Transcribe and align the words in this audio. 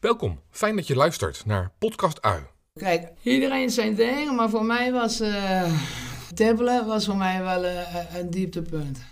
Welkom, 0.00 0.40
fijn 0.50 0.76
dat 0.76 0.86
je 0.86 0.96
luistert 0.96 1.46
naar 1.46 1.72
Podcast 1.78 2.22
Ui. 2.22 2.42
Kijk, 2.74 3.12
iedereen 3.22 3.70
zijn 3.70 3.94
ding, 3.94 4.36
maar 4.36 4.50
voor 4.50 4.64
mij 4.64 4.92
was 4.92 5.20
uh, 5.20 6.86
was 6.86 7.04
voor 7.04 7.16
mij 7.16 7.42
wel 7.42 7.64
uh, 7.64 8.14
een 8.14 8.30
dieptepunt. 8.30 9.04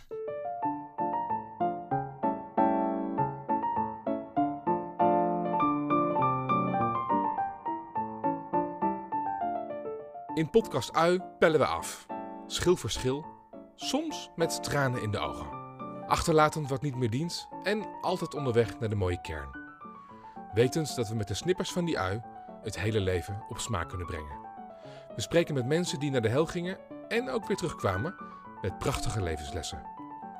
In 10.34 10.50
Podcast 10.50 10.92
Ui 10.92 11.20
pellen 11.38 11.60
we 11.60 11.66
af. 11.66 12.06
Schil 12.46 12.76
voor 12.76 12.90
schil, 12.90 13.26
soms 13.74 14.30
met 14.36 14.62
tranen 14.62 15.02
in 15.02 15.10
de 15.10 15.18
ogen. 15.18 15.46
Achterlatend 16.06 16.68
wat 16.68 16.82
niet 16.82 16.96
meer 16.96 17.10
dient 17.10 17.48
en 17.62 17.86
altijd 18.00 18.34
onderweg 18.34 18.78
naar 18.78 18.88
de 18.88 18.96
mooie 18.96 19.20
kern. 19.20 19.67
Wetend 20.58 20.96
dat 20.96 21.08
we 21.08 21.14
met 21.14 21.28
de 21.28 21.34
snippers 21.34 21.72
van 21.72 21.84
die 21.84 21.98
ui 21.98 22.20
het 22.62 22.78
hele 22.78 23.00
leven 23.00 23.42
op 23.48 23.58
smaak 23.58 23.88
kunnen 23.88 24.06
brengen. 24.06 24.38
We 25.14 25.20
spreken 25.20 25.54
met 25.54 25.66
mensen 25.66 25.98
die 26.00 26.10
naar 26.10 26.20
de 26.20 26.28
hel 26.28 26.46
gingen 26.46 26.78
en 27.08 27.30
ook 27.30 27.46
weer 27.46 27.56
terugkwamen 27.56 28.14
met 28.62 28.78
prachtige 28.78 29.22
levenslessen. 29.22 29.82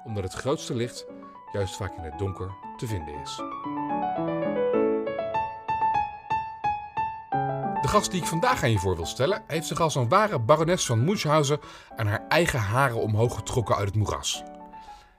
Omdat 0.05 0.23
het 0.23 0.33
grootste 0.33 0.75
licht 0.75 1.07
juist 1.53 1.77
vaak 1.77 1.97
in 1.97 2.03
het 2.03 2.19
donker 2.19 2.51
te 2.77 2.87
vinden 2.87 3.21
is. 3.21 3.37
De 7.83 7.89
gast 7.89 8.11
die 8.11 8.21
ik 8.21 8.27
vandaag 8.27 8.63
aan 8.63 8.71
je 8.71 8.79
voor 8.79 8.97
wil 8.97 9.07
stellen, 9.07 9.43
heeft 9.47 9.67
zich 9.67 9.81
als 9.81 9.95
een 9.95 10.09
ware 10.09 10.39
barones 10.39 10.87
van 10.87 11.05
Munchausen 11.05 11.61
aan 11.97 12.07
haar 12.07 12.25
eigen 12.29 12.61
haren 12.61 13.01
omhoog 13.01 13.35
getrokken 13.35 13.77
uit 13.77 13.87
het 13.87 13.97
moeras. 13.97 14.43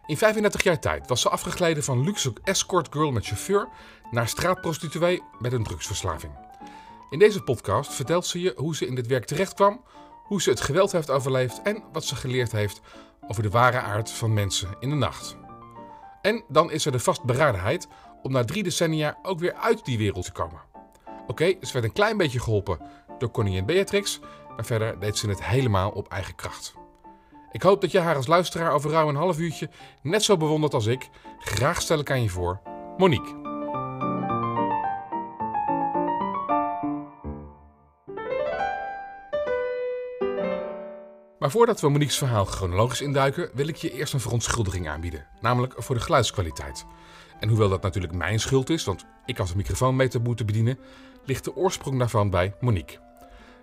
In 0.09 0.17
35 0.17 0.63
jaar 0.63 0.79
tijd 0.79 1.07
was 1.07 1.21
ze 1.21 1.29
afgegleden 1.29 1.83
van 1.83 2.03
luxe 2.03 2.33
escort 2.43 2.87
girl 2.91 3.11
met 3.11 3.25
chauffeur 3.25 3.67
naar 4.11 4.27
straatprostituee 4.27 5.23
met 5.39 5.53
een 5.53 5.63
drugsverslaving. 5.63 6.33
In 7.09 7.19
deze 7.19 7.41
podcast 7.41 7.93
vertelt 7.93 8.25
ze 8.25 8.39
je 8.39 8.53
hoe 8.55 8.75
ze 8.75 8.87
in 8.87 8.95
dit 8.95 9.07
werk 9.07 9.25
terecht 9.25 9.53
kwam, 9.53 9.81
hoe 10.23 10.41
ze 10.41 10.49
het 10.49 10.61
geweld 10.61 10.91
heeft 10.91 11.09
overleefd 11.09 11.61
en 11.61 11.83
wat 11.91 12.05
ze 12.05 12.15
geleerd 12.15 12.51
heeft 12.51 12.81
over 13.27 13.43
de 13.43 13.49
ware 13.49 13.79
aard 13.79 14.11
van 14.11 14.33
mensen 14.33 14.75
in 14.79 14.89
de 14.89 14.95
nacht. 14.95 15.37
En 16.21 16.43
dan 16.47 16.71
is 16.71 16.85
er 16.85 16.91
de 16.91 16.99
vastberadenheid 16.99 17.87
om 18.21 18.31
na 18.31 18.45
drie 18.45 18.63
decennia 18.63 19.17
ook 19.21 19.39
weer 19.39 19.53
uit 19.53 19.85
die 19.85 19.97
wereld 19.97 20.25
te 20.25 20.31
komen. 20.31 20.61
Oké, 21.27 21.45
ze 21.61 21.73
werd 21.73 21.85
een 21.85 21.93
klein 21.93 22.17
beetje 22.17 22.39
geholpen 22.39 22.79
door 23.17 23.29
koningin 23.29 23.65
Beatrix, 23.65 24.19
maar 24.55 24.65
verder 24.65 24.99
deed 24.99 25.17
ze 25.17 25.29
het 25.29 25.43
helemaal 25.43 25.89
op 25.89 26.07
eigen 26.07 26.35
kracht. 26.35 26.78
Ik 27.51 27.61
hoop 27.61 27.81
dat 27.81 27.91
je 27.91 27.99
haar 27.99 28.15
als 28.15 28.27
luisteraar 28.27 28.71
over 28.71 28.91
ruim 28.91 29.07
een 29.07 29.15
half 29.15 29.39
uurtje 29.39 29.69
net 30.01 30.23
zo 30.23 30.37
bewondert 30.37 30.73
als 30.73 30.85
ik. 30.85 31.09
Graag 31.39 31.81
stel 31.81 31.99
ik 31.99 32.11
aan 32.11 32.21
je 32.21 32.29
voor, 32.29 32.59
Monique. 32.97 33.47
Maar 41.39 41.51
voordat 41.51 41.81
we 41.81 41.89
Monique's 41.89 42.17
verhaal 42.17 42.45
chronologisch 42.45 43.01
induiken, 43.01 43.49
wil 43.53 43.67
ik 43.67 43.75
je 43.75 43.91
eerst 43.91 44.13
een 44.13 44.19
verontschuldiging 44.19 44.89
aanbieden. 44.89 45.27
Namelijk 45.41 45.73
voor 45.77 45.95
de 45.95 46.01
geluidskwaliteit. 46.01 46.85
En 47.39 47.49
hoewel 47.49 47.69
dat 47.69 47.81
natuurlijk 47.81 48.13
mijn 48.13 48.39
schuld 48.39 48.69
is, 48.69 48.83
want 48.83 49.05
ik 49.25 49.37
had 49.37 49.47
de 49.47 49.55
microfoon 49.55 49.95
mee 49.95 50.07
te 50.07 50.19
moeten 50.19 50.45
bedienen, 50.45 50.79
ligt 51.25 51.43
de 51.43 51.55
oorsprong 51.55 51.99
daarvan 51.99 52.29
bij 52.29 52.53
Monique. 52.59 52.99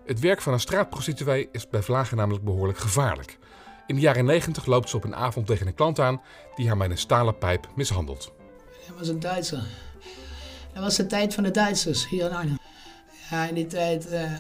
Het 0.07 0.21
werk 0.21 0.41
van 0.43 0.53
een 0.53 0.61
straatprostituee 0.61 1.49
is 1.53 1.69
bij 1.69 1.83
Vlagen 1.83 2.17
namelijk 2.17 2.45
behoorlijk 2.45 2.79
gevaarlijk. 2.79 3.39
In 3.87 3.95
de 3.95 4.01
jaren 4.01 4.25
90 4.25 4.67
loopt 4.67 4.89
ze 4.89 4.97
op 4.97 5.05
een 5.05 5.15
avond 5.15 5.47
tegen 5.47 5.67
een 5.67 5.75
klant 5.75 6.01
aan 6.01 6.21
die 6.55 6.67
haar 6.67 6.77
met 6.77 6.91
een 6.91 6.99
stalen 6.99 7.39
pijp 7.39 7.69
mishandelt. 7.75 8.33
Dat 8.87 8.99
was 8.99 9.09
een 9.09 9.21
Duitser. 9.21 9.63
Dat 10.73 10.83
was 10.83 10.97
de 10.97 11.07
tijd 11.07 11.35
van 11.35 11.43
de 11.43 11.51
Duitsers 11.51 12.09
hier 12.09 12.25
in 12.25 12.33
Arnhem. 12.33 12.59
Ja, 13.31 13.49
in 13.49 13.55
die 13.55 13.67
tijd, 13.67 14.13
uh, 14.13 14.33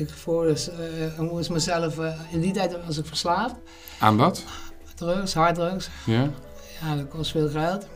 ik, 0.00 0.10
voor, 0.10 0.46
uh, 0.46 1.18
moest 1.18 1.50
mezelf, 1.50 1.98
uh, 1.98 2.20
in 2.30 2.40
die 2.40 2.52
tijd 2.52 2.84
was 2.86 2.98
ik 2.98 3.06
verslaafd. 3.06 3.54
Aan 3.98 4.16
wat? 4.16 4.44
Drugs, 4.94 5.34
harddrugs. 5.34 5.88
Ja? 6.06 6.30
Ja, 6.80 6.96
dat 6.96 7.08
kost 7.08 7.30
veel 7.30 7.48
geld. 7.48 7.86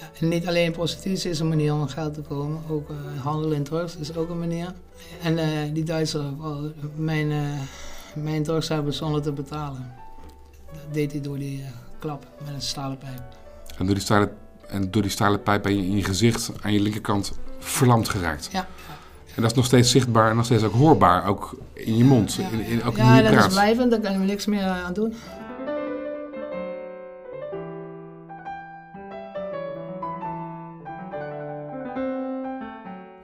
Ja, 0.00 0.10
en 0.20 0.28
niet 0.28 0.46
alleen 0.46 0.72
prostitutie 0.72 1.30
is 1.30 1.40
een 1.40 1.48
manier 1.48 1.72
om 1.72 1.80
aan 1.80 1.90
geld 1.90 2.14
te 2.14 2.20
komen, 2.20 2.62
ook 2.68 2.90
handel 3.22 3.50
in 3.50 3.64
drugs 3.64 3.96
is 3.96 4.16
ook 4.16 4.28
een 4.28 4.38
manier. 4.38 4.74
En 5.22 5.72
die 5.72 5.84
Duitser, 5.84 6.24
mijn, 6.94 7.58
mijn 8.14 8.42
drugs 8.42 8.68
hebben 8.68 8.94
zonder 8.94 9.22
te 9.22 9.32
betalen. 9.32 10.06
Dat 10.72 10.94
deed 10.94 11.12
hij 11.12 11.20
door 11.20 11.38
die 11.38 11.60
uh, 11.60 11.66
klap 11.98 12.26
met 12.44 12.54
een 12.54 12.62
stalen 12.62 12.98
pijp. 12.98 13.22
En 13.78 13.86
door 13.86 13.94
die 13.94 14.04
stalen, 14.04 14.30
en 14.66 14.90
door 14.90 15.02
die 15.02 15.10
stalen 15.10 15.42
pijp 15.42 15.62
ben 15.62 15.76
je 15.76 15.82
in 15.82 15.96
je 15.96 16.04
gezicht 16.04 16.50
aan 16.60 16.72
je 16.72 16.80
linkerkant 16.80 17.32
verlamd 17.58 18.08
geraakt? 18.08 18.48
Ja. 18.52 18.66
En 19.34 19.42
dat 19.44 19.50
is 19.50 19.56
nog 19.56 19.66
steeds 19.66 19.90
zichtbaar 19.90 20.30
en 20.30 20.36
nog 20.36 20.44
steeds 20.44 20.62
ook 20.62 20.72
hoorbaar, 20.72 21.26
ook 21.26 21.58
in 21.72 21.96
je 21.96 22.04
mond, 22.04 22.34
ja, 22.34 22.48
in, 22.48 22.60
in, 22.60 22.84
ook 22.84 22.96
ja, 22.96 23.18
in 23.18 23.24
je 23.24 23.30
dat 23.30 23.46
is 23.46 23.52
blijvend, 23.52 23.90
daar 23.90 24.00
kan 24.00 24.12
je 24.12 24.18
niks 24.18 24.46
meer 24.46 24.62
aan 24.62 24.92
doen. 24.92 25.14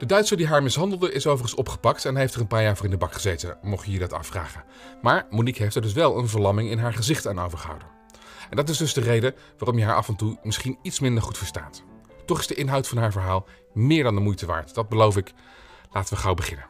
De 0.04 0.10
Duitser 0.10 0.36
die 0.36 0.46
haar 0.46 0.62
mishandelde 0.62 1.12
is 1.12 1.26
overigens 1.26 1.60
opgepakt 1.60 2.04
en 2.04 2.16
heeft 2.16 2.34
er 2.34 2.40
een 2.40 2.46
paar 2.46 2.62
jaar 2.62 2.76
voor 2.76 2.84
in 2.84 2.90
de 2.90 2.96
bak 2.96 3.12
gezeten, 3.12 3.56
mocht 3.62 3.86
je 3.86 3.92
je 3.92 3.98
dat 3.98 4.12
afvragen. 4.12 4.64
Maar 5.02 5.26
Monique 5.30 5.62
heeft 5.62 5.74
er 5.74 5.82
dus 5.82 5.92
wel 5.92 6.18
een 6.18 6.28
verlamming 6.28 6.70
in 6.70 6.78
haar 6.78 6.92
gezicht 6.92 7.26
aan 7.26 7.40
overgehouden. 7.40 7.88
En 8.50 8.56
dat 8.56 8.68
is 8.68 8.76
dus 8.76 8.94
de 8.94 9.00
reden 9.00 9.34
waarom 9.58 9.78
je 9.78 9.84
haar 9.84 9.94
af 9.94 10.08
en 10.08 10.16
toe 10.16 10.38
misschien 10.42 10.78
iets 10.82 11.00
minder 11.00 11.22
goed 11.22 11.38
verstaat. 11.38 11.82
Toch 12.26 12.38
is 12.38 12.46
de 12.46 12.54
inhoud 12.54 12.88
van 12.88 12.98
haar 12.98 13.12
verhaal 13.12 13.46
meer 13.72 14.02
dan 14.02 14.14
de 14.14 14.20
moeite 14.20 14.46
waard, 14.46 14.74
dat 14.74 14.88
beloof 14.88 15.16
ik. 15.16 15.32
Laten 15.92 16.14
we 16.14 16.20
gauw 16.20 16.34
beginnen. 16.34 16.66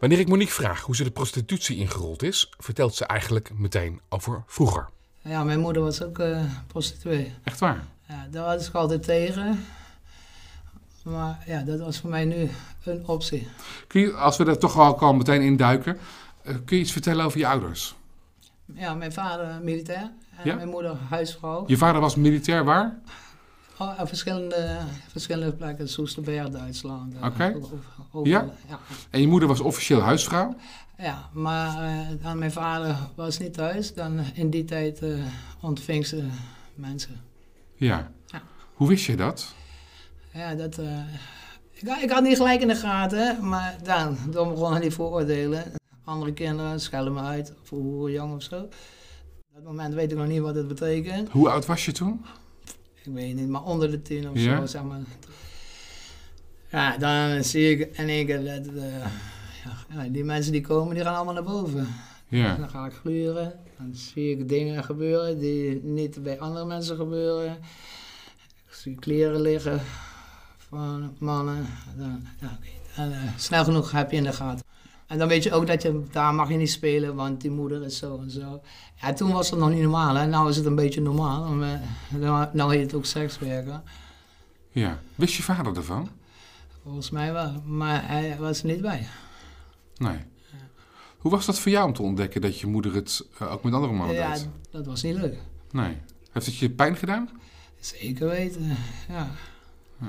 Wanneer 0.00 0.18
ik 0.18 0.28
Monique 0.28 0.54
vraag 0.54 0.80
hoe 0.80 0.96
ze 0.96 1.04
de 1.04 1.10
prostitutie 1.10 1.76
ingerold 1.76 2.22
is, 2.22 2.52
vertelt 2.58 2.94
ze 2.94 3.04
eigenlijk 3.04 3.50
meteen 3.54 4.00
over 4.08 4.42
vroeger. 4.46 4.88
Ja, 5.22 5.44
mijn 5.44 5.60
moeder 5.60 5.82
was 5.82 6.02
ook 6.02 6.18
uh, 6.18 6.44
prostituee. 6.66 7.34
Echt 7.42 7.58
waar? 7.58 7.84
Ja, 8.08 8.26
daar 8.30 8.44
was 8.44 8.68
ik 8.68 8.74
altijd 8.74 9.02
tegen. 9.02 9.64
Maar 11.04 11.42
ja, 11.46 11.62
dat 11.62 11.78
was 11.80 11.98
voor 11.98 12.10
mij 12.10 12.24
nu 12.24 12.48
een 12.84 13.06
optie. 13.08 13.48
Kun 13.86 14.00
je, 14.00 14.12
als 14.12 14.36
we 14.36 14.44
er 14.44 14.58
toch 14.58 14.78
al, 14.78 14.98
al 14.98 15.14
meteen 15.14 15.42
induiken, 15.42 15.98
uh, 16.46 16.54
kun 16.64 16.76
je 16.76 16.82
iets 16.82 16.92
vertellen 16.92 17.24
over 17.24 17.38
je 17.38 17.46
ouders? 17.46 17.94
Ja, 18.74 18.94
mijn 18.94 19.12
vader 19.12 19.60
militair 19.62 20.10
en 20.36 20.44
Ja? 20.44 20.54
mijn 20.54 20.68
moeder 20.68 20.96
huisvrouw. 21.08 21.64
Je 21.66 21.76
vader 21.76 22.00
was 22.00 22.14
militair 22.16 22.64
waar? 22.64 22.98
Oh, 23.78 24.00
op 24.00 24.08
verschillende, 24.08 24.78
verschillende 25.08 25.52
plekken, 25.52 25.88
Soesterberg, 25.88 26.48
Duitsland. 26.48 27.14
eh, 27.14 27.24
Oké. 27.24 27.58
over- 28.12 28.28
Ja? 28.28 28.46
ja. 28.68 28.78
En 29.10 29.20
je 29.20 29.26
moeder 29.28 29.48
was 29.48 29.60
officieel 29.60 30.00
huisvrouw? 30.00 30.56
Ja, 30.98 31.28
maar 31.32 31.84
eh, 31.84 32.22
dan 32.22 32.38
mijn 32.38 32.52
vader 32.52 32.96
was 33.14 33.38
niet 33.38 33.54
thuis. 33.54 33.94
Dan 33.94 34.18
in 34.34 34.50
die 34.50 34.64
tijd 34.64 35.02
eh, 35.02 35.10
ontving 35.60 36.06
ze 36.06 36.26
mensen. 36.74 37.20
Ja. 37.74 38.10
Ja. 38.26 38.42
Hoe 38.74 38.88
wist 38.88 39.04
je 39.04 39.16
dat? 39.16 39.54
Ja, 40.34 40.54
dat... 40.54 40.78
eh, 40.78 40.98
ik, 41.72 41.88
ik 42.02 42.10
had 42.10 42.22
niet 42.22 42.36
gelijk 42.36 42.60
in 42.60 42.68
de 42.68 42.74
gaten, 42.76 43.48
maar 43.48 43.76
dan, 43.82 44.16
dan 44.30 44.48
begonnen 44.48 44.80
die 44.80 44.90
vooroordelen. 44.90 45.64
Andere 46.04 46.32
kinderen 46.32 46.80
schelden 46.80 47.12
me 47.12 47.20
uit, 47.20 47.52
voor 47.62 47.78
hoe 47.78 48.10
jong 48.10 48.34
of 48.34 48.42
zo. 48.42 48.60
Op 48.60 49.54
dat 49.54 49.62
moment 49.64 49.94
weet 49.94 50.10
ik 50.12 50.16
nog 50.18 50.26
niet 50.26 50.40
wat 50.40 50.54
het 50.54 50.68
betekent. 50.68 51.28
Hoe 51.30 51.50
oud 51.50 51.66
was 51.66 51.84
je 51.84 51.92
toen? 51.92 52.24
Ik 53.04 53.12
weet 53.12 53.34
niet, 53.34 53.48
maar 53.48 53.62
onder 53.64 53.90
de 53.90 54.02
tien 54.02 54.28
of 54.30 54.38
Ja? 54.38 54.58
zo, 54.58 54.66
zeg 54.66 54.82
maar. 54.82 55.00
Ja, 56.70 56.96
dan 56.98 57.44
zie 57.44 57.70
ik 57.78 57.96
in 57.96 58.08
één 58.08 58.26
keer 58.26 58.44
dat... 58.44 58.74
eh, 58.74 58.98
ja, 59.64 60.02
ja, 60.02 60.08
die 60.08 60.24
mensen 60.24 60.52
die 60.52 60.60
komen, 60.60 60.94
die 60.94 61.04
gaan 61.04 61.14
allemaal 61.14 61.34
naar 61.34 61.42
boven. 61.42 61.88
Ja. 62.28 62.56
Dan 62.56 62.68
ga 62.68 62.86
ik 62.86 62.92
gluren. 62.92 63.52
Dan 63.78 63.94
zie 63.94 64.30
ik 64.38 64.48
dingen 64.48 64.84
gebeuren 64.84 65.38
die 65.38 65.80
niet 65.84 66.22
bij 66.22 66.40
andere 66.40 66.64
mensen 66.64 66.96
gebeuren. 66.96 67.58
Ik 68.66 68.74
zie 68.74 68.94
kleren 68.94 69.40
liggen 69.40 69.80
van 70.74 71.16
mannen. 71.18 71.66
Dan, 71.96 72.26
ja. 72.40 72.58
En, 72.96 73.12
eh, 73.12 73.18
snel 73.36 73.64
genoeg 73.64 73.90
heb 73.90 74.10
je 74.10 74.16
in 74.16 74.22
de 74.22 74.32
gaten. 74.32 74.64
En 75.06 75.18
dan 75.18 75.28
weet 75.28 75.42
je 75.42 75.52
ook 75.52 75.66
dat 75.66 75.82
je, 75.82 76.02
daar 76.10 76.34
mag 76.34 76.48
je 76.48 76.56
niet 76.56 76.70
spelen, 76.70 77.14
want 77.14 77.40
die 77.40 77.50
moeder 77.50 77.82
is 77.84 77.98
zo 77.98 78.18
en 78.18 78.30
zo. 78.30 78.60
Ja, 79.00 79.12
toen 79.12 79.32
was 79.32 79.50
het 79.50 79.58
nog 79.58 79.70
niet 79.70 79.82
normaal, 79.82 80.14
hè. 80.14 80.26
Nou 80.26 80.48
is 80.48 80.56
het 80.56 80.66
een 80.66 80.74
beetje 80.74 81.00
normaal. 81.00 81.44
Maar, 81.54 81.80
nou, 82.10 82.48
nou 82.52 82.72
heet 82.74 82.82
het 82.82 82.94
ook 82.94 83.04
sekswerken. 83.04 83.82
ja. 84.70 84.98
Wist 85.14 85.34
je 85.34 85.42
vader 85.42 85.76
ervan? 85.76 86.08
Volgens 86.82 87.10
mij 87.10 87.32
wel. 87.32 87.62
Maar 87.64 88.08
hij 88.08 88.36
was 88.38 88.60
er 88.60 88.66
niet 88.66 88.80
bij. 88.80 89.06
Nee. 89.96 90.16
Hoe 91.18 91.30
was 91.30 91.46
dat 91.46 91.58
voor 91.58 91.72
jou 91.72 91.86
om 91.86 91.92
te 91.92 92.02
ontdekken 92.02 92.40
dat 92.40 92.60
je 92.60 92.66
moeder 92.66 92.94
het 92.94 93.26
eh, 93.38 93.52
ook 93.52 93.62
met 93.62 93.72
andere 93.72 93.92
mannen 93.92 94.16
Ja, 94.16 94.32
deed? 94.34 94.48
dat 94.70 94.86
was 94.86 95.02
niet 95.02 95.14
leuk. 95.16 95.38
Nee. 95.70 95.96
Heeft 96.32 96.46
het 96.46 96.56
je 96.56 96.70
pijn 96.70 96.96
gedaan? 96.96 97.28
Zeker 97.80 98.28
weten, 98.28 98.76
ja. 99.08 99.28
Had 99.98 100.08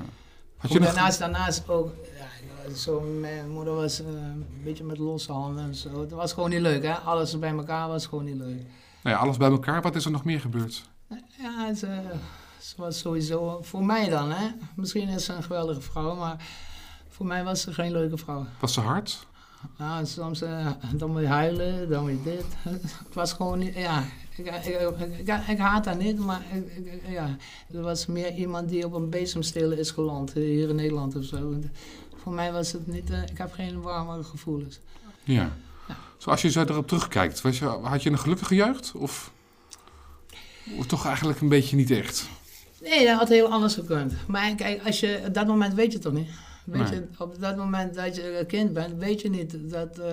Goed, 0.58 0.82
daarnaast, 0.82 1.18
daarnaast 1.18 1.68
ook, 1.68 1.92
ja, 2.18 2.74
zo, 2.74 3.00
mijn 3.00 3.50
moeder 3.50 3.74
was 3.74 4.00
eh, 4.00 4.06
een 4.06 4.60
beetje 4.64 4.84
met 4.84 4.98
losse 4.98 5.32
handen 5.32 5.64
en 5.64 5.74
zo. 5.74 6.00
Het 6.00 6.10
was 6.10 6.32
gewoon 6.32 6.50
niet 6.50 6.60
leuk, 6.60 6.82
hè? 6.82 6.92
Alles 6.94 7.38
bij 7.38 7.50
elkaar 7.50 7.88
was 7.88 8.06
gewoon 8.06 8.24
niet 8.24 8.36
leuk. 8.36 8.62
Nou 9.02 9.16
ja, 9.16 9.22
alles 9.22 9.36
bij 9.36 9.50
elkaar. 9.50 9.82
Wat 9.82 9.94
is 9.94 10.04
er 10.04 10.10
nog 10.10 10.24
meer 10.24 10.40
gebeurd? 10.40 10.88
Ja, 11.38 11.74
ze, 11.74 12.00
ze 12.60 12.74
was 12.76 12.98
sowieso, 12.98 13.58
voor 13.62 13.84
mij 13.84 14.08
dan, 14.08 14.30
hè? 14.30 14.48
Misschien 14.76 15.08
is 15.08 15.24
ze 15.24 15.32
een 15.32 15.42
geweldige 15.42 15.80
vrouw, 15.80 16.14
maar 16.14 16.36
Voor 17.08 17.26
mij 17.26 17.44
was 17.44 17.60
ze 17.60 17.72
geen 17.72 17.92
leuke 17.92 18.16
vrouw. 18.16 18.46
Was 18.60 18.72
ze 18.72 18.80
hard? 18.80 19.26
Nou, 19.78 20.06
soms 20.06 20.42
uh, 20.42 20.70
dan 20.94 21.10
moet 21.10 21.20
je 21.20 21.26
huilen, 21.26 21.88
dan 21.88 22.02
moet 22.02 22.10
je 22.10 22.22
dit. 22.22 22.44
Het 23.04 23.14
was 23.14 23.32
gewoon 23.32 23.58
niet, 23.58 23.74
ja, 23.74 24.04
ik, 24.36 24.46
ik, 24.46 24.98
ik, 25.18 25.48
ik 25.48 25.58
haat 25.58 25.84
haar 25.84 25.96
niet, 25.96 26.18
maar 26.18 26.42
ja, 27.08 27.36
er 27.72 27.80
was 27.80 28.06
meer 28.06 28.34
iemand 28.34 28.68
die 28.68 28.84
op 28.84 28.92
een 28.92 29.10
bezemstelen 29.10 29.78
is 29.78 29.90
geland, 29.90 30.32
hier 30.32 30.68
in 30.68 30.74
Nederland 30.74 31.16
of 31.16 31.24
zo. 31.24 31.54
Voor 32.16 32.32
mij 32.32 32.52
was 32.52 32.72
het 32.72 32.86
niet, 32.86 33.10
uh, 33.10 33.22
ik 33.22 33.38
heb 33.38 33.52
geen 33.52 33.80
warme 33.80 34.22
gevoelens. 34.22 34.80
Ja. 35.24 35.52
ja. 35.88 35.96
Zoals 36.16 36.42
je 36.42 36.50
zo 36.50 36.60
erop 36.60 36.88
terugkijkt, 36.88 37.40
was 37.40 37.58
je, 37.58 37.64
had 37.64 38.02
je 38.02 38.10
een 38.10 38.18
gelukkige 38.18 38.54
jeugd? 38.54 38.92
Of, 38.96 39.32
of 40.78 40.86
toch 40.86 41.06
eigenlijk 41.06 41.40
een 41.40 41.48
beetje 41.48 41.76
niet 41.76 41.90
echt? 41.90 42.28
Nee, 42.82 43.06
dat 43.06 43.18
had 43.18 43.28
heel 43.28 43.48
anders 43.48 43.74
gekund. 43.74 44.14
Maar 44.26 44.54
kijk, 44.54 44.86
als 44.86 45.00
je, 45.00 45.22
op 45.26 45.34
dat 45.34 45.46
moment 45.46 45.74
weet 45.74 45.92
je 45.92 45.98
toch 45.98 46.12
niet. 46.12 46.28
Weet 46.66 46.88
je, 46.88 47.06
op 47.18 47.40
dat 47.40 47.56
moment 47.56 47.94
dat 47.94 48.16
je 48.16 48.44
kind 48.48 48.72
bent, 48.72 48.98
weet 48.98 49.20
je 49.20 49.30
niet 49.30 49.70
dat 49.70 49.98
uh, 49.98 50.04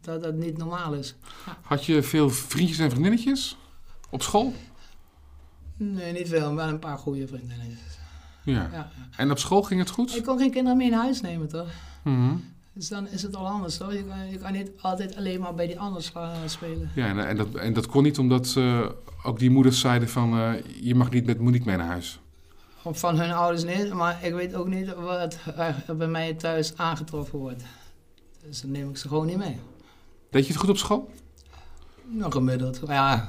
dat, 0.00 0.22
dat 0.22 0.34
niet 0.34 0.56
normaal 0.56 0.94
is. 0.94 1.14
Ja. 1.46 1.58
Had 1.62 1.84
je 1.84 2.02
veel 2.02 2.30
vriendjes 2.30 2.78
en 2.78 2.90
vriendinnetjes 2.90 3.56
op 4.10 4.22
school? 4.22 4.52
Nee, 5.76 6.12
niet 6.12 6.28
veel, 6.28 6.52
maar 6.52 6.68
een 6.68 6.78
paar 6.78 6.98
goede 6.98 7.26
vriendinnetjes. 7.26 7.98
Ja. 8.44 8.68
ja. 8.72 8.90
En 9.16 9.30
op 9.30 9.38
school 9.38 9.62
ging 9.62 9.80
het 9.80 9.90
goed? 9.90 10.16
Ik 10.16 10.24
kon 10.24 10.38
geen 10.38 10.50
kinderen 10.50 10.78
meer 10.78 10.86
in 10.86 10.98
huis 10.98 11.20
nemen, 11.20 11.48
toch? 11.48 11.68
Mm 12.04 12.44
Dus 12.72 12.88
dan 12.88 13.08
is 13.08 13.22
het 13.22 13.36
al 13.36 13.48
anders, 13.48 13.76
toch? 13.76 13.92
Je 13.92 14.04
kan, 14.04 14.30
je 14.30 14.38
kan 14.38 14.52
niet 14.52 14.70
altijd 14.80 15.16
alleen 15.16 15.40
maar 15.40 15.54
bij 15.54 15.66
die 15.66 15.78
anders 15.78 16.08
gaan 16.08 16.48
spelen. 16.48 16.90
Ja, 16.94 17.06
en, 17.06 17.26
en, 17.26 17.36
dat, 17.36 17.54
en 17.54 17.72
dat 17.72 17.86
kon 17.86 18.02
niet 18.02 18.18
omdat 18.18 18.54
uh, 18.58 18.86
ook 19.22 19.38
die 19.38 19.50
moeders 19.50 19.80
zeiden 19.80 20.08
van... 20.08 20.38
Uh, 20.38 20.52
je 20.80 20.94
mag 20.94 21.10
niet 21.10 21.26
met 21.26 21.38
Monique 21.40 21.66
mee 21.66 21.76
naar 21.76 21.86
huis? 21.86 22.20
Van 22.84 23.18
hun 23.18 23.32
ouders 23.32 23.64
niet, 23.64 23.92
maar 23.92 24.24
ik 24.24 24.34
weet 24.34 24.54
ook 24.54 24.66
niet 24.66 24.94
wat 24.94 25.36
er 25.86 25.96
bij 25.96 26.08
mij 26.08 26.34
thuis 26.34 26.76
aangetroffen 26.76 27.38
wordt. 27.38 27.62
Dus 28.46 28.60
dan 28.60 28.70
neem 28.70 28.88
ik 28.88 28.96
ze 28.96 29.08
gewoon 29.08 29.26
niet 29.26 29.36
mee. 29.36 29.60
Deed 30.30 30.46
je 30.46 30.52
het 30.52 30.60
goed 30.60 30.70
op 30.70 30.76
school? 30.76 31.10
Nog 32.04 32.32
gemiddeld, 32.32 32.80
ja. 32.86 33.28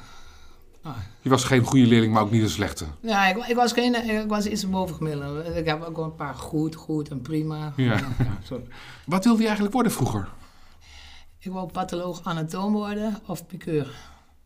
Ah. 0.82 0.96
Je 1.22 1.30
was 1.30 1.44
geen 1.44 1.64
goede 1.64 1.86
leerling, 1.86 2.14
maar 2.14 2.22
ook 2.22 2.32
niet 2.32 2.42
een 2.42 2.50
slechte. 2.50 2.86
Ja, 3.02 3.28
ik, 3.28 3.46
ik 3.46 3.56
was, 3.56 3.72
geen, 3.72 4.10
ik 4.10 4.30
was 4.30 4.46
iets 4.46 4.70
boven 4.70 4.96
gemiddeld. 4.96 5.56
Ik 5.56 5.66
heb 5.66 5.84
ook 5.84 5.98
een 5.98 6.16
paar 6.16 6.34
goed, 6.34 6.76
goed 6.76 7.10
en 7.10 7.22
prima. 7.22 7.74
Ja. 7.76 7.96
ja 7.96 8.38
sorry. 8.44 8.64
Wat 9.06 9.24
wilde 9.24 9.40
je 9.40 9.46
eigenlijk 9.46 9.74
worden 9.74 9.92
vroeger? 9.92 10.30
Ik 11.40 11.52
wou 11.52 11.72
patholoog 11.72 12.22
anatoom 12.24 12.74
worden 12.74 13.20
of 13.26 13.46
piqueur. 13.46 13.96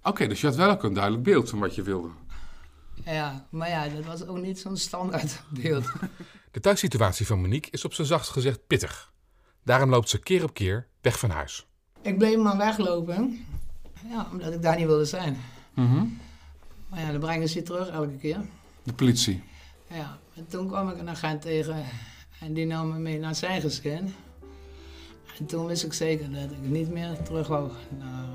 Oké, 0.03 0.27
dus 0.27 0.41
je 0.41 0.47
had 0.47 0.55
wel 0.55 0.69
ook 0.69 0.83
een 0.83 0.93
duidelijk 0.93 1.23
beeld 1.23 1.49
van 1.49 1.59
wat 1.59 1.75
je 1.75 1.81
wilde. 1.81 2.09
Ja, 3.03 3.47
maar 3.49 3.69
ja, 3.69 3.87
dat 3.87 4.05
was 4.05 4.27
ook 4.27 4.37
niet 4.37 4.59
zo'n 4.59 4.77
standaard 4.77 5.41
beeld. 5.61 5.91
De 6.51 6.59
thuissituatie 6.59 7.25
van 7.25 7.41
Monique 7.41 7.71
is 7.71 7.85
op 7.85 7.93
zijn 7.93 8.07
zachtst 8.07 8.31
gezegd 8.31 8.67
pittig. 8.67 9.13
Daarom 9.63 9.89
loopt 9.89 10.09
ze 10.09 10.19
keer 10.19 10.43
op 10.43 10.53
keer 10.53 10.87
weg 11.01 11.19
van 11.19 11.29
huis. 11.29 11.65
Ik 12.01 12.17
bleef 12.17 12.37
maar 12.37 12.57
weglopen, 12.57 13.45
ja, 14.09 14.27
omdat 14.31 14.53
ik 14.53 14.61
daar 14.61 14.75
niet 14.77 14.85
wilde 14.85 15.05
zijn. 15.05 15.37
Mm 15.73 16.19
Maar 16.89 16.99
ja, 16.99 17.11
dan 17.11 17.19
brengen 17.19 17.49
ze 17.49 17.57
je 17.57 17.63
terug 17.63 17.89
elke 17.89 18.17
keer. 18.17 18.39
De 18.83 18.93
politie? 18.93 19.43
Ja, 19.87 20.19
en 20.35 20.47
toen 20.47 20.67
kwam 20.67 20.89
ik 20.89 20.97
een 20.97 21.09
agent 21.09 21.41
tegen 21.41 21.85
en 22.39 22.53
die 22.53 22.65
nam 22.65 22.91
me 22.91 22.97
mee 22.99 23.19
naar 23.19 23.35
zijn 23.35 23.61
gezin. 23.61 24.13
En 25.39 25.45
toen 25.45 25.65
wist 25.65 25.83
ik 25.83 25.93
zeker 25.93 26.31
dat 26.31 26.51
ik 26.51 26.61
niet 26.61 26.89
meer 26.89 27.23
terug 27.23 27.47
wou 27.47 27.71
naar, 27.99 28.27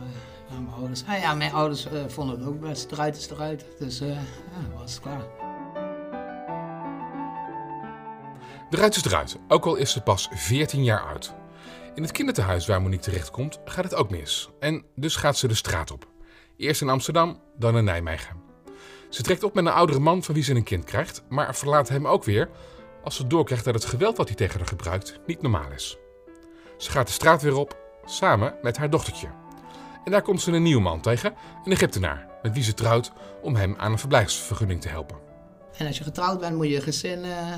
mijn 0.51 0.75
ouders. 0.75 1.05
Ah 1.07 1.21
ja, 1.21 1.35
mijn 1.35 1.53
ouders 1.53 1.87
uh, 1.87 2.05
vonden 2.07 2.39
het 2.39 2.49
ook 2.49 2.61
best. 2.61 2.93
Eruit 2.93 3.17
is 3.17 3.31
eruit. 3.31 3.65
Dus 3.79 4.01
uh, 4.01 4.09
ja, 4.09 4.79
was 4.79 4.95
het 4.95 5.03
klaar. 5.03 5.23
Eruit 8.71 8.97
is 8.97 9.05
eruit, 9.05 9.39
ook 9.49 9.65
al 9.65 9.77
is 9.77 9.93
ze 9.93 10.01
pas 10.01 10.29
14 10.31 10.85
jaar 10.85 11.01
oud. 11.01 11.35
In 11.95 12.03
het 12.03 12.13
kinderthuis 12.13 12.67
waar 12.67 12.83
Monique 12.83 13.05
terechtkomt 13.05 13.61
gaat 13.65 13.85
het 13.85 13.95
ook 13.95 14.11
mis. 14.11 14.51
En 14.61 14.85
dus 14.95 15.17
gaat 15.17 15.37
ze 15.37 15.49
de 15.49 15.55
straat 15.55 15.91
op. 15.91 16.09
Eerst 16.57 16.81
in 16.81 16.89
Amsterdam, 16.89 17.41
dan 17.59 17.77
in 17.77 17.85
Nijmegen. 17.85 18.37
Ze 19.09 19.23
trekt 19.23 19.43
op 19.43 19.55
met 19.55 19.67
een 19.67 19.73
oudere 19.73 19.99
man 19.99 20.23
van 20.23 20.35
wie 20.35 20.43
ze 20.43 20.55
een 20.55 20.63
kind 20.63 20.85
krijgt, 20.85 21.23
maar 21.29 21.57
verlaat 21.57 21.89
hem 21.89 22.07
ook 22.07 22.25
weer 22.25 22.49
als 23.05 23.17
ze 23.17 23.27
doorkrijgt 23.27 23.65
dat 23.65 23.75
het 23.75 23.85
geweld 23.85 24.17
wat 24.17 24.27
hij 24.27 24.37
tegen 24.37 24.59
haar 24.59 24.69
gebruikt 24.69 25.21
niet 25.27 25.43
normaal 25.43 25.71
is. 25.73 25.99
Ze 26.77 26.91
gaat 26.91 27.07
de 27.07 27.13
straat 27.13 27.43
weer 27.43 27.57
op, 27.57 27.79
samen 28.05 28.55
met 28.63 28.77
haar 28.77 28.91
dochtertje. 28.91 29.29
En 30.05 30.11
daar 30.11 30.23
komt 30.23 30.41
ze 30.41 30.53
een 30.53 30.63
nieuwe 30.63 30.83
man 30.83 31.01
tegen, 31.01 31.35
een 31.65 31.73
Egyptenaar, 31.73 32.27
met 32.43 32.53
wie 32.53 32.63
ze 32.63 32.75
trouwt 32.75 33.13
om 33.43 33.57
hem 33.57 33.75
aan 33.79 33.93
een 33.93 33.99
verblijfsvergunning 33.99 34.81
te 34.81 34.89
helpen. 34.89 35.17
En 35.77 35.87
als 35.87 35.99
je 35.99 36.05
getrouwd 36.05 36.41
bent, 36.41 36.57
moet 36.57 36.69
je 36.69 36.81
gezin 36.81 37.19
uh, 37.19 37.55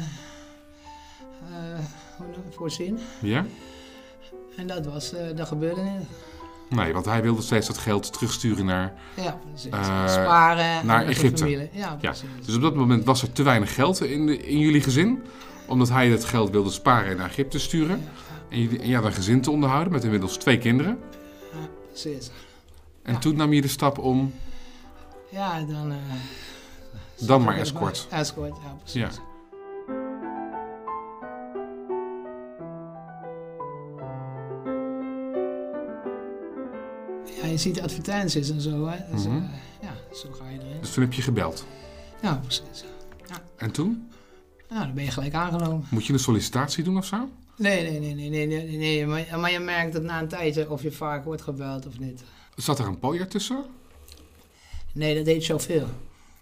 uh, 1.50 1.78
voorzien. 2.50 2.98
Ja? 3.20 3.44
En 4.56 4.66
dat, 4.66 4.86
was, 4.86 5.14
uh, 5.14 5.20
dat 5.36 5.48
gebeurde 5.48 5.80
niet. 5.80 6.08
Nee, 6.68 6.92
want 6.92 7.04
hij 7.04 7.22
wilde 7.22 7.42
steeds 7.42 7.66
dat 7.66 7.78
geld 7.78 8.12
terugsturen 8.12 8.64
naar... 8.64 8.92
Ja, 9.14 9.38
uh, 9.66 10.08
Sparen. 10.08 10.86
Naar 10.86 11.06
Egypte. 11.06 11.68
Ja, 11.72 11.96
precies. 11.96 12.20
Ja. 12.20 12.44
Dus 12.46 12.54
op 12.54 12.62
dat 12.62 12.74
moment 12.74 13.04
was 13.04 13.22
er 13.22 13.32
te 13.32 13.42
weinig 13.42 13.74
geld 13.74 14.02
in, 14.02 14.26
de, 14.26 14.36
in 14.36 14.58
jullie 14.58 14.80
gezin. 14.80 15.22
Omdat 15.66 15.88
hij 15.88 16.10
dat 16.10 16.24
geld 16.24 16.50
wilde 16.50 16.70
sparen 16.70 17.10
en 17.10 17.16
naar 17.16 17.28
Egypte 17.28 17.58
sturen. 17.58 18.00
Ja, 18.00 18.22
en, 18.48 18.60
je, 18.60 18.78
en 18.78 18.88
je 18.88 18.94
had 18.94 19.04
een 19.04 19.12
gezin 19.12 19.40
te 19.40 19.50
onderhouden 19.50 19.92
met 19.92 20.04
inmiddels 20.04 20.36
twee 20.36 20.58
kinderen. 20.58 20.98
Precies. 21.92 22.30
En 23.02 23.20
toen 23.20 23.36
nam 23.36 23.52
je 23.52 23.60
de 23.60 23.68
stap 23.68 23.98
om... 23.98 24.34
Ja, 25.30 25.60
dan... 25.60 25.92
Uh, 25.92 25.98
dan 27.18 27.42
maar 27.42 27.56
escort. 27.56 28.06
Escort, 28.10 28.56
ja, 28.64 28.76
precies. 28.82 29.00
Ja. 29.00 29.10
Ja, 37.42 37.48
je 37.48 37.56
ziet 37.56 37.80
advertenties 37.80 38.50
en 38.50 38.60
zo, 38.60 38.86
hè. 38.86 38.96
Dus, 39.12 39.24
mm 39.24 39.30
-hmm. 39.30 39.42
uh, 39.42 39.50
ja, 39.80 40.14
zo 40.14 40.28
ga 40.32 40.48
je 40.48 40.58
erin. 40.58 40.80
Dus 40.80 40.92
toen 40.92 41.02
heb 41.02 41.12
je 41.12 41.22
gebeld? 41.22 41.64
Ja, 42.22 42.34
precies. 42.34 42.84
Ja. 43.28 43.42
En 43.56 43.70
toen? 43.70 44.10
Nou, 44.68 44.84
dan 44.84 44.94
ben 44.94 45.04
je 45.04 45.10
gelijk 45.10 45.34
aangenomen. 45.34 45.86
Moet 45.90 46.06
je 46.06 46.12
een 46.12 46.18
sollicitatie 46.18 46.84
doen 46.84 46.96
of 46.96 47.04
zo? 47.04 47.28
Nee, 47.56 47.90
nee, 47.90 48.00
nee, 48.00 48.14
nee, 48.14 48.46
nee, 48.46 48.46
nee, 48.46 48.76
nee. 48.76 49.06
Maar, 49.06 49.40
maar 49.40 49.50
je 49.50 49.58
merkt 49.58 49.94
het 49.94 50.02
na 50.02 50.20
een 50.20 50.28
tijdje 50.28 50.70
of 50.70 50.82
je 50.82 50.93
vaak 50.93 51.25
wordt 51.25 51.43
gebeld 51.43 51.87
of 51.87 51.99
niet. 51.99 52.22
Zat 52.56 52.78
er 52.78 52.87
een 52.87 52.99
pooier 52.99 53.28
tussen? 53.28 53.64
Nee, 54.93 55.14
dat 55.14 55.25
deed 55.25 55.44
zoveel. 55.44 55.87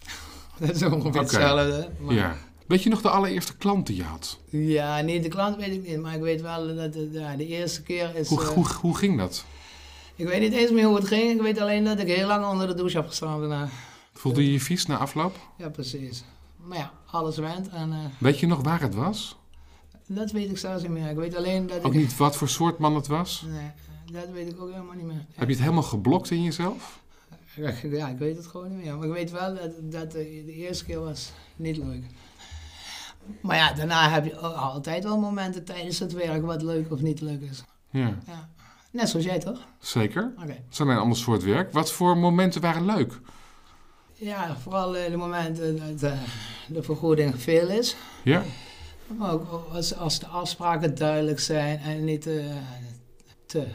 dat 0.59 0.75
is 0.75 0.83
ongeveer 0.83 1.07
okay. 1.07 1.23
hetzelfde. 1.23 1.91
Maar... 1.99 2.15
Ja. 2.15 2.37
Weet 2.67 2.83
je 2.83 2.91
nog 2.91 3.01
de 3.01 3.11
allereerste 3.11 3.57
klant 3.57 3.87
die 3.87 3.97
je 3.97 4.03
had? 4.03 4.39
Ja, 4.49 5.01
nee, 5.01 5.21
de 5.21 5.29
klant 5.29 5.57
weet 5.57 5.75
ik 5.75 5.87
niet. 5.87 6.01
Maar 6.01 6.15
ik 6.15 6.21
weet 6.21 6.41
wel 6.41 6.75
dat 6.77 6.93
de, 6.93 7.09
ja, 7.13 7.37
de 7.37 7.47
eerste 7.47 7.83
keer 7.83 8.15
is... 8.15 8.29
Hoe, 8.29 8.43
uh, 8.43 8.49
hoe, 8.49 8.67
hoe 8.81 8.97
ging 8.97 9.19
dat? 9.19 9.45
Ik 10.17 10.27
weet 10.27 10.41
niet 10.41 10.53
eens 10.53 10.71
meer 10.71 10.85
hoe 10.85 10.97
het 10.97 11.07
ging. 11.07 11.35
Ik 11.35 11.41
weet 11.41 11.61
alleen 11.61 11.85
dat 11.85 11.99
ik 11.99 12.07
heel 12.07 12.27
lang 12.27 12.47
onder 12.47 12.67
de 12.67 12.75
douche 12.75 12.97
heb 12.97 13.07
gestaan 13.07 13.41
daarna. 13.41 13.69
Voelde 14.13 14.45
je 14.45 14.53
je 14.53 14.61
vies 14.61 14.87
na 14.87 14.97
afloop? 14.97 15.37
Ja, 15.59 15.69
precies. 15.69 16.25
Maar 16.57 16.79
ja, 16.79 16.93
alles 17.07 17.37
went. 17.37 17.69
En, 17.69 17.89
uh, 17.89 17.97
weet 18.19 18.39
je 18.39 18.47
nog 18.47 18.63
waar 18.63 18.81
het 18.81 18.95
was? 18.95 19.37
Dat 20.13 20.31
weet 20.31 20.51
ik 20.51 20.59
zelfs 20.59 20.83
niet 20.83 20.91
meer. 20.91 21.11
Ik 21.11 21.17
weet 21.17 21.37
alleen 21.37 21.67
dat 21.67 21.83
ook 21.83 21.93
ik... 21.93 21.99
niet 21.99 22.17
wat 22.17 22.37
voor 22.37 22.49
soort 22.49 22.79
man 22.79 22.95
het 22.95 23.07
was? 23.07 23.45
Nee, 23.47 23.71
dat 24.13 24.31
weet 24.33 24.49
ik 24.53 24.61
ook 24.61 24.71
helemaal 24.71 24.95
niet 24.95 25.05
meer. 25.05 25.25
Heb 25.35 25.49
je 25.49 25.55
het 25.55 25.63
helemaal 25.63 25.83
geblokt 25.83 26.31
in 26.31 26.43
jezelf? 26.43 27.01
Ja, 27.55 28.09
ik 28.09 28.19
weet 28.19 28.37
het 28.37 28.47
gewoon 28.47 28.69
niet 28.69 28.85
meer. 28.85 28.97
Maar 28.97 29.07
ik 29.07 29.13
weet 29.13 29.31
wel 29.31 29.55
dat, 29.55 29.71
dat 29.81 30.13
de, 30.13 30.45
eerste 30.55 30.85
keer 30.85 31.01
was 31.01 31.33
niet 31.57 31.77
leuk. 31.77 32.05
Maar 33.41 33.57
ja, 33.57 33.73
daarna 33.73 34.11
heb 34.11 34.25
je 34.25 34.37
altijd 34.37 35.05
wel 35.05 35.19
momenten 35.19 35.65
tijdens 35.65 35.99
het 35.99 36.13
werk 36.13 36.45
wat 36.45 36.63
leuk 36.63 36.93
of 36.93 37.01
niet 37.01 37.21
leuk 37.21 37.41
is. 37.41 37.65
Ja. 37.91 38.19
ja. 38.27 38.49
Net 38.91 39.09
zoals 39.09 39.27
jij 39.27 39.39
toch? 39.39 39.67
Zeker. 39.79 40.23
Oké. 40.33 40.43
Okay. 40.43 40.55
Het 40.55 40.73
is 40.73 40.79
een 40.79 40.89
ander 40.89 41.19
soort 41.19 41.43
werk. 41.43 41.73
Wat 41.73 41.93
voor 41.93 42.17
momenten 42.17 42.61
waren 42.61 42.85
leuk? 42.85 43.21
Ja, 44.13 44.57
vooral 44.57 44.93
de 44.93 45.17
momenten 45.17 45.77
dat 45.77 46.11
uh, 46.11 46.19
de 46.69 46.83
vergoeding 46.83 47.41
veel 47.41 47.69
is. 47.69 47.97
Ja. 48.25 48.43
Maar 49.19 49.33
ook 49.33 49.65
als, 49.73 49.97
als 49.97 50.19
de 50.19 50.27
afspraken 50.27 50.95
duidelijk 50.95 51.41
zijn 51.41 51.79
en 51.79 52.05
niet 52.05 52.27
uh, 52.27 52.45
te, 53.47 53.67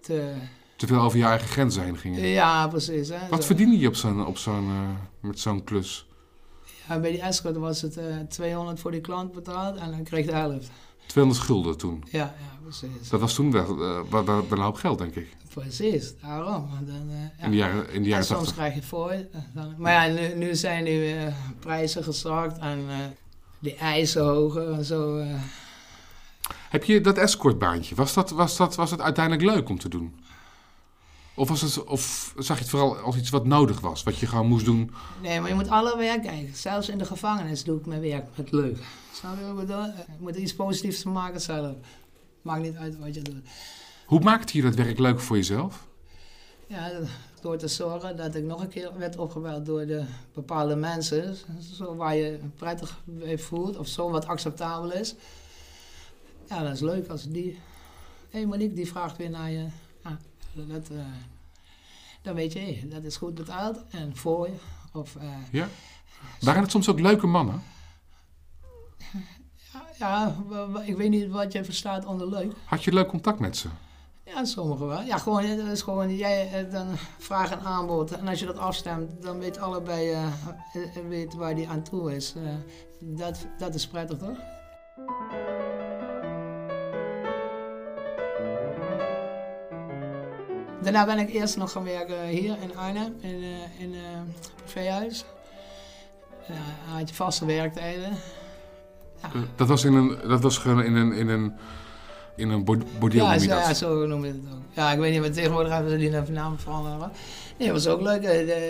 te... 0.00 0.32
Te 0.76 0.86
veel 0.86 1.00
over 1.00 1.18
je 1.18 1.24
eigen 1.24 1.48
grenzen 1.48 1.82
heen 1.82 1.96
gingen. 1.96 2.26
Ja, 2.26 2.68
precies. 2.68 3.08
Hè. 3.08 3.28
Wat 3.28 3.40
Zo. 3.40 3.46
verdiende 3.46 3.78
je 3.78 3.88
op 3.88 3.94
zo'n, 3.94 4.26
op 4.26 4.38
zo'n, 4.38 4.64
uh, 4.64 4.88
met 5.20 5.40
zo'n 5.40 5.64
klus? 5.64 6.06
Ja, 6.88 6.98
bij 6.98 7.10
die 7.10 7.20
escort 7.20 7.56
was 7.56 7.82
het 7.82 7.98
200 8.28 8.80
voor 8.80 8.90
die 8.90 9.00
klant 9.00 9.32
betaald 9.32 9.76
en 9.76 9.90
dan 9.90 10.02
kreeg 10.02 10.24
je 10.24 10.30
de 10.30 10.36
helft. 10.36 10.70
200 11.06 11.44
gulden 11.44 11.76
toen? 11.76 12.04
Ja, 12.10 12.18
ja 12.18 12.58
precies. 12.62 13.08
Dat 13.08 13.20
was 13.20 13.34
toen 13.34 13.50
wel, 13.50 13.76
wel, 13.76 14.10
wel, 14.10 14.24
wel 14.24 14.44
een 14.50 14.58
hoop 14.58 14.76
geld, 14.76 14.98
denk 14.98 15.14
ik. 15.14 15.36
Precies, 15.54 16.20
daarom. 16.20 16.68
Dan, 16.86 17.10
uh, 17.10 17.14
ja. 17.38 17.44
In 17.44 17.50
de 17.50 17.56
jaren, 17.56 17.90
in 17.90 18.02
de 18.02 18.08
jaren 18.08 18.28
en 18.28 18.36
soms 18.36 18.52
krijg 18.52 18.72
je 18.72 18.78
het 18.78 18.88
voor. 18.88 19.14
Dan, 19.54 19.74
maar 19.78 19.92
ja, 19.92 20.14
nu, 20.14 20.34
nu 20.34 20.54
zijn 20.54 20.84
die 20.84 21.14
prijzen 21.60 22.04
gezakt 22.04 22.58
en 22.58 22.78
die 23.66 23.76
eisen 23.76 24.22
hoger 24.24 24.72
en 24.72 24.84
zo. 24.84 25.24
Heb 26.68 26.84
je 26.84 27.00
dat 27.00 27.18
escortbaantje, 27.18 27.94
was 27.94 28.14
dat, 28.14 28.30
was, 28.30 28.56
dat, 28.56 28.74
was 28.74 28.90
dat 28.90 29.00
uiteindelijk 29.00 29.44
leuk 29.54 29.68
om 29.68 29.78
te 29.78 29.88
doen? 29.88 30.14
Of, 31.34 31.48
was 31.48 31.60
het, 31.60 31.84
of 31.84 32.34
zag 32.38 32.56
je 32.56 32.62
het 32.62 32.70
vooral 32.70 32.96
als 32.96 33.16
iets 33.16 33.30
wat 33.30 33.46
nodig 33.46 33.80
was, 33.80 34.02
wat 34.02 34.18
je 34.18 34.26
gewoon 34.26 34.46
moest 34.46 34.64
doen? 34.64 34.90
Nee, 35.22 35.40
maar 35.40 35.48
je 35.48 35.54
moet 35.54 35.68
alle 35.68 35.96
werk 35.96 36.22
kijken. 36.22 36.54
Zelfs 36.54 36.88
in 36.88 36.98
de 36.98 37.04
gevangenis 37.04 37.64
doe 37.64 37.78
ik 37.78 37.86
mijn 37.86 38.00
werk 38.00 38.26
met 38.34 38.52
leuk. 38.52 38.78
Snap 39.12 39.38
je 39.38 39.42
wat 39.42 39.50
ik 39.50 39.66
bedoel? 39.66 39.84
Je 39.84 40.16
moet 40.18 40.34
er 40.34 40.40
iets 40.40 40.54
positiefs 40.54 41.02
van 41.02 41.12
maken 41.12 41.40
zelf. 41.40 41.74
Maakt 42.42 42.62
niet 42.62 42.76
uit 42.76 42.98
wat 42.98 43.14
je 43.14 43.22
doet. 43.22 43.44
Hoe 44.06 44.20
maakte 44.20 44.56
je 44.56 44.62
dat 44.62 44.74
werk 44.74 44.98
leuk 44.98 45.20
voor 45.20 45.36
jezelf? 45.36 45.86
Ja, 46.66 46.90
door 47.46 47.56
te 47.56 47.68
zorgen 47.68 48.16
dat 48.16 48.34
ik 48.34 48.44
nog 48.44 48.60
een 48.60 48.68
keer 48.68 48.98
werd 48.98 49.16
opgebeld 49.16 49.66
door 49.66 49.86
de 49.86 50.04
bepaalde 50.32 50.76
mensen. 50.76 51.36
Zo 51.74 51.96
waar 51.96 52.16
je 52.16 52.38
prettig 52.56 53.00
bij 53.04 53.38
voelt 53.38 53.76
of 53.76 53.86
zo 53.86 54.10
wat 54.10 54.26
acceptabel 54.26 54.92
is. 54.92 55.14
Ja, 56.48 56.62
dat 56.62 56.72
is 56.72 56.80
leuk 56.80 57.08
als 57.08 57.28
die... 57.28 57.58
Hé 58.30 58.38
hey 58.38 58.46
Monique, 58.46 58.74
die 58.74 58.86
vraagt 58.86 59.16
weer 59.16 59.30
naar 59.30 59.50
je. 59.50 59.66
Ja, 60.04 60.18
dat, 60.52 60.90
uh, 60.90 60.98
dan 62.22 62.34
weet 62.34 62.52
je, 62.52 62.58
hey, 62.58 62.86
dat 62.88 63.04
is 63.04 63.16
goed 63.16 63.34
betaald 63.34 63.84
en 63.90 64.16
voor 64.16 64.46
je. 64.46 64.56
Of, 64.92 65.14
uh, 65.14 65.34
ja? 65.50 65.68
Waren 66.40 66.62
het 66.62 66.70
soms 66.70 66.88
ook 66.88 67.00
leuke 67.00 67.26
mannen? 67.26 67.62
Ja, 69.98 70.36
ik 70.84 70.96
weet 70.96 71.10
niet 71.10 71.28
wat 71.28 71.52
jij 71.52 71.64
verstaat 71.64 72.04
onder 72.04 72.28
leuk. 72.28 72.52
Had 72.64 72.84
je 72.84 72.92
leuk 72.92 73.08
contact 73.08 73.38
met 73.38 73.56
ze? 73.56 73.68
Ja, 74.26 74.44
sommigen 74.44 74.86
wel. 74.86 75.02
Ja, 75.02 75.18
gewoon, 75.18 75.56
dat 75.56 75.66
is 75.66 75.82
gewoon, 75.82 76.16
jij 76.16 76.52
eh, 76.52 76.72
dan 76.72 76.86
vraag 77.18 77.50
en 77.50 77.60
aanbod. 77.60 78.10
En 78.10 78.28
als 78.28 78.38
je 78.38 78.46
dat 78.46 78.58
afstemt, 78.58 79.22
dan 79.22 79.38
weet 79.38 79.58
allebei 79.58 80.10
uh, 80.10 80.26
weet 81.08 81.34
waar 81.34 81.54
die 81.54 81.68
aan 81.68 81.82
toe 81.82 82.14
is. 82.14 82.34
Uh, 82.36 82.48
dat, 83.00 83.46
dat 83.58 83.74
is 83.74 83.86
prettig, 83.86 84.18
toch? 84.18 84.38
Daarna 90.82 91.04
ben 91.04 91.18
ik 91.18 91.32
eerst 91.32 91.56
nog 91.56 91.72
gaan 91.72 91.84
werken 91.84 92.26
hier 92.26 92.56
in 92.62 92.76
Arnhem, 92.76 93.16
in, 93.20 93.42
uh, 93.42 93.80
in 93.80 93.94
het 93.94 94.52
privéhuis. 94.64 95.24
Uh, 96.50 96.56
had 96.94 97.08
je 97.08 97.14
vaste 97.14 97.46
werktijden. 97.46 98.10
Ja. 99.22 99.28
Dat 99.56 99.68
was, 99.68 99.84
in 99.84 99.94
een, 99.94 100.18
dat 100.28 100.40
was 100.40 100.58
gewoon 100.58 100.82
in 100.82 100.94
een, 100.94 101.12
in 101.12 101.28
een, 101.28 101.56
in 102.36 102.50
een 102.50 102.64
bordeel, 102.64 103.24
ja, 103.24 103.38
zo, 103.38 103.46
ja, 103.46 103.74
zo 103.74 104.06
noem 104.06 104.24
je 104.24 104.32
het 104.32 104.52
ook. 104.54 104.62
Ja, 104.72 104.92
ik 104.92 104.98
weet 104.98 105.12
niet, 105.12 105.20
maar 105.20 105.30
tegenwoordig 105.30 105.72
hebben 105.72 105.90
ze 105.90 105.96
die 105.96 106.32
naam 106.32 106.58
veranderen. 106.58 107.10
Nee, 107.58 107.68
dat 107.68 107.84
was 107.84 107.86
ook 107.86 108.00
leuk. 108.00 108.22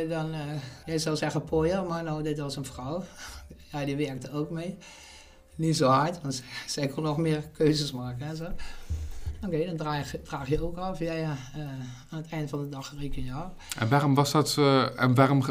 Dan, 0.08 0.34
uh, 0.34 0.40
jij 0.86 0.98
zou 0.98 1.16
zeggen 1.16 1.44
pooier, 1.44 1.84
maar 1.84 2.02
nou, 2.02 2.22
dit 2.22 2.38
was 2.38 2.56
een 2.56 2.64
vrouw. 2.64 3.02
Ja, 3.72 3.84
die 3.84 3.96
werkte 3.96 4.32
ook 4.32 4.50
mee. 4.50 4.76
Niet 5.54 5.76
zo 5.76 5.88
hard, 5.88 6.22
want 6.22 6.42
zij 6.66 6.88
kon 6.88 7.02
nog 7.02 7.16
meer 7.16 7.42
keuzes 7.52 7.92
maken. 7.92 8.56
Oké, 9.44 9.66
dan 9.66 9.76
draag, 9.76 10.14
draag, 10.24 10.48
je 10.48 10.62
ook 10.62 10.76
af. 10.76 10.98
Ja, 10.98 11.12
ja, 11.12 11.36
uh, 11.56 11.62
aan 12.10 12.22
het 12.22 12.28
eind 12.30 12.50
van 12.50 12.62
de 12.62 12.68
dag 12.68 12.94
reken 12.98 13.24
je 13.24 13.32
af. 13.32 13.50
En 13.78 13.88
waarom 13.88 14.14
was 14.14 14.32
dat... 14.32 14.56
Uh, 14.58 15.00
en 15.00 15.14
waarom, 15.14 15.42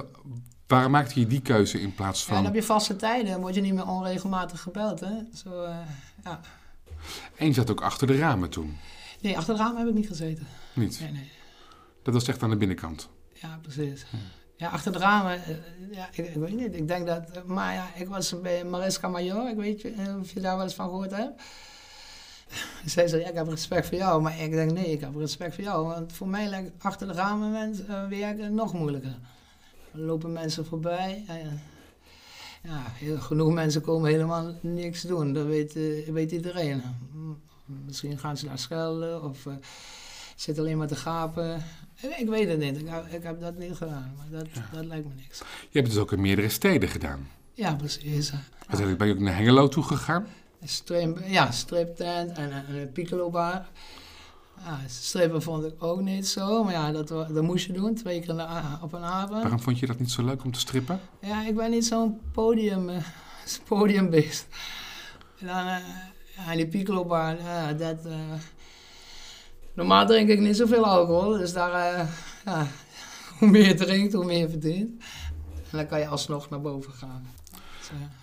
waarom 0.68 0.92
maakte 0.92 1.20
je 1.20 1.28
die 1.28 1.42
keuze 1.42 1.82
in 1.82 1.96
plaats 1.96 2.24
van... 2.24 2.36
Ja, 2.36 2.42
dan 2.42 2.52
heb 2.52 2.62
je 2.62 2.68
vaste 2.68 2.96
tijden. 2.96 3.32
Dan 3.32 3.42
word 3.42 3.56
je 3.56 3.62
niet 3.62 3.74
meer 3.74 3.88
onregelmatig 3.88 4.62
gebeld, 4.62 5.00
hè. 5.00 5.14
Zo, 5.34 5.64
ja. 6.24 6.40
En 7.36 7.48
je 7.48 7.54
zat 7.54 7.70
ook 7.72 7.82
achter 7.82 8.08
de 8.08 8.18
ramen 8.18 8.50
toen? 8.50 8.78
Nee, 9.22 9.38
achter 9.38 9.56
de 9.56 9.60
ramen 9.60 9.78
heb 9.78 9.88
ik 9.88 9.94
niet 9.94 10.08
gezeten. 10.08 10.48
Niet? 10.74 11.00
Nee, 11.00 11.12
nee. 11.12 11.32
Dat 12.04 12.14
was 12.14 12.28
echt 12.28 12.44
aan 12.44 12.50
de 12.50 12.58
binnenkant? 12.58 13.10
Ja, 13.34 13.60
precies. 13.62 14.06
Ja, 14.58 14.70
achter 14.70 14.92
de 14.92 14.98
ramen, 14.98 15.42
ja, 15.92 16.08
ik, 16.12 16.18
ik, 16.18 16.36
weet 16.36 16.56
niet. 16.56 16.76
Ik 16.76 16.88
denk 16.88 17.08
dat... 17.08 17.46
Maar 17.46 17.74
ja, 17.74 17.88
ik 17.96 18.08
was 18.08 18.42
bij 18.42 18.64
Mariska 18.64 19.08
Major. 19.08 19.50
Ik 19.50 19.56
weet 19.56 19.82
je, 19.82 20.18
of 20.22 20.32
je 20.32 20.40
daar 20.40 20.56
wel 20.56 20.66
eens 20.66 20.74
van 20.74 20.90
gehoord 20.90 21.12
hebt. 21.12 21.42
Zij 22.86 23.08
zei, 23.08 23.22
ja, 23.22 23.30
ik 23.30 23.36
heb 23.36 23.48
respect 23.48 23.88
voor 23.88 23.98
jou. 23.98 24.22
Maar 24.22 24.40
ik 24.40 24.52
denk, 24.52 24.72
nee, 24.72 24.92
ik 24.92 25.02
heb 25.02 25.16
respect 25.16 25.56
voor 25.56 25.64
jou. 25.64 25.88
Want 25.88 26.14
voor 26.14 26.28
mij 26.28 26.48
lijkt 26.48 26.72
achter 26.84 27.08
de 27.08 27.14
ramen 27.14 27.52
mensen, 27.52 27.86
uh, 27.90 28.08
werken 28.08 28.54
nog 28.54 28.74
moeilijker. 28.74 29.18
Er 29.94 30.00
lopen 30.00 30.32
mensen 30.32 30.66
voorbij. 30.66 31.26
Ja, 32.66 32.84
heel, 32.94 33.20
genoeg 33.20 33.54
mensen 33.54 33.82
komen 33.82 34.12
helemaal 34.12 34.56
niks 34.62 35.02
doen. 35.02 35.34
Dat 35.34 35.46
weet, 35.46 35.76
uh, 35.76 36.08
weet 36.08 36.32
iedereen. 36.32 36.82
Misschien 37.86 38.18
gaan 38.20 38.38
ze 38.38 38.46
naar 38.46 38.60
schelden 38.60 39.24
of 39.24 39.46
uh, 39.46 39.54
zitten 40.36 40.64
alleen 40.64 40.78
maar 40.78 40.88
te 40.88 40.96
gapen. 40.96 41.64
Ik 42.18 42.28
weet 42.30 42.48
het 42.48 42.60
niet. 42.60 42.78
Ik, 42.78 42.88
ik 43.10 43.24
heb 43.24 43.42
dat 43.42 43.58
niet 43.58 43.76
gedaan. 43.76 44.14
Maar 44.18 44.40
dat, 44.40 44.48
ja. 44.54 44.70
dat 44.74 44.86
lijkt 44.86 45.08
me 45.08 45.14
niks. 45.16 45.38
Je 45.38 45.46
hebt 45.72 45.86
het 45.88 45.96
dus 45.96 45.98
ook 45.98 46.12
in 46.12 46.22
meerdere 46.22 46.50
steden 46.50 46.90
gedaan. 46.90 47.28
Ja, 47.54 47.76
precies. 47.76 48.32
Uiteindelijk 48.58 48.98
ben 48.98 49.08
je 49.08 49.14
ook 49.14 49.20
naar 49.20 49.36
Hengelo 49.36 49.68
toe 49.68 49.84
gegaan? 49.84 50.28
Ja, 51.26 51.52
striptent 51.52 52.32
en, 52.32 52.52
en 52.52 52.76
een 52.76 52.92
piccolo 52.92 53.30
bar. 53.30 53.66
Ja, 54.64 54.80
strippen 54.88 55.42
vond 55.42 55.66
ik 55.66 55.84
ook 55.84 56.02
niet 56.02 56.28
zo, 56.28 56.64
maar 56.64 56.74
ja, 56.74 56.92
dat, 56.92 57.08
dat 57.08 57.42
moest 57.42 57.66
je 57.66 57.74
doen, 57.74 57.96
twee 57.96 58.20
keer 58.20 58.32
op 58.82 58.94
een 58.94 59.04
avond. 59.04 59.42
Waarom 59.42 59.60
vond 59.60 59.80
je 59.80 59.86
dat 59.86 60.00
niet 60.00 60.12
zo 60.12 60.24
leuk 60.24 60.44
om 60.44 60.52
te 60.52 60.60
strippen? 60.60 61.00
Ja, 61.22 61.46
ik 61.46 61.56
ben 61.56 61.72
niet 61.72 61.86
zo'n 61.86 62.20
podium, 62.32 62.90
uh, 62.90 62.98
podiumbeest. 63.68 64.48
En 65.40 65.48
dan, 65.48 65.66
uh, 65.66 65.78
ja, 66.36 66.56
die 66.56 66.68
ja, 67.38 67.74
dat... 67.74 68.06
Uh, 68.06 68.14
normaal 69.74 70.06
drink 70.06 70.30
ik 70.30 70.40
niet 70.40 70.58
zoveel 70.58 70.86
alcohol, 70.86 71.38
dus 71.38 71.54
daar, 71.54 72.08
ja, 72.46 72.68
hoe 73.40 73.50
meer 73.50 73.68
je 73.68 73.74
drinkt, 73.74 74.14
hoe 74.14 74.26
meer 74.26 74.40
je 74.40 74.50
verdient. 74.50 75.04
En 75.72 75.78
dan 75.78 75.88
kan 75.88 76.00
je 76.00 76.08
alsnog 76.08 76.50
naar 76.50 76.62
boven 76.62 76.94
gaan. 76.94 77.28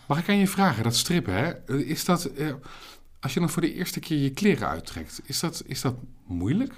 Mag 0.07 0.19
ik 0.19 0.29
aan 0.29 0.37
je 0.37 0.49
vragen, 0.49 0.83
dat 0.83 0.97
strippen, 0.97 1.35
hè? 1.35 1.77
Is 1.85 2.05
dat, 2.05 2.25
eh, 2.25 2.53
als 3.23 3.35
je 3.35 3.41
dan 3.41 3.51
voor 3.51 3.63
de 3.63 3.75
eerste 3.75 4.01
keer 4.01 4.19
je 4.19 4.31
kleren 4.31 4.69
uittrekt, 4.69 5.21
is 5.25 5.41
dat, 5.41 5.63
is 5.67 5.81
dat 5.81 5.95
moeilijk? 6.27 6.73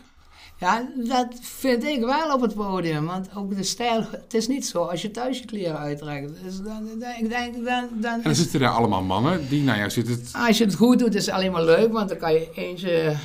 Ja, 0.58 0.88
dat 1.04 1.34
vind 1.40 1.84
ik 1.84 2.00
wel 2.00 2.34
op 2.34 2.40
het 2.40 2.54
podium. 2.54 3.06
Want 3.06 3.28
ook 3.36 3.56
de 3.56 3.62
stijl, 3.62 4.06
het 4.10 4.34
is 4.34 4.48
niet 4.48 4.66
zo 4.66 4.82
als 4.82 5.02
je 5.02 5.10
thuis 5.10 5.38
je 5.38 5.44
kleren 5.44 5.78
uittrekt. 5.78 6.42
Dus 6.42 6.56
dan, 6.56 6.88
dan, 6.98 7.12
ik 7.20 7.28
denk, 7.28 7.54
dan, 7.54 7.88
dan 8.00 8.12
en 8.12 8.22
dan 8.22 8.34
zitten 8.34 8.60
er 8.60 8.68
allemaal 8.68 9.02
mannen 9.02 9.48
die, 9.48 9.62
nou 9.62 9.78
ja, 9.78 9.88
zit 9.88 10.08
het... 10.08 10.30
Als 10.32 10.58
je 10.58 10.64
het 10.64 10.74
goed 10.74 10.98
doet, 10.98 11.14
is 11.14 11.26
het 11.26 11.34
alleen 11.34 11.52
maar 11.52 11.64
leuk, 11.64 11.92
want 11.92 12.08
dan 12.08 12.18
kan 12.18 12.32
je 12.32 12.50
eentje, 12.54 13.16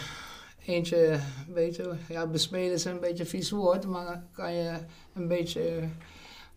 eentje 0.66 1.12
een 1.48 1.54
beetje, 1.54 1.96
ja, 2.10 2.28
bespelen 2.28 2.74
is 2.74 2.86
een 2.86 3.00
beetje 3.00 3.26
vies 3.26 3.50
woord, 3.50 3.86
maar 3.86 4.06
dan 4.06 4.22
kan 4.34 4.54
je 4.54 4.74
een 5.14 5.28
beetje 5.28 5.90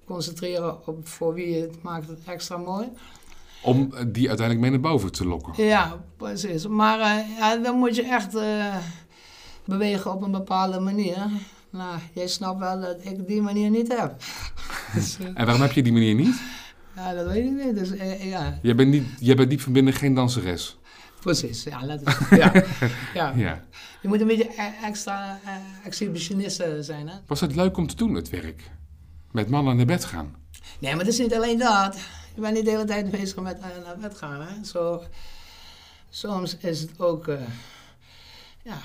concentreren 0.04 0.87
op 0.87 1.09
voor 1.09 1.35
wie 1.35 1.61
het 1.61 1.83
maakt 1.83 2.09
het 2.09 2.21
extra 2.26 2.57
mooi. 2.57 2.88
Om 3.62 3.90
die 4.12 4.28
uiteindelijk 4.28 4.61
mee 4.61 4.71
naar 4.71 4.90
boven 4.90 5.12
te 5.12 5.26
lokken. 5.26 5.64
Ja, 5.64 6.04
precies. 6.16 6.66
Maar 6.66 6.99
uh, 6.99 7.38
ja, 7.38 7.57
dan 7.57 7.78
moet 7.78 7.97
je 7.97 8.02
echt 8.02 8.35
uh, 8.35 8.76
bewegen 9.64 10.12
op 10.12 10.23
een 10.23 10.31
bepaalde 10.31 10.81
manier. 10.81 11.16
Nou, 11.71 11.99
jij 12.12 12.26
snapt 12.26 12.59
wel 12.59 12.81
dat 12.81 12.97
ik 13.00 13.26
die 13.26 13.42
manier 13.42 13.71
niet 13.71 13.97
heb. 13.97 14.14
dus, 14.95 15.19
uh, 15.21 15.26
en 15.26 15.45
waarom 15.45 15.62
heb 15.62 15.73
je 15.73 15.83
die 15.83 15.92
manier 15.92 16.14
niet? 16.14 16.42
Ja, 16.97 17.14
dat 17.14 17.26
weet 17.26 17.45
ik 17.45 17.64
niet. 17.64 17.78
Dus, 17.78 17.90
ja. 18.21 18.59
jij, 18.62 18.75
bent 18.75 18.90
niet 18.90 19.07
jij 19.19 19.35
bent 19.35 19.50
diep 19.50 19.61
van 19.61 19.73
binnen 19.73 19.92
geen 19.92 20.14
danseres? 20.14 20.78
Precies, 21.21 21.62
ja. 21.62 21.81
ja. 23.14 23.33
ja. 23.37 23.64
Je 24.02 24.09
moet 24.09 24.21
een 24.21 24.26
beetje 24.26 24.49
e-, 24.57 24.85
extra 24.87 25.40
exhibitionist 25.85 26.62
zijn. 26.81 27.09
Hè? 27.09 27.14
Was 27.26 27.40
het 27.40 27.54
leuk 27.54 27.76
om 27.76 27.87
te 27.87 27.97
doen, 27.97 28.14
het 28.14 28.31
werk? 28.31 28.71
Met 29.33 29.49
mannen 29.50 29.76
naar 29.76 29.87
bed 29.87 30.04
gaan? 30.04 30.35
Nee, 30.78 30.90
maar 30.90 31.04
het 31.04 31.12
is 31.12 31.19
niet 31.19 31.35
alleen 31.35 31.59
dat. 31.59 31.97
Je 32.35 32.41
bent 32.41 32.55
niet 32.55 32.65
de 32.65 32.71
hele 32.71 32.85
tijd 32.85 33.11
bezig 33.11 33.37
met 33.37 33.61
naar 33.61 33.97
bed 34.01 34.17
gaan. 34.17 34.41
Hè? 34.41 34.65
Zo, 34.65 35.03
soms 36.11 36.57
is 36.57 36.81
het 36.81 36.91
ook... 36.97 37.29
Uh, 37.29 37.41
ja, 38.62 38.79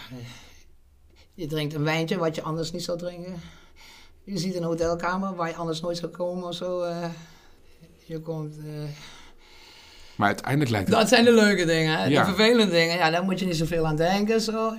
je 1.33 1.47
drinkt 1.47 1.73
een 1.73 1.83
wijntje 1.83 2.17
wat 2.17 2.35
je 2.35 2.41
anders 2.41 2.71
niet 2.71 2.83
zou 2.83 2.97
drinken. 2.97 3.41
Je 4.23 4.37
ziet 4.37 4.55
een 4.55 4.63
hotelkamer 4.63 5.35
waar 5.35 5.47
je 5.47 5.55
anders 5.55 5.81
nooit 5.81 5.97
zou 5.97 6.11
komen 6.11 6.47
of 6.47 6.55
zo. 6.55 6.83
Uh, 6.83 7.05
je 8.05 8.19
komt... 8.19 8.57
Uh, 8.57 8.83
maar 10.15 10.27
uiteindelijk 10.27 10.71
lijkt 10.71 10.87
het... 10.87 10.97
Dat 10.97 11.07
zijn 11.07 11.25
de 11.25 11.33
leuke 11.33 11.65
dingen. 11.65 12.09
Ja. 12.09 12.19
De 12.19 12.25
vervelende 12.25 12.71
dingen, 12.71 12.97
ja, 12.97 13.09
daar 13.09 13.23
moet 13.23 13.39
je 13.39 13.45
niet 13.45 13.55
zoveel 13.55 13.87
aan 13.87 13.95
denken. 13.95 14.41
Zo. 14.41 14.73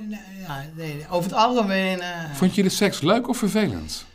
Ja, 0.46 0.64
nee, 0.74 1.06
over 1.10 1.30
het 1.30 1.38
algemeen... 1.38 2.02
Vond 2.34 2.54
je 2.54 2.62
de 2.62 2.68
seks 2.68 3.00
leuk 3.00 3.28
of 3.28 3.36
vervelend? 3.36 4.06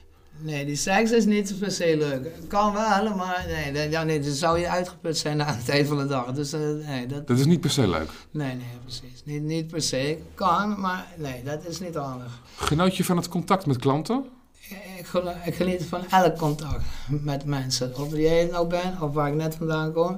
Nee, 0.44 0.66
die 0.66 0.76
seks 0.76 1.12
is 1.12 1.26
niet 1.26 1.60
per 1.60 1.72
se 1.72 1.98
leuk. 1.98 2.36
Het 2.36 2.48
kan 2.48 2.74
wel, 2.74 3.16
maar 3.16 3.46
nee, 3.48 3.90
dan, 3.90 4.06
nee, 4.06 4.20
dan 4.20 4.32
zou 4.32 4.60
je 4.60 4.70
uitgeput 4.70 5.18
zijn 5.18 5.44
aan 5.44 5.56
het 5.56 5.70
eind 5.70 5.88
van 5.88 5.98
de 5.98 6.06
dag. 6.06 6.32
Dus, 6.32 6.54
uh, 6.54 6.60
nee, 6.88 7.06
dat, 7.06 7.28
dat 7.28 7.40
is 7.40 7.46
niet 7.46 7.62
per 7.62 7.70
se 7.70 7.88
leuk? 7.88 8.10
Nee, 8.32 8.56
nee, 8.56 8.66
precies. 8.82 9.22
Niet, 9.26 9.42
niet 9.42 9.68
per 9.68 9.82
se. 9.82 10.18
Kan, 10.36 10.80
maar 10.80 11.08
nee, 11.18 11.44
dat 11.44 11.66
is 11.68 11.80
niet 11.80 11.96
handig. 11.96 12.42
Genoot 12.56 12.98
je 12.98 13.04
van 13.04 13.18
het 13.18 13.30
contact 13.30 13.66
met 13.66 13.78
klanten? 13.78 14.26
Ik, 14.70 15.08
ik 15.46 15.56
geniet 15.56 15.86
van 15.86 16.10
elk 16.10 16.38
contact 16.38 16.84
met 17.08 17.46
mensen. 17.46 17.98
Of 17.98 18.16
jij 18.16 18.40
het 18.40 18.52
nou 18.52 18.68
bent, 18.68 19.02
of 19.02 19.14
waar 19.14 19.28
ik 19.28 19.36
net 19.36 19.56
vandaan 19.56 19.94
kom. 19.94 20.18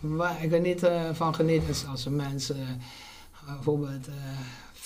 Waar 0.00 0.44
ik 0.44 0.52
er 0.52 0.60
niet 0.60 0.82
uh, 0.82 1.02
van 1.12 1.34
geniet 1.34 1.62
is 1.68 1.84
als 1.90 2.08
mensen 2.08 2.56
uh, 2.56 3.54
bijvoorbeeld 3.54 4.06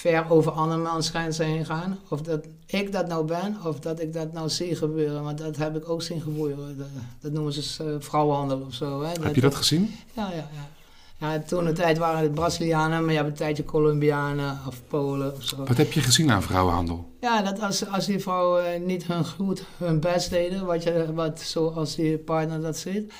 ver 0.02 0.30
over 0.30 0.52
andermans 0.52 1.08
grenzen 1.08 1.46
heen 1.46 1.66
gaan. 1.66 1.98
Of 2.08 2.22
dat 2.22 2.46
ik 2.66 2.92
dat 2.92 3.08
nou 3.08 3.24
ben, 3.24 3.56
of 3.64 3.80
dat 3.80 4.00
ik 4.00 4.12
dat 4.12 4.32
nou 4.32 4.48
zie 4.48 4.76
gebeuren. 4.76 5.22
Want 5.22 5.38
dat 5.38 5.56
heb 5.56 5.76
ik 5.76 5.88
ook 5.88 6.02
zien 6.02 6.20
gebeuren. 6.20 6.78
Dat, 6.78 6.86
dat 7.20 7.32
noemen 7.32 7.52
ze 7.52 7.84
uh, 7.84 7.94
vrouwenhandel 7.98 8.60
of 8.66 8.74
zo. 8.74 9.02
Hè. 9.02 9.10
Heb 9.20 9.34
je 9.34 9.40
dat 9.40 9.54
gezien? 9.54 9.94
Ja, 10.12 10.30
ja, 10.30 10.48
ja. 10.54 10.68
Ja, 11.18 11.38
toen 11.38 11.64
de 11.64 11.72
tijd 11.72 11.98
waren 11.98 12.22
het 12.22 12.34
Brazilianen, 12.34 13.00
maar 13.00 13.10
je 13.10 13.16
hebt 13.16 13.28
een 13.30 13.36
tijdje 13.36 13.64
Colombianen 13.64 14.58
of 14.66 14.82
Polen 14.88 15.34
of 15.34 15.42
zo. 15.42 15.64
Wat 15.64 15.76
heb 15.76 15.92
je 15.92 16.00
gezien 16.00 16.30
aan 16.30 16.42
vrouwenhandel? 16.42 17.10
Ja, 17.20 17.42
dat 17.42 17.60
als, 17.60 17.88
als 17.88 18.06
die 18.06 18.18
vrouwen 18.18 18.86
niet 18.86 19.04
hun 19.04 19.24
goed 19.24 19.64
hun 19.76 20.00
best 20.00 20.30
deden, 20.30 20.66
wat, 20.66 20.82
je, 20.82 21.12
wat 21.14 21.40
zoals 21.40 21.94
die 21.94 22.18
partner 22.18 22.60
dat 22.60 22.76
ziet, 22.76 23.12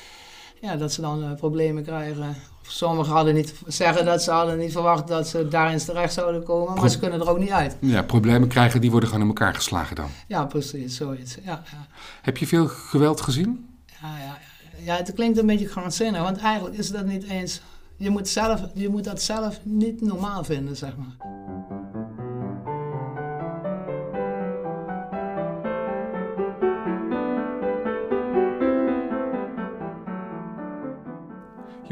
ja, 0.61 0.77
dat 0.77 0.93
ze 0.93 1.01
dan 1.01 1.23
uh, 1.23 1.35
problemen 1.35 1.83
krijgen 1.83 2.37
Sommigen 2.62 3.12
hadden 3.12 3.35
niet 3.35 3.54
zeggen 3.66 4.04
dat 4.04 4.23
ze 4.23 4.31
hadden 4.31 4.59
niet 4.59 4.73
verwacht 4.73 5.09
dat 5.09 5.28
ze 5.28 5.49
daarin 5.49 5.78
terecht 5.78 6.12
zouden 6.12 6.42
komen, 6.42 6.66
maar 6.66 6.75
Pro- 6.75 6.88
ze 6.88 6.99
kunnen 6.99 7.21
er 7.21 7.31
ook 7.31 7.38
niet 7.38 7.50
uit. 7.50 7.76
Ja, 7.81 8.02
problemen 8.02 8.49
krijgen, 8.49 8.81
die 8.81 8.90
worden 8.90 9.09
gewoon 9.09 9.25
in 9.25 9.31
elkaar 9.31 9.54
geslagen 9.54 9.97
dan. 9.97 10.09
Ja, 10.26 10.45
precies, 10.45 10.97
zoiets. 10.97 11.35
Ja, 11.45 11.62
ja. 11.71 11.87
Heb 12.23 12.37
je 12.37 12.47
veel 12.47 12.66
geweld 12.69 13.21
gezien? 13.21 13.66
Ja, 14.02 14.09
ja, 14.19 14.25
ja. 14.25 14.92
ja, 14.92 14.97
het 14.97 15.12
klinkt 15.14 15.38
een 15.38 15.47
beetje 15.47 15.66
krankzinnig, 15.66 16.23
want 16.23 16.38
eigenlijk 16.38 16.76
is 16.76 16.90
dat 16.90 17.04
niet 17.07 17.25
eens. 17.25 17.61
Je 17.97 18.11
moet, 18.11 18.28
zelf, 18.28 18.61
je 18.75 18.88
moet 18.88 19.04
dat 19.04 19.23
zelf 19.23 19.61
niet 19.62 20.00
normaal 20.00 20.45
vinden, 20.45 20.76
zeg 20.76 20.92
maar. 20.97 21.26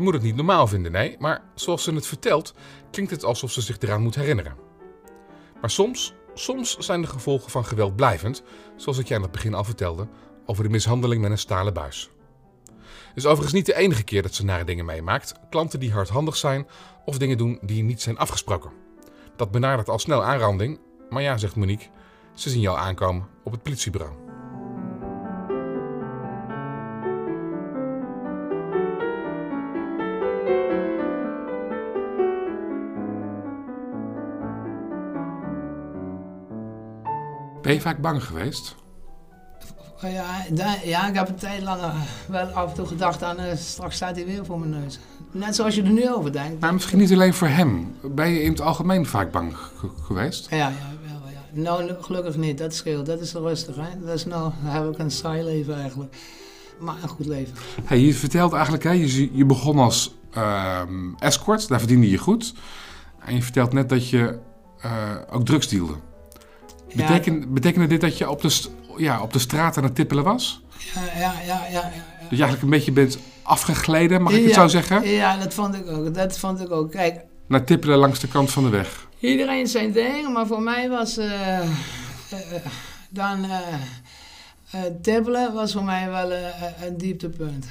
Je 0.00 0.06
moet 0.06 0.14
het 0.14 0.24
niet 0.24 0.36
normaal 0.36 0.66
vinden, 0.66 0.92
nee, 0.92 1.16
maar 1.18 1.42
zoals 1.54 1.82
ze 1.82 1.94
het 1.94 2.06
vertelt, 2.06 2.54
klinkt 2.90 3.10
het 3.10 3.24
alsof 3.24 3.52
ze 3.52 3.60
zich 3.60 3.78
eraan 3.78 4.02
moet 4.02 4.14
herinneren. 4.14 4.56
Maar 5.60 5.70
soms, 5.70 6.14
soms 6.34 6.76
zijn 6.78 7.00
de 7.00 7.06
gevolgen 7.06 7.50
van 7.50 7.64
geweld 7.64 7.96
blijvend, 7.96 8.42
zoals 8.76 8.98
ik 8.98 9.08
je 9.08 9.14
aan 9.14 9.22
het 9.22 9.30
begin 9.30 9.54
al 9.54 9.64
vertelde 9.64 10.08
over 10.46 10.64
de 10.64 10.70
mishandeling 10.70 11.22
met 11.22 11.30
een 11.30 11.38
stalen 11.38 11.74
buis. 11.74 12.10
Het 12.82 13.16
is 13.16 13.24
overigens 13.26 13.52
niet 13.52 13.66
de 13.66 13.74
enige 13.74 14.02
keer 14.02 14.22
dat 14.22 14.34
ze 14.34 14.44
nare 14.44 14.64
dingen 14.64 14.84
meemaakt, 14.84 15.34
klanten 15.50 15.80
die 15.80 15.92
hardhandig 15.92 16.36
zijn 16.36 16.66
of 17.04 17.18
dingen 17.18 17.38
doen 17.38 17.58
die 17.62 17.82
niet 17.82 18.02
zijn 18.02 18.18
afgesproken. 18.18 18.70
Dat 19.36 19.50
benadert 19.50 19.88
al 19.88 19.98
snel 19.98 20.24
aanranding, 20.24 20.80
maar 21.10 21.22
ja, 21.22 21.36
zegt 21.36 21.56
Monique, 21.56 21.88
ze 22.34 22.50
zien 22.50 22.60
jou 22.60 22.78
aankomen 22.78 23.28
op 23.44 23.52
het 23.52 23.62
politiebureau. 23.62 24.19
Ben 37.70 37.78
je 37.78 37.84
vaak 37.84 38.00
bang 38.00 38.24
geweest? 38.24 38.74
Ja, 40.00 40.44
da- 40.50 40.76
ja, 40.84 41.08
ik 41.08 41.14
heb 41.14 41.28
een 41.28 41.34
tijd 41.34 41.62
lang 41.62 41.80
eh, 41.80 41.94
wel 42.28 42.46
af 42.46 42.68
en 42.68 42.74
toe 42.74 42.86
gedacht 42.86 43.22
aan 43.22 43.38
eh, 43.38 43.56
straks 43.56 43.96
staat 43.96 44.16
hij 44.16 44.24
weer 44.26 44.44
voor 44.44 44.58
mijn 44.58 44.70
neus. 44.70 44.98
Net 45.32 45.54
zoals 45.54 45.74
je 45.74 45.82
er 45.82 45.90
nu 45.90 46.12
over 46.14 46.32
denkt. 46.32 46.60
Maar 46.60 46.72
misschien 46.72 46.98
niet 46.98 47.12
alleen 47.12 47.34
voor 47.34 47.48
hem. 47.48 47.94
Ben 48.02 48.28
je 48.30 48.42
in 48.42 48.50
het 48.50 48.60
algemeen 48.60 49.06
vaak 49.06 49.30
bang 49.32 49.56
ge- 49.56 49.90
geweest? 50.02 50.50
Ja, 50.50 50.56
ja, 50.56 50.72
wel, 51.02 51.30
ja. 51.32 51.60
Nou, 51.62 51.92
gelukkig 52.00 52.36
niet. 52.36 52.58
Dat 52.58 52.74
scheelt. 52.74 53.06
Dat 53.06 53.20
is 53.20 53.32
rustig, 53.32 53.76
hè. 53.76 54.04
Dat 54.04 54.14
is 54.14 54.24
nou, 54.26 54.52
dan 54.62 54.72
heb 54.72 54.92
ik 54.92 54.98
een 54.98 55.10
saai 55.10 55.42
leven 55.42 55.80
eigenlijk. 55.80 56.16
Maar 56.80 56.94
een 57.02 57.08
goed 57.08 57.26
leven. 57.26 57.54
Hey, 57.84 57.98
je 57.98 58.14
vertelt 58.14 58.52
eigenlijk, 58.52 58.82
hè, 58.84 58.90
je, 58.92 59.36
je 59.36 59.44
begon 59.44 59.78
als 59.78 60.14
ehm, 60.32 61.14
escort, 61.18 61.68
daar 61.68 61.78
verdiende 61.78 62.10
je 62.10 62.18
goed. 62.18 62.54
En 63.24 63.34
je 63.34 63.42
vertelt 63.42 63.72
net 63.72 63.88
dat 63.88 64.08
je 64.08 64.38
eh, 64.80 64.90
ook 65.30 65.44
drugs 65.44 65.68
dealde. 65.68 65.94
Ja, 66.92 67.06
Beteken, 67.06 67.52
betekende 67.54 67.86
dit 67.86 68.00
dat 68.00 68.18
je 68.18 68.30
op 68.30 68.40
de, 68.40 68.60
ja, 68.96 69.22
op 69.22 69.32
de 69.32 69.38
straat 69.38 69.76
aan 69.76 69.84
het 69.84 69.94
tippelen 69.94 70.24
was? 70.24 70.62
Ja, 70.94 71.02
ja, 71.18 71.32
ja, 71.46 71.66
ja. 71.70 71.82
Dat 71.82 72.38
je 72.38 72.44
eigenlijk 72.44 72.62
een 72.62 72.70
beetje 72.70 72.92
bent 72.92 73.18
afgegleden, 73.42 74.22
mag 74.22 74.32
ik 74.32 74.44
het 74.44 74.54
zo 74.54 74.68
zeggen? 74.68 75.08
Ja, 75.08 75.36
dat 75.36 75.54
vond 75.54 75.74
ik 75.74 75.88
ook. 75.90 76.14
Dat 76.14 76.38
vond 76.38 76.60
ik 76.60 76.70
ook. 76.70 76.90
Kijk, 76.90 77.20
Naar 77.46 77.64
tippelen 77.64 77.98
langs 77.98 78.20
de 78.20 78.28
kant 78.28 78.50
van 78.50 78.62
de 78.62 78.68
weg. 78.68 79.08
iedereen 79.18 79.66
zijn 79.66 79.92
ding, 79.92 80.32
maar 80.32 80.46
voor 80.46 80.62
mij 80.62 80.88
was 80.88 81.16
eh, 81.16 81.58
eh, 81.60 81.66
dan 83.08 83.44
eh, 83.44 84.82
tippelen 85.02 85.54
was 85.54 85.72
voor 85.72 85.84
mij 85.84 86.10
wel 86.10 86.32
een 86.82 86.96
dieptepunt. 86.96 87.66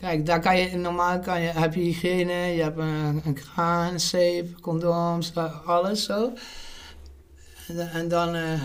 Kijk, 0.00 0.26
daar 0.26 0.40
kan 0.40 0.58
je 0.58 0.76
normaal 0.76 1.18
kan 1.18 1.40
je, 1.40 1.48
heb 1.48 1.74
je 1.74 1.80
hygiëne, 1.80 2.32
je 2.32 2.62
hebt 2.62 2.78
een, 2.78 3.22
een 3.24 3.34
kraan, 3.34 3.92
een 3.92 4.00
zeep, 4.00 4.60
condooms, 4.60 5.32
alles 5.64 6.04
zo. 6.04 6.32
En, 7.70 7.76
dan- 7.76 7.88
en 7.88 8.08
dan, 8.08 8.34
eh 8.34 8.60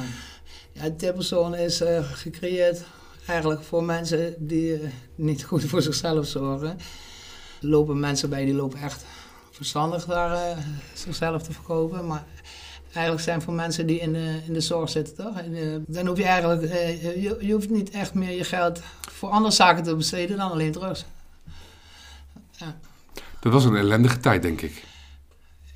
ja, 0.71 1.55
is 1.57 1.81
eh, 1.81 2.11
gecreëerd 2.11 2.83
eigenlijk 3.27 3.63
voor 3.63 3.83
mensen 3.83 4.33
die 4.37 4.73
eh, 4.73 4.89
niet 5.15 5.43
goed 5.43 5.63
voor 5.65 5.81
zichzelf 5.81 6.27
zorgen. 6.27 6.69
Er 7.61 7.67
lopen 7.67 7.99
mensen 7.99 8.29
bij 8.29 8.45
die 8.45 8.53
lopen 8.53 8.79
echt 8.79 9.05
verstandig 9.51 10.05
daar 10.05 10.31
eh, 10.49 10.57
zichzelf 10.93 11.43
te 11.43 11.51
verkopen. 11.51 12.07
Maar 12.07 12.23
eigenlijk 12.93 13.25
zijn 13.25 13.35
het 13.35 13.45
voor 13.45 13.53
mensen 13.53 13.87
die 13.87 13.99
in 13.99 14.13
de, 14.13 14.39
in 14.47 14.53
de 14.53 14.59
zorg 14.61 14.89
zitten, 14.89 15.15
toch? 15.15 15.37
En, 15.39 15.83
dan 15.87 16.07
hoef 16.07 16.17
je 16.17 16.23
eigenlijk, 16.25 16.61
eh, 16.63 17.03
je, 17.23 17.37
je 17.39 17.53
hoeft 17.53 17.69
niet 17.69 17.89
echt 17.89 18.13
meer 18.13 18.31
je 18.37 18.43
geld 18.43 18.79
voor 19.11 19.29
andere 19.29 19.53
zaken 19.53 19.83
te 19.83 19.95
besteden 19.95 20.37
dan 20.37 20.51
alleen 20.51 20.71
drugs. 20.71 21.05
Dat 23.39 23.53
was 23.53 23.65
een 23.65 23.75
ellendige 23.75 24.19
tijd, 24.19 24.41
denk 24.41 24.61
ik. 24.61 24.83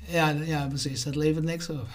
Ja, 0.06 0.28
ja, 0.28 0.66
precies. 0.66 1.02
Dat 1.04 1.14
levert 1.14 1.44
niks 1.44 1.68
op. 1.68 1.86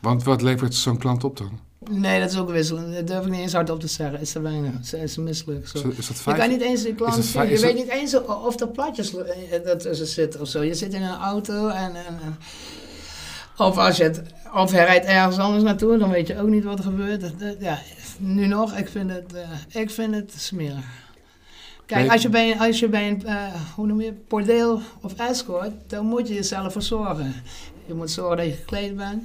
Want 0.00 0.22
wat 0.24 0.42
levert 0.42 0.74
zo'n 0.74 0.98
klant 0.98 1.24
op 1.24 1.36
dan? 1.36 1.60
Nee, 1.90 2.20
dat 2.20 2.30
is 2.30 2.38
ook 2.38 2.50
wisselend. 2.50 2.94
Dat 2.94 3.06
durf 3.06 3.24
ik 3.24 3.30
niet 3.30 3.40
eens 3.40 3.52
hardop 3.52 3.80
te 3.80 3.86
zeggen. 3.86 4.20
Is 4.20 4.32
te 4.32 4.40
weinig. 4.40 4.72
Is, 4.82 4.92
is 4.92 5.16
misselijk. 5.16 5.68
Zo. 5.68 5.78
Is 5.78 5.82
dat, 5.84 5.92
is 5.98 6.06
dat 6.06 6.16
Je 6.24 6.34
kan 6.34 6.48
niet 6.48 6.60
eens 6.60 6.82
de 6.82 6.94
klant 6.94 7.24
zien. 7.24 7.48
Je 7.48 7.58
weet 7.60 7.74
niet 7.74 7.88
eens 7.88 8.22
of 8.24 8.60
er 8.60 8.68
platjes 8.68 9.14
eh, 9.16 9.64
dat 9.64 9.80
tussen 9.80 10.06
zitten 10.06 10.40
of 10.40 10.48
zo. 10.48 10.62
Je 10.62 10.74
zit 10.74 10.94
in 10.94 11.02
een 11.02 11.16
auto 11.18 11.68
en, 11.68 11.94
en, 11.94 12.18
en- 12.22 12.36
of 13.56 13.76
als 13.76 13.96
je 13.96 14.02
het 14.02 14.22
of 14.54 14.70
hij 14.70 14.84
rijdt 14.84 15.06
ergens 15.06 15.38
anders 15.38 15.62
naartoe, 15.64 15.98
dan 15.98 16.10
weet 16.10 16.26
je 16.26 16.40
ook 16.40 16.48
niet 16.48 16.64
wat 16.64 16.78
er 16.78 16.84
gebeurt. 16.84 17.24
Ja, 17.60 17.78
nu 18.18 18.46
nog, 18.46 18.76
ik 18.76 18.88
vind 18.88 19.10
het, 19.10 19.34
eh, 19.34 19.80
ik 19.82 19.90
vind 19.90 20.14
het 20.14 20.32
smerig. 20.36 20.84
Kijk, 21.86 22.10
als 22.12 22.22
je 22.22 22.28
bij, 22.28 22.50
een- 22.52 22.58
als 22.60 22.78
je 22.78 22.88
bij 22.88 23.08
een, 23.08 23.26
eh, 23.26 23.44
hoe 23.74 23.86
noem 23.86 24.00
je, 24.00 24.12
bordeel 24.28 24.80
of 25.02 25.14
escort, 25.14 25.70
dan 25.86 26.06
moet 26.06 26.28
je 26.28 26.34
jezelf 26.34 26.72
verzorgen. 26.72 27.34
Je 27.86 27.94
moet 27.94 28.10
zorgen 28.10 28.36
dat 28.36 28.46
je 28.46 28.52
gekleed 28.52 28.96
bent. 28.96 29.22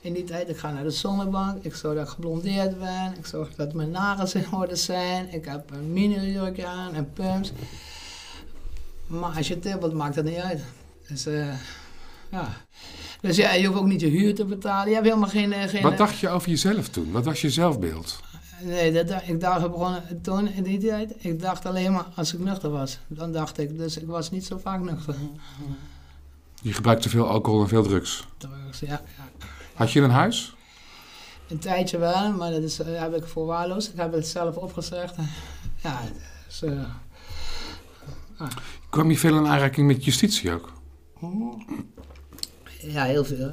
In 0.00 0.12
die 0.12 0.24
tijd, 0.24 0.48
ik 0.48 0.56
ga 0.56 0.72
naar 0.72 0.82
de 0.82 0.90
zonnebank, 0.90 1.64
ik 1.64 1.74
zorg 1.74 1.96
dat 1.96 2.06
ik 2.06 2.12
geblondeerd 2.12 2.78
ben, 2.78 3.14
ik 3.18 3.26
zorg 3.26 3.54
dat 3.54 3.72
mijn 3.72 3.90
nagels 3.90 4.34
in 4.34 4.52
orde 4.52 4.76
zijn, 4.76 5.32
ik 5.32 5.44
heb 5.44 5.70
een 5.70 5.92
mini-jurkje 5.92 6.66
aan 6.66 6.94
en 6.94 7.12
pumps. 7.12 7.52
Maar 9.06 9.36
als 9.36 9.48
je 9.48 9.58
tippelt, 9.58 9.92
maakt 9.92 10.14
dat 10.14 10.24
niet 10.24 10.36
uit. 10.36 10.60
Dus, 11.08 11.26
eh, 11.26 11.54
ja. 12.30 12.48
Dus 13.20 13.36
ja, 13.36 13.52
je 13.52 13.66
hoeft 13.66 13.78
ook 13.78 13.86
niet 13.86 14.00
je 14.00 14.06
huur 14.06 14.34
te 14.34 14.44
betalen. 14.44 14.88
Je 14.88 14.94
hebt 14.94 15.06
helemaal 15.06 15.28
geen... 15.28 15.52
eh, 15.52 15.68
geen 15.68 15.82
Wat 15.82 15.96
dacht 15.96 16.18
je 16.18 16.28
over 16.28 16.48
jezelf 16.48 16.88
toen? 16.88 17.10
Wat 17.12 17.24
was 17.24 17.40
je 17.40 17.50
zelfbeeld? 17.50 18.20
Nee, 18.62 18.92
dat, 18.92 19.22
ik 19.26 19.40
dacht 19.40 19.60
gewoon 19.60 19.96
toen 20.22 20.48
in 20.48 20.62
die 20.62 20.78
tijd, 20.78 21.14
ik 21.18 21.40
dacht 21.40 21.66
alleen 21.66 21.92
maar 21.92 22.06
als 22.14 22.34
ik 22.34 22.40
nuchter 22.40 22.70
was. 22.70 22.98
Dan 23.06 23.32
dacht 23.32 23.58
ik, 23.58 23.78
dus 23.78 23.96
ik 23.96 24.06
was 24.06 24.30
niet 24.30 24.44
zo 24.46 24.58
vaak 24.58 24.80
nuchter. 24.80 25.14
Je 26.62 26.72
gebruikte 26.72 27.08
veel 27.08 27.28
alcohol 27.28 27.60
en 27.62 27.68
veel 27.68 27.82
drugs. 27.82 28.26
Drugs, 28.36 28.80
ja, 28.80 28.86
ja. 29.16 29.46
Had 29.78 29.92
je 29.92 30.00
een 30.00 30.10
huis? 30.10 30.56
Een 31.48 31.58
tijdje 31.58 31.98
wel, 31.98 32.32
maar 32.32 32.50
dat 32.50 32.62
is, 32.62 32.78
eh, 32.78 33.00
heb 33.00 33.14
ik 33.14 33.24
voorwaarloosd. 33.24 33.92
Ik 33.92 33.96
heb 33.96 34.12
het 34.12 34.26
zelf 34.26 34.56
opgezegd. 34.56 35.16
Ja, 35.82 36.00
dus, 36.46 36.62
eh, 36.62 36.84
Kwam 38.90 39.10
je 39.10 39.18
veel 39.18 39.36
in 39.36 39.46
aanraking 39.46 39.86
met 39.86 40.04
justitie 40.04 40.52
ook? 40.52 40.72
ja, 42.80 43.04
heel 43.04 43.24
veel. 43.24 43.52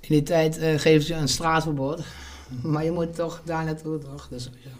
In 0.00 0.08
die 0.08 0.22
tijd 0.22 0.58
eh 0.58 0.78
geven 0.78 1.06
ze 1.06 1.14
een 1.14 1.28
straatverbod. 1.28 2.02
Maar 2.72 2.84
je 2.84 2.90
moet 2.90 3.14
toch 3.14 3.40
daar 3.44 3.64
naartoe, 3.64 3.98
toch? 3.98 4.28
Dus, 4.28 4.50
ja. 4.64 4.70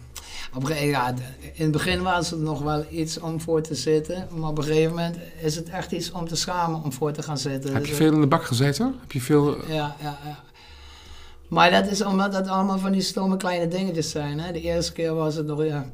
Op 0.54 0.60
een 0.62 0.66
gegeven 0.66 0.88
ja, 0.88 1.14
in 1.52 1.62
het 1.62 1.70
begin 1.70 2.02
was 2.02 2.30
het 2.30 2.40
nog 2.40 2.62
wel 2.62 2.84
iets 2.90 3.18
om 3.20 3.40
voor 3.40 3.62
te 3.62 3.74
zitten. 3.74 4.28
Maar 4.36 4.50
op 4.50 4.58
een 4.58 4.64
gegeven 4.64 4.90
moment 4.90 5.16
is 5.40 5.56
het 5.56 5.68
echt 5.68 5.92
iets 5.92 6.10
om 6.12 6.28
te 6.28 6.36
schamen 6.36 6.82
om 6.82 6.92
voor 6.92 7.12
te 7.12 7.22
gaan 7.22 7.38
zitten. 7.38 7.72
Heb 7.72 7.80
Dus, 7.80 7.88
je 7.90 7.94
eh, 7.96 8.00
veel 8.00 8.12
in 8.12 8.20
de 8.20 8.26
bak 8.26 8.44
gezeten? 8.44 8.94
Heb 9.00 9.12
je 9.12 9.20
veel... 9.20 9.66
Ja, 9.66 9.96
ja, 10.00 10.18
ja. 10.24 10.42
Maar 11.48 11.70
dat 11.70 11.86
is 11.86 12.02
omdat 12.02 12.32
dat 12.32 12.48
allemaal 12.48 12.78
van 12.78 12.92
die 12.92 13.00
stomme 13.00 13.36
kleine 13.36 13.68
dingetjes 13.68 14.10
zijn. 14.10 14.40
Hè? 14.40 14.52
De 14.52 14.60
eerste 14.60 14.92
keer 14.92 15.14
was 15.14 15.34
het 15.34 15.46
nog 15.46 15.64
ja, 15.64 15.86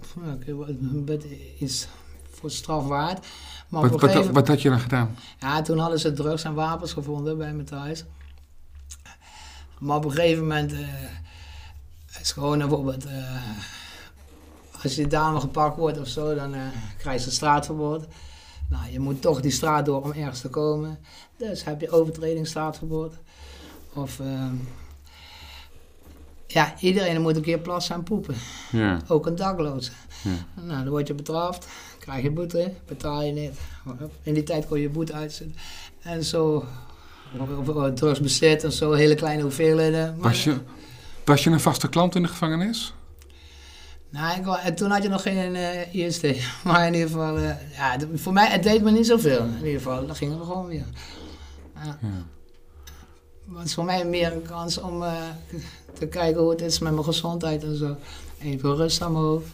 een 0.46 1.04
beetje 1.04 1.28
iets 1.58 1.86
voor 2.30 2.50
straf 2.50 2.86
waard. 2.86 3.26
Maar 3.68 3.82
op 3.82 3.90
Wat, 3.90 3.94
een 3.94 4.00
wat, 4.00 4.10
gegeven 4.10 4.34
wat 4.34 4.48
had 4.48 4.62
je 4.62 4.68
dan 4.68 4.80
gedaan? 4.80 5.16
ja, 5.38 5.62
toen 5.62 5.78
hadden 5.78 5.98
ze 6.00 6.12
drugs 6.12 6.44
en 6.44 6.54
wapens 6.54 6.92
gevonden 6.92 7.38
bij 7.38 7.52
me 7.52 7.64
thuis. 7.64 8.04
Maar 9.78 9.96
op 9.96 10.04
een 10.04 10.10
gegeven 10.12 10.42
moment 10.42 10.72
eh, 10.72 10.78
is 12.20 12.32
gewoon 12.32 12.58
bijvoorbeeld, 12.58 13.04
eh, 13.06 13.12
als 14.82 14.94
die 14.94 15.06
dame 15.06 15.40
gepakt 15.40 15.76
wordt 15.76 15.98
of 16.00 16.08
zo, 16.08 16.34
dan 16.34 16.54
eh 16.54 16.60
krijg 16.98 17.20
je 17.20 17.26
een 17.26 17.32
straatverbod. 17.32 18.06
Nou, 18.68 18.82
je 18.92 19.00
moet 19.00 19.22
toch 19.22 19.40
die 19.40 19.50
straat 19.50 19.84
door 19.86 20.02
om 20.02 20.12
ergens 20.12 20.40
te 20.40 20.48
komen. 20.48 20.98
Dus 21.36 21.64
heb 21.64 21.80
je 21.80 21.90
overtredingsstraatverbod. 21.90 23.14
Of, 23.92 24.20
ehm, 24.20 24.54
ja, 26.46 26.74
iedereen 26.80 27.20
moet 27.20 27.36
een 27.36 27.42
keer 27.42 27.58
plassen 27.58 27.94
en 27.94 28.02
poepen. 28.02 28.34
Ja. 28.72 29.00
Ook 29.08 29.26
een 29.26 29.36
dakloze. 29.36 29.90
Ja. 30.22 30.62
Nou, 30.62 30.78
dan 30.82 30.88
word 30.88 31.06
je 31.06 31.14
betrapt, 31.14 31.66
krijg 31.98 32.22
je 32.22 32.30
boete, 32.30 32.72
betaal 32.86 33.22
je 33.22 33.32
niet. 33.32 33.58
In 34.22 34.34
die 34.34 34.42
tijd 34.42 34.66
kon 34.66 34.80
je 34.80 34.88
boete 34.88 35.12
uitzetten. 35.12 35.56
En 36.02 36.24
zo, 36.24 36.64
of- 37.38 37.68
of- 37.68 37.74
of 37.76 37.92
drugs 37.94 38.20
bezit 38.20 38.64
en 38.64 38.72
zo, 38.72 38.92
hele 38.92 39.14
kleine 39.14 39.42
hoeveelheden. 39.42 40.14
Maar, 40.16 40.28
Was 40.30 40.44
je, 40.44 40.56
was 41.24 41.44
je 41.44 41.50
een 41.50 41.60
vaste 41.60 41.88
klant 41.88 42.14
in 42.14 42.22
de 42.22 42.28
gevangenis? 42.28 42.94
Nou, 44.10 44.40
ik, 44.40 44.46
en 44.46 44.74
toen 44.74 44.90
had 44.90 45.02
je 45.02 45.08
nog 45.08 45.22
geen 45.22 45.54
eh 45.56 45.94
IST. 45.94 46.26
Maar 46.64 46.86
in 46.86 46.94
ieder 46.94 47.08
geval, 47.08 47.36
eh, 47.36 47.76
ja, 47.76 47.96
voor 48.14 48.32
mij, 48.32 48.46
het 48.46 48.62
deed 48.62 48.82
me 48.82 48.90
niet 48.90 49.06
zoveel. 49.06 49.44
In 49.44 49.56
ieder 49.56 49.80
geval, 49.80 50.06
dat 50.06 50.16
ging 50.16 50.32
er 50.32 50.44
gewoon 50.44 50.66
weer. 50.66 50.86
Ja. 51.74 51.98
Ja. 52.00 52.26
Maar 53.44 53.58
het 53.58 53.68
is 53.68 53.74
voor 53.74 53.84
mij 53.84 54.04
meer 54.04 54.32
een 54.32 54.42
kans 54.42 54.78
om 54.78 55.02
eh, 55.02 55.12
te 55.98 56.06
kijken 56.06 56.40
hoe 56.40 56.50
het 56.50 56.60
is 56.60 56.78
met 56.78 56.92
mijn 56.92 57.04
gezondheid 57.04 57.64
en 57.64 57.76
zo. 57.76 57.96
Even 58.42 58.76
rust 58.76 59.02
aan 59.02 59.12
mijn 59.12 59.24
hoofd. 59.24 59.48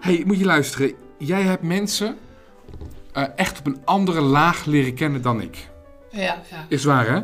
hey, 0.00 0.22
moet 0.26 0.38
je 0.38 0.44
luisteren. 0.44 0.92
Jij 1.18 1.42
hebt 1.42 1.62
mensen 1.62 2.16
eh, 3.16 3.24
echt 3.36 3.58
op 3.58 3.66
een 3.66 3.80
andere 3.84 4.20
laag 4.20 4.64
leren 4.64 4.94
kennen 4.94 5.22
dan 5.22 5.40
ik. 5.40 5.68
Ja, 6.10 6.22
ja. 6.50 6.64
Is 6.68 6.84
waar, 6.84 7.06
hè? 7.06 7.16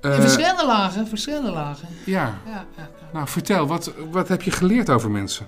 Eh, 0.00 0.14
In 0.14 0.20
verschillende 0.22 0.66
lagen, 0.66 1.06
verschillende 1.08 1.50
lagen. 1.50 1.88
ja, 2.04 2.38
Ja, 2.46 2.64
ja, 2.76 2.88
nou 3.12 3.28
vertel, 3.28 3.66
wat, 3.66 3.92
wat 4.10 4.28
heb 4.28 4.42
je 4.42 4.50
geleerd 4.50 4.90
over 4.90 5.10
mensen? 5.10 5.46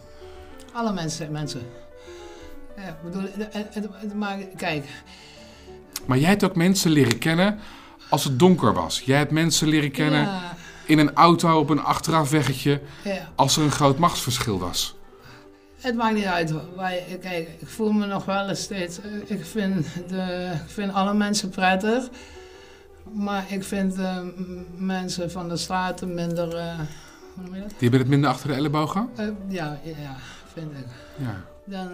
Alle 0.73 0.93
mensen, 0.93 1.33
mensen. 1.33 1.62
Ja, 2.77 2.97
bedoel, 3.05 3.23
maakt- 4.14 4.57
kijk, 4.57 4.85
Maar 6.07 6.19
jij 6.19 6.29
hebt 6.29 6.45
ook 6.45 6.57
mensen 6.57 6.90
leren 6.90 7.19
kennen 7.19 7.59
als 8.09 8.25
het 8.25 8.38
donker 8.38 8.73
was. 8.73 9.01
Jij 9.05 9.19
hebt 9.19 9.31
mensen 9.31 9.69
leren 9.69 9.90
kennen 9.90 10.29
in 10.87 10.99
een 10.99 11.14
auto 11.14 11.59
op 11.59 11.71
een 11.71 11.83
achterafweggetje 11.83 12.81
ja. 13.05 13.29
als 13.35 13.57
er 13.57 13.62
een 13.62 13.71
groot 13.71 13.99
machtsverschil 13.99 14.59
was. 14.59 14.97
Het 15.81 15.95
maakt 15.95 16.14
niet 16.14 16.25
uit. 16.25 16.49
Je- 16.49 17.19
kijk, 17.21 17.49
ik 17.59 17.69
voel 17.69 17.93
me 17.93 18.07
nog 18.07 18.25
wel 18.25 18.49
eens 18.49 18.62
steeds. 18.62 19.01
eh, 19.01 19.37
Ik 19.38 19.45
vind, 19.45 19.87
de, 20.09 20.51
ik 20.64 20.71
vind 20.71 20.93
alle 20.93 21.14
mensen 21.14 21.49
prettig. 21.49 22.09
Maar 23.12 23.45
ik 23.49 23.64
vind 23.64 23.97
mensen 24.77 25.31
van 25.31 25.49
de 25.49 25.57
straten 25.57 26.14
minder. 26.14 26.57
eh, 26.57 26.79
hoe 27.35 27.45
noem 27.45 27.55
je 27.55 27.61
dat? 27.61 27.69
Die 27.71 27.79
hebben 27.81 28.01
het 28.01 28.09
minder 28.09 28.31
achter 28.31 28.49
de 28.49 28.55
ellebogen? 28.55 29.09
Eh, 29.16 29.27
ja, 29.49 29.81
ja, 29.85 30.16
vind 30.53 30.71
ik. 30.73 30.87
Ja. 31.16 31.40
Dan, 31.64 31.88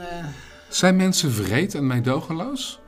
Zijn 0.68 0.96
mensen 0.96 1.32
vreed 1.32 1.74
en 1.74 1.86
meedogenloos? 1.86 2.78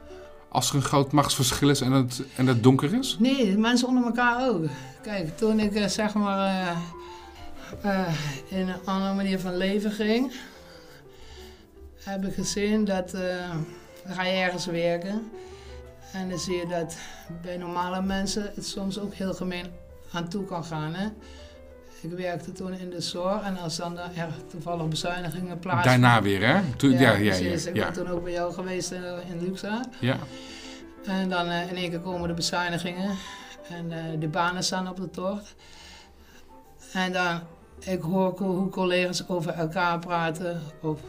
Als 0.48 0.70
er 0.70 0.76
een 0.76 0.82
groot 0.82 1.12
machtsverschil 1.12 1.68
is 1.68 1.80
en 1.80 1.92
het, 1.92 2.22
en 2.36 2.46
het 2.46 2.62
donker 2.62 2.94
is? 2.94 3.16
nee, 3.20 3.58
mensen 3.58 3.88
onder 3.88 4.04
elkaar 4.04 4.48
ook. 4.48 4.64
Kijk, 5.02 5.36
toen 5.38 5.60
ik 5.60 5.88
zeg 5.88 6.14
maar 6.14 6.76
in 8.48 8.68
een 8.68 8.74
andere 8.84 9.14
manier 9.14 9.40
van 9.40 9.56
leven 9.56 9.90
ging, 9.90 10.32
heb 12.08 12.24
ik 12.24 12.34
gezien 12.34 12.84
dat 12.84 13.14
eh, 13.14 13.50
dan 14.04 14.14
ga 14.14 14.22
je 14.24 14.42
ergens 14.42 14.66
werken. 14.66 15.30
En 16.12 16.28
dan 16.28 16.38
zie 16.38 16.56
je 16.56 16.66
dat 16.66 16.96
bij 17.42 17.56
normale 17.56 18.02
mensen 18.02 18.50
het 18.54 18.66
soms 18.66 18.98
ook 18.98 19.14
heel 19.14 19.34
gemeen 19.34 19.66
aan 20.12 20.28
toe 20.28 20.44
kan 20.44 20.64
gaan. 20.64 20.94
Hè? 20.94 21.08
Ik 22.00 22.10
werkte 22.10 22.52
toen 22.52 22.72
in 22.72 22.90
de 22.90 23.00
zorg 23.00 23.42
en 23.42 23.58
als 23.58 23.76
dan 23.76 23.98
er 23.98 24.28
toevallig 24.50 24.88
bezuinigingen 24.88 25.58
plaatsvonden. 25.58 26.00
Daarna 26.00 26.22
weer, 26.22 26.46
hè? 26.46 26.60
Toen, 26.76 26.90
ja, 26.90 26.98
ja, 26.98 27.10
ja. 27.12 27.36
precies. 27.36 27.66
Ik 27.66 27.76
ja, 27.76 27.84
ben 27.84 27.92
toen 27.92 28.08
ook 28.08 28.22
bij 28.22 28.32
jou 28.32 28.52
geweest 28.52 28.90
in, 28.90 29.02
in 29.28 29.42
Luxa. 29.42 29.84
ja. 30.00 30.16
En 31.04 31.28
dan 31.28 31.48
eh, 31.48 31.70
in 31.70 31.76
één 31.76 31.90
keer 31.90 32.00
komen 32.00 32.28
de 32.28 32.34
bezuinigingen 32.34 33.16
en 33.68 33.92
eh, 33.92 34.20
de 34.20 34.28
banen 34.28 34.64
staan 34.64 34.88
op 34.88 34.96
de 34.96 35.10
tocht. 35.10 35.54
En 36.92 37.12
dan, 37.12 37.40
ik 37.78 38.00
hoor 38.00 38.38
hoe 38.38 38.68
collega's 38.68 39.28
over 39.28 39.52
elkaar 39.52 39.98
praten 39.98 40.62
of 40.82 41.00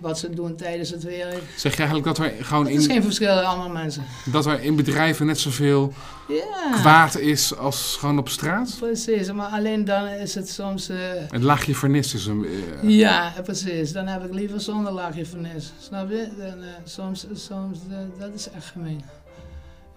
wat 0.00 0.18
ze 0.18 0.30
doen 0.30 0.56
tijdens 0.56 0.90
het 0.90 1.02
werk. 1.02 1.42
Zeg 1.56 1.72
je 1.72 1.78
eigenlijk 1.82 2.06
dat 2.06 2.18
er 2.26 2.44
gewoon 2.44 2.66
Het 2.66 2.74
is 2.74 2.84
in, 2.86 2.90
geen 2.90 3.02
verschil 3.02 3.38
in 3.38 3.44
andere 3.44 3.72
mensen. 3.72 4.04
dat 4.24 4.46
er 4.46 4.62
in 4.62 4.76
bedrijven 4.76 5.26
net 5.26 5.38
zoveel 5.38 5.92
Ja, 6.28 6.70
kwaad 6.72 7.16
is 7.18 7.56
als 7.56 7.96
gewoon 7.98 8.18
op 8.18 8.28
straat? 8.28 8.76
precies. 8.78 9.32
Maar 9.32 9.48
alleen 9.48 9.84
dan 9.84 10.06
is 10.06 10.34
het 10.34 10.48
soms... 10.48 10.88
eh, 10.88 10.96
Het 11.30 11.42
laagje 11.42 11.74
vernis 11.74 12.14
is 12.14 12.26
een... 12.26 12.44
eh, 12.82 12.88
ja, 12.98 13.32
precies. 13.44 13.92
Dan 13.92 14.06
heb 14.06 14.24
ik 14.24 14.32
liever 14.34 14.60
zonder 14.60 14.92
laagje 14.92 15.26
vernis. 15.26 15.72
Snap 15.80 16.10
je? 16.10 16.28
Dan, 16.38 16.46
eh, 16.62 16.68
soms, 16.84 17.26
soms 17.32 17.78
eh, 17.90 17.96
dat 18.18 18.34
is 18.34 18.50
echt 18.50 18.66
gemeen. 18.66 19.02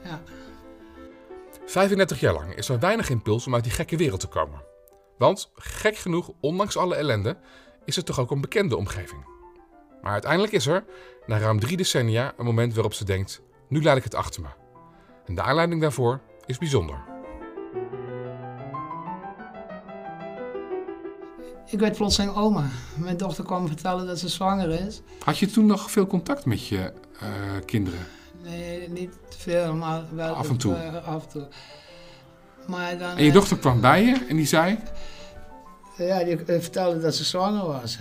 Ja. 0.04 0.22
35 1.66 2.20
jaar 2.20 2.34
lang 2.34 2.56
is 2.56 2.70
er 2.70 2.80
weinig 2.80 3.10
impuls 3.10 3.48
om 3.48 3.54
uit 3.56 3.64
die 3.64 3.72
gekke 3.74 3.98
wereld 3.98 4.20
te 4.20 4.28
komen. 4.28 4.62
Want, 5.18 5.52
gek 5.56 5.96
genoeg, 5.98 6.32
ondanks 6.40 6.78
alle 6.78 6.96
ellende, 6.96 7.38
is 7.86 7.96
het 7.96 8.06
toch 8.06 8.20
ook 8.20 8.32
een 8.32 8.42
bekende 8.42 8.78
omgeving. 8.78 9.26
Maar 10.04 10.12
uiteindelijk 10.12 10.54
is 10.54 10.66
er, 10.68 10.84
na 11.26 11.38
ruim 11.38 11.60
drie 11.60 11.78
decennia, 11.78 12.34
een 12.38 12.46
moment 12.46 12.74
waarop 12.74 12.94
ze 12.94 13.06
denkt: 13.06 13.42
nu 13.68 13.84
laat 13.84 13.98
ik 13.98 14.04
het 14.04 14.16
achter 14.16 14.42
me. 14.42 14.48
En 15.26 15.36
de 15.36 15.42
aanleiding 15.42 15.82
daarvoor 15.82 16.20
is 16.46 16.58
bijzonder. 16.58 16.98
Ik 21.66 21.80
werd 21.80 21.96
plotseling 21.96 22.36
oma. 22.36 22.68
Mijn 22.98 23.18
dochter 23.18 23.44
kwam 23.44 23.68
vertellen 23.68 24.08
dat 24.08 24.20
ze 24.20 24.28
zwanger 24.30 24.70
is. 24.88 25.02
Had 25.24 25.38
je 25.38 25.48
toen 25.48 25.66
nog 25.66 25.92
veel 25.92 26.08
contact 26.08 26.46
met 26.46 26.68
je 26.68 26.94
eh, 27.20 27.28
kinderen? 27.66 28.08
Nee, 28.44 28.90
niet 28.90 29.18
veel, 29.38 29.74
maar 29.74 30.04
wel 30.12 30.34
Af 30.34 30.50
en 30.50 30.58
toe. 30.58 30.76
eh, 30.76 31.08
af 31.08 31.24
en 31.24 31.30
toe. 31.30 31.48
Maar 32.68 32.98
dan, 32.98 33.10
En 33.18 33.24
je 33.24 33.30
eh, 33.30 33.34
dochter 33.36 33.58
kwam 33.58 33.82
bij 33.82 34.04
je 34.04 34.26
en 34.30 34.36
die 34.36 34.46
zei: 34.46 34.78
Ja, 35.98 36.24
die 36.24 36.38
vertelde 36.46 37.00
dat 37.00 37.16
ze 37.16 37.24
zwanger 37.24 37.66
was. 37.66 37.98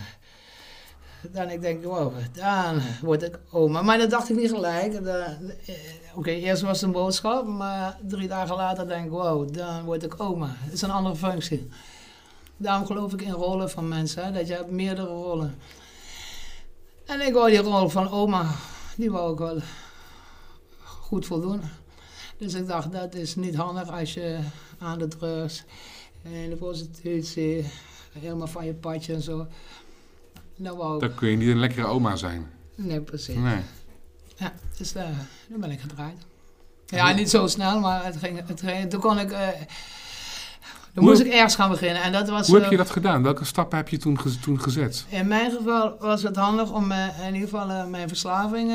Dan 1.30 1.50
ik 1.50 1.61
denk, 1.61 1.85
wow, 1.85 2.12
dan 2.32 2.80
word 3.02 3.22
ik 3.22 3.38
oma. 3.50 3.82
Maar 3.82 3.98
dat 3.98 4.11
dacht 4.11 4.30
ik 4.30 4.37
niet 4.37 4.50
gelijk. 4.50 4.94
Eh, 4.94 5.26
Oké, 6.14 6.30
eerst 6.30 6.62
was 6.62 6.80
het 6.80 6.82
een 6.82 6.92
boodschap, 6.92 7.46
maar 7.46 7.98
drie 8.02 8.28
dagen 8.28 8.56
later 8.56 8.88
denk 8.88 9.04
ik, 9.04 9.11
wow, 9.11 9.54
dan 9.54 9.85
word 9.85 10.02
ik 10.02 10.20
oma. 10.20 10.54
Het 10.58 10.72
is 10.72 10.82
een 10.82 10.90
andere 10.90 11.16
functie. 11.16 11.68
Daarom 12.56 12.87
geloof 12.87 13.12
ik 13.12 13.22
in 13.22 13.32
rollen 13.32 13.70
van 13.70 13.88
mensen, 13.88 14.24
hè, 14.24 14.32
dat 14.32 14.46
je 14.46 14.54
hebt 14.54 14.70
meerdere 14.70 15.06
rollen. 15.06 15.54
En 17.06 17.20
ik 17.20 17.32
wou 17.32 17.50
die 17.50 17.58
rol 17.58 17.88
van 17.88 18.11
oma, 18.11 18.46
die 18.96 19.11
wou 19.11 19.32
ik 19.32 19.38
wel 19.38 19.58
goed 20.85 21.26
voldoen. 21.26 21.61
Dus 22.38 22.54
ik 22.54 22.66
dacht, 22.66 22.92
dat 22.92 23.14
is 23.14 23.35
niet 23.35 23.54
handig 23.54 23.90
als 23.90 24.14
je 24.14 24.38
aan 24.78 24.98
de 24.98 25.08
drugs 25.08 25.64
en 26.22 26.50
de 26.50 26.56
prostitutie, 26.56 27.66
helemaal 28.18 28.46
van 28.46 28.64
je 28.64 28.74
padje 28.74 29.14
en 29.14 29.22
zo. 29.22 29.46
Ik... 30.56 30.64
Dan 31.00 31.14
kun 31.14 31.28
je 31.28 31.36
niet 31.36 31.48
een 31.48 31.58
lekkere 31.58 31.86
oma 31.86 32.16
zijn. 32.16 32.50
Nee, 32.74 33.00
precies. 33.00 33.36
Nee. 33.36 33.60
Ja, 34.36 34.52
dus 34.76 34.92
daar, 34.92 35.12
daar 35.48 35.58
ben 35.58 35.70
ik 35.70 35.80
gedraaid. 35.80 36.16
Ja, 36.86 37.12
niet 37.12 37.30
zo 37.30 37.46
snel, 37.46 37.80
maar 37.80 38.04
het 38.04 38.16
ging, 38.16 38.46
het 38.46 38.60
ging, 38.60 38.90
toen 38.90 39.00
kon 39.00 39.18
ik... 39.18 39.28
dan 39.30 39.38
Hoe- 40.94 41.02
moest 41.04 41.20
ik 41.20 41.32
ergens 41.32 41.54
gaan 41.54 41.70
beginnen. 41.70 42.02
En 42.02 42.12
dat 42.12 42.28
was... 42.28 42.46
Hoe 42.46 42.56
heb 42.56 42.64
eh, 42.64 42.70
je 42.70 42.76
dat 42.76 42.90
gedaan? 42.90 43.22
Welke 43.22 43.44
stappen 43.44 43.78
heb 43.78 43.88
je 43.88 43.96
toen, 43.98 44.20
ge- 44.20 44.38
toen 44.38 44.60
gezet? 44.60 45.06
In 45.08 45.28
mijn 45.28 45.50
geval 45.50 45.96
was 45.98 46.22
het 46.22 46.36
handig 46.36 46.70
om 46.72 46.90
eh, 46.92 47.26
in 47.26 47.34
ieder 47.34 47.48
geval 47.48 47.86
mijn 47.86 48.08
verslaving, 48.08 48.72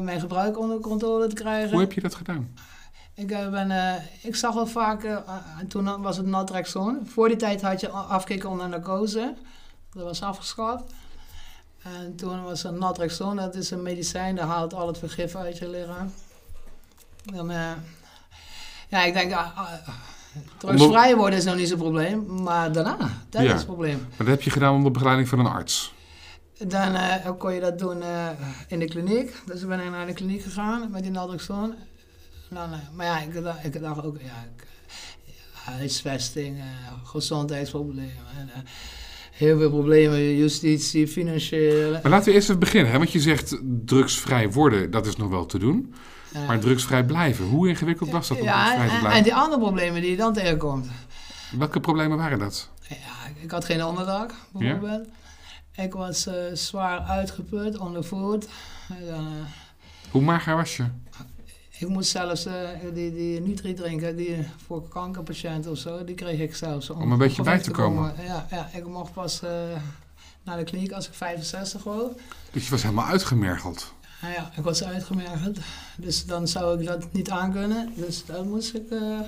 mijn 0.00 0.20
gebruik 0.20 0.58
onder 0.58 0.80
controle 0.80 1.26
te 1.26 1.34
krijgen. 1.34 1.70
Hoe 1.70 1.80
heb 1.80 1.92
je 1.92 2.00
dat 2.00 2.14
gedaan? 2.14 2.54
Ik, 3.14 3.26
ben, 3.26 4.02
ik 4.22 4.36
zag 4.36 4.54
wel 4.54 4.66
vaak, 4.66 5.22
toen 5.68 6.02
was 6.02 6.16
het 6.16 6.26
naltrexone. 6.26 6.98
Voor 7.04 7.28
die 7.28 7.36
tijd 7.36 7.62
had 7.62 7.80
je 7.80 7.88
afkicken 7.88 8.48
onder 8.50 8.68
narcose. 8.68 9.34
Dat 9.92 10.04
was 10.04 10.22
afgeschaft. 10.22 10.84
En 11.82 12.16
toen 12.16 12.42
was 12.42 12.64
er 12.64 12.72
naltrexone, 12.72 13.40
dat 13.40 13.54
is 13.54 13.70
een 13.70 13.82
medicijn, 13.82 14.36
dat 14.36 14.46
haalt 14.46 14.74
al 14.74 14.86
het 14.86 14.98
vergif 14.98 15.36
uit 15.36 15.58
je 15.58 15.68
lichaam. 15.68 16.12
Dan, 17.24 17.50
eh, 17.50 17.70
ja, 18.88 19.02
ik 19.02 19.12
denk, 19.12 19.32
ah, 19.32 19.58
ah, 19.58 19.72
drugsvrij 20.58 21.16
worden 21.16 21.38
is 21.38 21.44
nog 21.44 21.56
niet 21.56 21.68
zo'n 21.68 21.78
probleem, 21.78 22.42
maar 22.42 22.72
daarna, 22.72 22.96
dat 23.28 23.42
Ja. 23.42 23.48
is 23.48 23.52
het 23.54 23.66
probleem. 23.66 23.98
Maar 23.98 24.16
dat 24.16 24.26
heb 24.26 24.42
je 24.42 24.50
gedaan 24.50 24.74
onder 24.74 24.92
begeleiding 24.92 25.28
van 25.28 25.38
een 25.38 25.46
arts. 25.46 25.92
Dan 26.58 26.94
eh, 26.94 27.30
kon 27.38 27.52
je 27.52 27.60
dat 27.60 27.78
doen 27.78 28.02
eh, 28.02 28.28
in 28.68 28.78
de 28.78 28.86
kliniek. 28.88 29.42
Dus 29.46 29.62
ik 29.62 29.68
ben 29.68 29.90
naar 29.90 30.06
de 30.06 30.12
kliniek 30.12 30.42
gegaan 30.42 30.90
met 30.90 31.02
die 31.02 31.10
naltrexone. 31.10 31.74
Dan, 32.48 32.72
eh, 32.72 32.78
maar 32.92 33.06
ja, 33.06 33.20
ik 33.20 33.42
dacht, 33.42 33.64
ik 33.64 33.80
dacht 33.80 34.04
ook, 34.04 34.20
ja, 34.20 34.46
ik, 34.56 34.66
huisvesting, 35.52 36.62
gezondheidsproblemen. 37.04 38.26
En, 38.38 38.50
heel 39.42 39.58
veel 39.58 39.70
problemen, 39.70 40.36
justitie, 40.36 41.08
financieel. 41.08 41.90
Maar 41.92 42.10
laten 42.10 42.28
we 42.28 42.32
eerst 42.34 42.48
even 42.48 42.60
beginnen. 42.60 42.92
Hè? 42.92 42.98
Want 42.98 43.12
je 43.12 43.20
zegt 43.20 43.56
drugsvrij 43.84 44.50
worden, 44.50 44.90
dat 44.90 45.06
is 45.06 45.16
nog 45.16 45.28
wel 45.30 45.46
te 45.46 45.58
doen. 45.58 45.94
eh, 46.32 46.46
Maar 46.46 46.58
drugsvrij 46.60 47.04
blijven, 47.04 47.44
hoe 47.44 47.68
ingewikkeld 47.68 48.10
was 48.10 48.28
dat 48.28 48.38
om 48.38 48.44
ja, 48.44 48.52
drugsvrij 48.64 48.84
te 48.86 48.90
en, 48.90 48.94
en 48.94 49.00
blijven? 49.02 49.22
die 49.22 49.34
andere 49.34 49.60
problemen 49.60 50.00
die 50.00 50.10
je 50.10 50.16
dan 50.16 50.32
tegenkomt. 50.32 50.86
Welke 51.58 51.80
problemen 51.80 52.18
waren 52.18 52.38
dat? 52.38 52.70
Ja, 52.88 52.96
ik- 53.42 53.50
had 53.50 53.64
geen 53.64 53.84
onderdak, 53.84 54.34
bijvoorbeeld. 54.52 55.08
Ik 55.76 55.92
was 55.92 56.26
eh, 56.26 56.34
zwaar 56.52 56.98
uitgeput, 57.00 57.78
ondervoed. 57.78 58.48
Eh, 58.88 59.16
Hoe 60.10 60.22
mager 60.22 60.56
was 60.56 60.76
je? 60.76 60.84
Ik 61.78 61.88
moest 61.88 62.10
zelfs 62.10 62.44
eh, 62.46 62.54
die, 62.94 63.12
die 63.14 63.40
nitri 63.40 63.74
drinken, 63.74 64.16
die 64.16 64.46
voor 64.66 64.88
kankerpatiënten 64.88 65.70
of 65.70 65.78
zo, 65.78 66.04
die 66.04 66.14
kreeg 66.14 66.40
ik 66.40 66.54
zelfs. 66.54 66.90
Om 66.90 67.12
een 67.12 67.18
beetje 67.18 67.42
bij 67.42 67.58
te 67.58 67.70
komen. 67.70 68.14
Ja, 68.26 68.46
ja, 68.50 68.70
ik 68.72 68.86
mocht 68.86 69.12
pas 69.12 69.42
eh, 69.42 69.50
naar 70.42 70.56
de 70.56 70.64
kliniek 70.64 70.92
als 70.92 71.06
ik 71.08 71.14
65 71.14 71.82
was. 71.84 72.10
Dus 72.52 72.64
je 72.64 72.70
was 72.70 72.82
helemaal 72.82 73.06
uitgemergeld. 73.06 73.92
Nou 74.20 74.34
ja, 74.34 74.50
ik 74.56 74.62
was 74.64 74.84
uitgemergeld, 74.84 75.58
dus 75.96 76.24
dan 76.26 76.48
zou 76.48 76.80
ik 76.80 76.86
dat 76.86 77.12
niet 77.12 77.30
aankunnen. 77.30 77.92
Dus 77.96 78.24
dan 78.26 78.48
moest 78.48 78.74
ik 78.74 78.90
eh, 78.90 79.20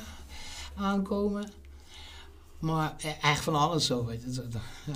aankomen. 0.77 1.51
Maar 2.59 2.95
e- 2.99 3.17
echt 3.21 3.45
van 3.45 3.55
alles 3.55 3.87
zo, 3.87 4.05
weet 4.05 4.23
je. 4.23 4.43
Ja, 4.85 4.93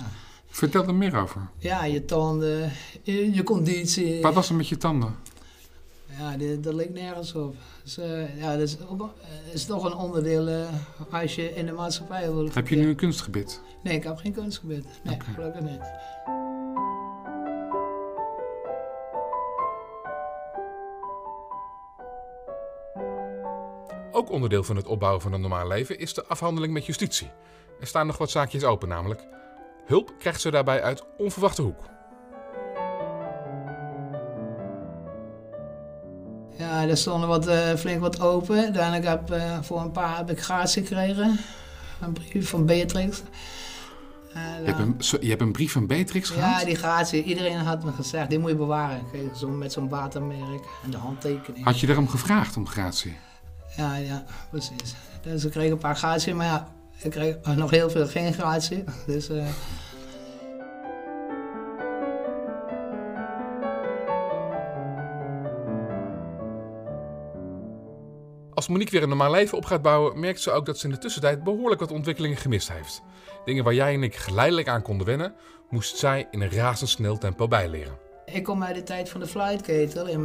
Vertel 0.49 0.87
er 0.87 0.95
meer 0.95 1.15
over. 1.15 1.41
ja 1.57 1.83
je 1.85 2.05
tanden, 2.05 2.71
je, 3.03 3.33
je 3.33 3.43
conditie. 3.43 4.21
Wat 4.21 4.33
was 4.33 4.49
er 4.49 4.55
met 4.55 4.67
je 4.67 4.77
tanden? 4.77 5.15
Ja, 6.19 6.37
dit- 6.37 6.63
dat 6.63 6.73
leek 6.73 6.89
nergens 6.93 7.33
op. 7.35 7.55
Dus, 7.83 7.97
eh, 7.97 8.37
ja, 8.39 8.51
dat 8.51 8.61
is, 8.61 8.77
ook- 8.89 9.01
eh, 9.21 9.53
is 9.53 9.65
toch 9.65 9.83
een 9.83 9.93
onderdeel 9.95 10.47
eh, 10.47 10.67
als 11.11 11.35
je 11.35 11.53
in 11.55 11.65
de 11.65 11.71
maatschappij 11.71 12.31
wil. 12.33 12.49
Heb 12.53 12.67
je 12.67 12.75
nu 12.75 12.89
een 12.89 12.95
kunstgebit? 12.95 13.61
Nee, 13.83 13.95
ik 13.95 14.03
heb 14.03 14.17
geen 14.17 14.33
kunstgebied. 14.33 14.85
Nee, 15.03 15.15
Oké. 15.15 15.25
gelukkig 15.33 15.61
niet. 15.61 15.81
Ook 24.11 24.29
onderdeel 24.29 24.63
van 24.63 24.75
het 24.75 24.87
opbouwen 24.87 25.21
van 25.21 25.33
een 25.33 25.41
normaal 25.41 25.67
leven 25.67 25.99
is 25.99 26.13
de 26.13 26.25
afhandeling 26.27 26.73
met 26.73 26.85
justitie. 26.85 27.31
Er 27.79 27.87
staan 27.87 28.07
nog 28.07 28.17
wat 28.17 28.29
zaakjes 28.29 28.63
open 28.63 28.87
namelijk. 28.89 29.27
Hulp 29.85 30.13
krijgt 30.19 30.41
ze 30.41 30.51
daarbij 30.51 30.81
uit 30.81 31.03
onverwachte 31.17 31.61
hoek. 31.61 31.83
Ja, 36.79 36.87
er 36.87 36.97
stonden 36.97 37.29
wat, 37.29 37.47
eh, 37.47 37.75
flink 37.75 37.99
wat 37.99 38.21
open. 38.21 38.67
Ik 38.93 39.03
heb 39.03 39.31
eh, 39.31 39.57
voor 39.61 39.81
een 39.81 39.91
paar 39.91 40.17
heb 40.17 40.29
ik 40.29 40.41
gratie 40.41 40.85
gekregen. 40.85 41.39
Een 42.01 42.13
brief 42.13 42.49
van 42.49 42.65
Beatrix. 42.65 43.21
Je 44.33 44.39
hebt, 44.63 44.79
eh, 44.79 44.85
een, 44.85 44.95
je 45.21 45.29
hebt 45.29 45.41
een 45.41 45.51
brief 45.51 45.71
van 45.71 45.87
Beatrix 45.87 46.29
gehad? 46.29 46.59
ja, 46.59 46.65
die 46.65 46.75
gratie. 46.75 47.23
Iedereen 47.23 47.57
had 47.57 47.83
me 47.83 47.91
gezegd, 47.91 48.29
die 48.29 48.39
moet 48.39 48.49
je 48.49 48.55
bewaren. 48.55 49.01
Zo 49.35 49.47
met 49.47 49.71
zo'n 49.71 49.89
watermerk 49.89 50.63
en 50.83 50.91
de 50.91 50.97
handtekening. 50.97 51.65
Had 51.65 51.79
je 51.79 51.87
daarom 51.87 52.07
gevraagd 52.07 52.57
om 52.57 52.67
gratie? 52.67 53.17
Ja, 53.77 53.95
ja, 53.95 54.23
precies. 54.49 54.95
Dus 55.21 55.45
ik 55.45 55.51
kreeg 55.51 55.71
een 55.71 55.77
paar 55.77 55.95
gratie, 55.95 56.33
maar 56.33 56.45
ja, 56.45 56.67
ik 57.01 57.11
kreeg 57.11 57.35
eh, 57.35 57.55
nog 57.55 57.71
heel 57.71 57.89
veel 57.89 58.07
geen 58.07 58.33
gratie. 58.33 58.83
Dus 59.05 59.29
eh, 59.29 59.47
Monique 68.69 68.91
weer 68.91 69.03
een 69.03 69.09
normaal 69.09 69.31
leven 69.31 69.57
op 69.57 69.65
gaat 69.65 69.81
bouwen, 69.81 70.19
merkt 70.19 70.41
ze 70.41 70.51
ook 70.51 70.65
dat 70.65 70.77
ze 70.77 70.85
in 70.85 70.93
de 70.93 70.99
tussentijd 70.99 71.43
behoorlijk 71.43 71.79
wat 71.79 71.91
ontwikkelingen 71.91 72.37
gemist 72.37 72.71
heeft. 72.71 73.01
Dingen 73.45 73.63
waar 73.63 73.73
jij 73.73 73.93
en 73.93 74.03
ik 74.03 74.15
geleidelijk 74.15 74.67
aan 74.67 74.81
konden 74.81 75.07
wennen, 75.07 75.33
moest 75.69 75.97
zij 75.97 76.27
in 76.31 76.41
een 76.41 76.51
razendsnel 76.51 77.17
tempo 77.17 77.47
bijleren. 77.47 77.97
ik 78.25 78.43
kom 78.43 78.63
uit 78.63 78.75
de 78.75 78.83
tijd 78.83 79.09
van 79.09 79.19
de 79.19 79.27
flightketel 79.27 80.07
en 80.07 80.23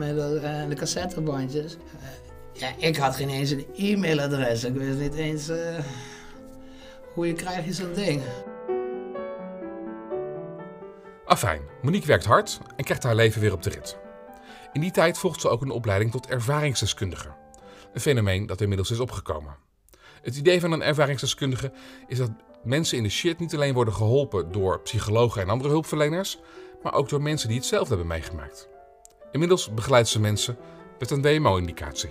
de 0.69 0.75
cassettebandjes. 0.75 1.75
Eh, 1.75 1.81
ja, 2.53 2.69
ik 2.79 2.97
had 2.97 3.17
geen 3.17 3.29
eens 3.29 3.51
een 3.51 3.67
e-mailadres. 3.77 4.65
Ik 4.65 4.75
wist 4.75 4.99
niet 4.99 5.15
eens 5.15 5.49
eh, 5.49 5.79
hoe 7.15 7.27
je 7.27 7.33
krijg 7.33 7.65
je 7.65 7.73
zo'n 7.73 7.93
ding. 7.95 8.23
Afijn, 11.25 11.61
Monique 11.83 12.07
werkt 12.07 12.25
hard 12.25 12.61
en 12.77 12.85
krijgt 12.85 13.03
haar 13.03 13.15
leven 13.15 13.41
weer 13.41 13.53
op 13.53 13.63
de 13.63 13.71
rit. 13.71 13.97
In 14.73 14.81
die 14.81 14.91
tijd 14.91 15.19
volgt 15.19 15.41
ze 15.41 15.49
ook 15.49 15.63
een 15.63 15.71
opleiding 15.71 16.11
tot 16.11 16.27
ervaringsdeskundige. 16.27 17.44
Een 17.95 18.01
fenomeen 18.01 18.47
dat 18.47 18.61
inmiddels 18.61 18.91
is 18.91 19.01
opgekomen. 19.01 19.57
Het 20.23 20.37
idee 20.37 20.61
van 20.61 20.73
een 20.73 20.83
ervaringsdeskundige 20.83 21.73
is 22.07 22.19
dat 22.19 22.31
mensen 22.65 22.97
in 22.97 23.03
de 23.03 23.09
shit 23.09 23.39
niet 23.39 23.55
alleen 23.55 23.75
worden 23.75 23.95
geholpen 23.95 24.53
door 24.53 24.81
psychologen 24.81 25.43
en 25.43 25.49
andere 25.49 25.71
hulpverleners, 25.71 26.39
maar 26.83 26.95
ook 26.95 27.09
door 27.09 27.23
mensen 27.23 27.49
die 27.49 27.57
hetzelfde 27.57 27.89
hebben 27.89 28.07
meegemaakt. 28.07 28.69
Inmiddels 29.33 29.75
begeleidt 29.75 30.09
ze 30.09 30.21
mensen 30.21 30.57
met 30.99 31.11
een 31.11 31.23
WMO-indicatie. 31.23 32.11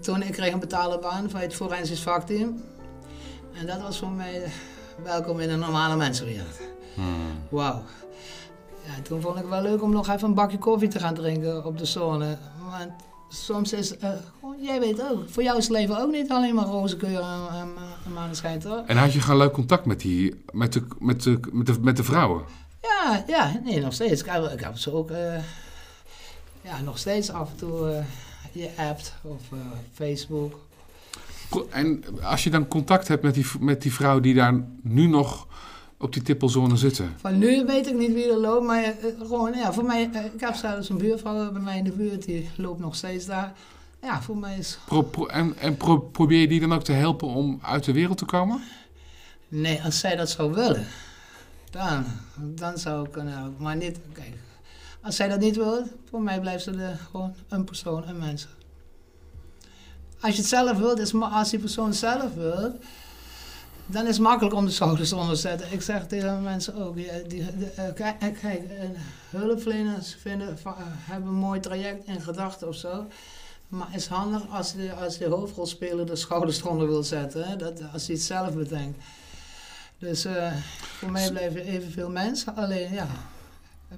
Toen 0.00 0.22
ik 0.22 0.32
kreeg 0.32 0.52
een 0.52 0.60
betaalde 0.60 0.98
baan 0.98 1.30
voor 1.30 1.40
het 1.40 1.54
forensisch 1.54 2.02
vakteam. 2.02 2.62
En 3.52 3.66
dat 3.66 3.80
was 3.80 3.98
voor 3.98 4.10
mij 4.10 4.52
welkom 5.02 5.40
in 5.40 5.50
een 5.50 5.58
normale 5.58 5.96
mensenwereld. 5.96 6.60
Wauw. 7.50 7.82
Ja, 8.84 9.02
toen 9.02 9.20
vond 9.20 9.36
ik 9.36 9.40
het 9.40 9.50
wel 9.50 9.62
leuk 9.62 9.82
om 9.82 9.92
nog 9.92 10.08
even 10.08 10.28
een 10.28 10.34
bakje 10.34 10.58
koffie 10.58 10.88
te 10.88 10.98
gaan 10.98 11.14
drinken 11.14 11.64
op 11.64 11.78
de 11.78 11.84
zone. 11.84 12.38
Want 12.70 12.92
soms 13.32 13.72
is, 13.72 13.96
eh, 13.96 14.10
jij 14.60 14.80
weet 14.80 15.02
ook, 15.10 15.28
voor 15.28 15.42
jou 15.42 15.58
is 15.58 15.68
het 15.68 15.76
leven 15.76 15.98
ook 15.98 16.12
niet 16.12 16.30
alleen 16.30 16.54
maar 16.54 16.64
roze 16.64 16.96
kleur 16.96 17.20
en, 17.20 17.48
en, 17.50 17.68
en 18.04 18.12
maneschijn, 18.12 18.58
toch? 18.60 18.86
En 18.86 18.96
had 18.96 19.12
je 19.12 19.20
gewoon 19.20 19.38
leuk 19.38 19.52
contact 19.52 19.84
met, 19.84 20.00
die, 20.00 20.42
met, 20.52 20.72
de, 20.72 20.82
met, 20.98 21.22
de, 21.22 21.40
met, 21.52 21.66
de, 21.66 21.76
met 21.80 21.96
de 21.96 22.04
vrouwen? 22.04 22.42
Ja, 22.82 23.24
ja, 23.26 23.60
nee, 23.64 23.80
nog 23.80 23.92
steeds. 23.92 24.20
Ik 24.20 24.26
heb, 24.30 24.52
ik 24.52 24.60
heb 24.60 24.76
ze 24.76 24.92
ook, 24.92 25.10
eh, 25.10 25.42
ja, 26.60 26.80
nog 26.84 26.98
steeds 26.98 27.30
af 27.30 27.50
en 27.50 27.56
toe 27.56 27.90
eh, 27.90 28.04
je 28.52 28.70
appt 28.76 29.14
of 29.22 29.42
Facebook. 29.92 30.58
En 31.70 32.04
als 32.22 32.44
je 32.44 32.50
dan 32.50 32.68
contact 32.68 33.08
hebt 33.08 33.22
met 33.22 33.34
die, 33.34 33.46
met 33.60 33.82
die 33.82 33.92
vrouwen 33.92 34.22
die 34.22 34.34
daar 34.34 34.64
nu 34.82 35.06
nog 35.06 35.46
op 36.02 36.12
die 36.12 36.22
tippelzone 36.22 36.76
zitten. 36.76 37.14
Van 37.16 37.38
nu 37.38 37.64
weet 37.64 37.86
ik 37.86 37.94
niet 37.94 38.12
wie 38.12 38.30
er 38.30 38.38
loopt, 38.38 38.66
maar 38.66 38.82
eh, 38.82 38.92
gewoon, 39.18 39.52
ja, 39.54 39.72
voor 39.72 39.84
mij, 39.84 40.02
ik 40.34 40.40
heb 40.40 40.54
zelfs 40.54 40.88
een 40.88 40.98
buurvrouw 40.98 41.52
bij 41.52 41.60
mij 41.62 41.78
in 41.78 41.84
de 41.84 41.92
buurt, 41.92 42.24
die 42.24 42.50
loopt 42.56 42.80
nog 42.80 42.94
steeds 42.94 43.26
daar. 43.26 43.52
Ja, 44.02 44.22
voor 44.22 44.36
mij 44.36 44.58
is, 44.58 44.78
Pro, 44.86 45.02
pro- 45.02 45.26
en 45.26 45.56
en 45.58 45.76
pro- 45.76 45.98
probeer 45.98 46.40
je 46.40 46.48
die 46.48 46.60
dan 46.60 46.72
ook 46.72 46.82
te 46.84 46.92
helpen 46.92 47.28
om 47.28 47.58
uit 47.62 47.84
de 47.84 47.92
wereld 47.92 48.18
te 48.18 48.24
komen? 48.24 48.62
nee, 49.48 49.82
als 49.82 49.98
zij 49.98 50.16
dat 50.16 50.30
zou 50.30 50.52
willen, 50.52 50.86
dan, 51.70 52.04
dan 52.36 52.78
zou 52.78 53.04
ik 53.06 53.12
kunnen 53.12 53.34
helpen. 53.34 53.62
Maar 53.62 53.76
niet, 53.76 53.98
kijk, 54.12 54.34
als 55.02 55.16
zij 55.16 55.28
dat 55.28 55.40
niet 55.40 55.56
wil, 55.56 55.82
voor 56.10 56.22
mij 56.22 56.40
blijft 56.40 56.64
ze 56.64 56.70
de, 56.70 56.92
gewoon 57.10 57.34
een 57.48 57.64
persoon, 57.64 58.08
een 58.08 58.18
mens. 58.18 58.46
Als 60.20 60.32
je 60.34 60.38
het 60.40 60.48
zelf 60.50 60.78
wilt, 60.78 60.98
is 60.98 61.12
ma- 61.12 61.28
als 61.28 61.50
die 61.50 61.58
persoon 61.58 61.94
zelf 61.94 62.34
wil, 62.34 62.78
dan 63.86 64.06
is 64.06 64.16
het 64.16 64.26
makkelijk 64.26 64.54
om 64.54 64.64
de 64.64 64.70
schouders 64.70 65.12
onder 65.12 65.34
te 65.34 65.40
zetten. 65.40 65.72
Ik 65.72 65.82
zeg 65.82 66.06
tegen 66.06 66.42
mensen 66.42 66.74
ook, 66.74 66.94
die, 66.94 67.42
eh, 67.76 67.92
kijk, 67.94 68.22
eh, 68.22 68.40
kijk 68.40 68.70
eh, 68.70 68.88
hulpverleners 69.30 70.16
vinden, 70.20 70.58
hebben 70.98 71.28
een 71.28 71.34
mooi 71.34 71.60
traject 71.60 72.06
in 72.06 72.20
gedachten 72.20 72.68
of 72.68 72.74
zo. 72.74 73.06
Maar 73.68 73.86
het 73.86 74.00
is 74.00 74.06
handig 74.06 74.42
als 74.50 74.74
de, 74.74 74.92
als 74.92 75.18
de 75.18 75.28
hoofdrolspeler 75.28 76.06
de 76.06 76.16
schouders 76.16 76.60
eronder 76.60 76.88
wil 76.88 77.02
zetten, 77.02 77.44
hè? 77.44 77.56
Dat, 77.56 77.82
als 77.92 78.06
hij 78.06 78.14
het 78.14 78.24
zelf 78.24 78.54
bedenkt. 78.54 78.98
Dus 79.98 80.26
voor 80.98 81.10
mij 81.10 81.30
blijven 81.30 81.64
evenveel 81.64 82.10
mensen, 82.10 82.56
alleen 82.56 82.92
ja, 82.92 83.06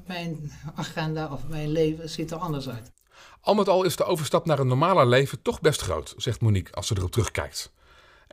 mijn 0.06 0.52
agenda 0.74 1.28
of 1.32 1.40
mijn 1.48 1.68
leven 1.68 2.08
ziet 2.08 2.30
er 2.30 2.36
anders 2.36 2.68
uit. 2.68 2.92
Al 3.40 3.54
met 3.54 3.68
al 3.68 3.82
is 3.82 3.96
de 3.96 4.04
overstap 4.04 4.46
naar 4.46 4.58
een 4.58 4.66
normaler 4.66 5.06
leven 5.06 5.42
toch 5.42 5.60
best 5.60 5.80
groot, 5.80 6.14
zegt 6.16 6.40
Monique 6.40 6.74
als 6.74 6.86
ze 6.86 6.94
erop 6.96 7.10
terugkijkt. 7.10 7.72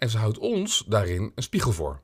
En 0.02 0.10
ze 0.10 0.18
houdt 0.18 0.38
ons 0.38 0.84
daarin 0.88 1.32
een 1.36 1.44
spiegel 1.44 1.72
voor. 1.72 2.00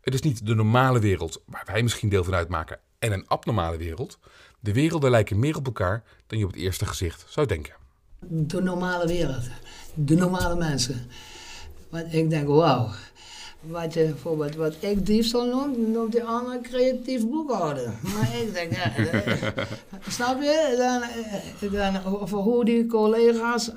Het 0.00 0.14
is 0.14 0.20
niet 0.20 0.46
de 0.46 0.54
normale 0.54 1.00
wereld, 1.00 1.42
waar 1.46 1.62
wij 1.66 1.82
misschien 1.82 2.08
deel 2.08 2.24
van 2.24 2.34
uitmaken, 2.34 2.78
en 2.98 3.12
een 3.12 3.28
abnormale 3.28 3.76
wereld. 3.76 4.18
De 4.60 4.72
werelden 4.72 5.10
lijken 5.10 5.38
meer 5.38 5.56
op 5.56 5.66
elkaar 5.66 6.02
dan 6.26 6.38
je 6.38 6.44
op 6.44 6.50
het 6.50 6.60
eerste 6.60 6.86
gezicht 6.86 7.24
zou 7.28 7.46
denken. 7.46 7.74
De 8.20 8.62
normale 8.62 9.06
wereld, 9.06 9.42
de 9.94 10.14
normale 10.14 10.56
mensen. 10.56 11.10
Want 11.88 12.14
ik 12.14 12.30
denk, 12.30 12.48
wauw. 12.48 12.90
Wat, 13.60 13.94
je, 13.94 14.04
bijvoorbeeld, 14.04 14.54
wat 14.54 14.74
ik 14.80 15.06
diefstal 15.06 15.46
noem, 15.46 15.90
noemt 15.90 16.12
die 16.12 16.24
ander 16.24 16.60
creatief 16.60 17.28
boekhouder. 17.28 17.92
Maar 18.02 18.36
ik 18.42 18.52
denk, 18.52 18.72
ja, 18.72 18.96
eh, 18.96 19.64
snap 20.08 20.42
je? 20.42 20.74
Dan, 20.78 21.02
eh, 21.70 21.92
dan, 21.92 22.04
over 22.20 22.38
hoe 22.38 22.64
die 22.64 22.86
collega's 22.86 23.70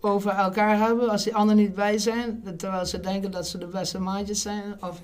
over 0.00 0.30
elkaar 0.30 0.78
hebben 0.78 1.08
als 1.08 1.24
die 1.24 1.34
anderen 1.34 1.62
niet 1.62 1.74
bij 1.74 1.98
zijn. 1.98 2.42
Terwijl 2.56 2.86
ze 2.86 3.00
denken 3.00 3.30
dat 3.30 3.48
ze 3.48 3.58
de 3.58 3.66
beste 3.66 3.98
maatjes 3.98 4.42
zijn. 4.42 4.76
Of 4.80 5.00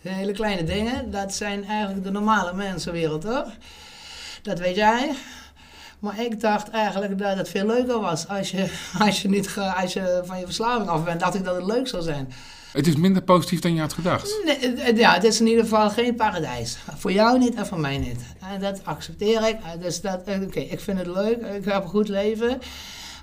hele 0.00 0.32
kleine 0.32 0.64
dingen. 0.64 1.10
Dat 1.10 1.34
zijn 1.34 1.64
eigenlijk 1.64 2.04
de 2.04 2.10
normale 2.10 2.52
mensenwereld, 2.52 3.20
toch? 3.20 3.48
Dat 4.42 4.58
weet 4.58 4.76
jij. 4.76 5.14
Maar 5.98 6.20
ik 6.20 6.40
dacht 6.40 6.70
eigenlijk 6.70 7.18
dat 7.18 7.36
het 7.36 7.48
veel 7.48 7.66
leuker 7.66 8.00
was 8.00 8.28
als 8.28 8.50
je, 8.50 8.70
als 9.06 9.22
je, 9.22 9.28
niet 9.28 9.58
als 9.82 9.92
je 9.92 10.22
van 10.24 10.38
je 10.38 10.44
verslaving 10.44 10.88
af 10.88 11.04
bent. 11.04 11.20
Dacht 11.20 11.34
ik 11.34 11.44
dat 11.44 11.56
het 11.56 11.66
leuk 11.66 11.88
zou 11.88 12.02
zijn. 12.02 12.32
Het 12.72 12.86
is 12.86 12.96
minder 12.96 13.22
positief 13.22 13.60
dan 13.60 13.74
je 13.74 13.80
had 13.80 13.92
gedacht. 13.92 14.42
Nee, 14.44 14.96
ja, 14.96 15.14
het 15.14 15.24
is 15.24 15.40
in 15.40 15.46
ieder 15.46 15.62
geval 15.62 15.90
geen 15.90 16.14
paradijs. 16.14 16.78
Voor 16.96 17.12
jou 17.12 17.38
niet 17.38 17.54
en 17.54 17.66
voor 17.66 17.80
mij 17.80 17.98
niet. 17.98 18.20
En 18.52 18.60
dat 18.60 18.80
accepteer 18.84 19.48
ik. 19.48 19.56
Dus 19.80 20.00
dat, 20.00 20.22
eh, 20.24 20.42
oké, 20.42 20.60
ik 20.60 20.80
vind 20.80 20.98
het 20.98 21.06
leuk. 21.06 21.40
Ik 21.40 21.64
heb 21.64 21.82
een 21.82 21.88
goed 21.88 22.08
leven. 22.08 22.60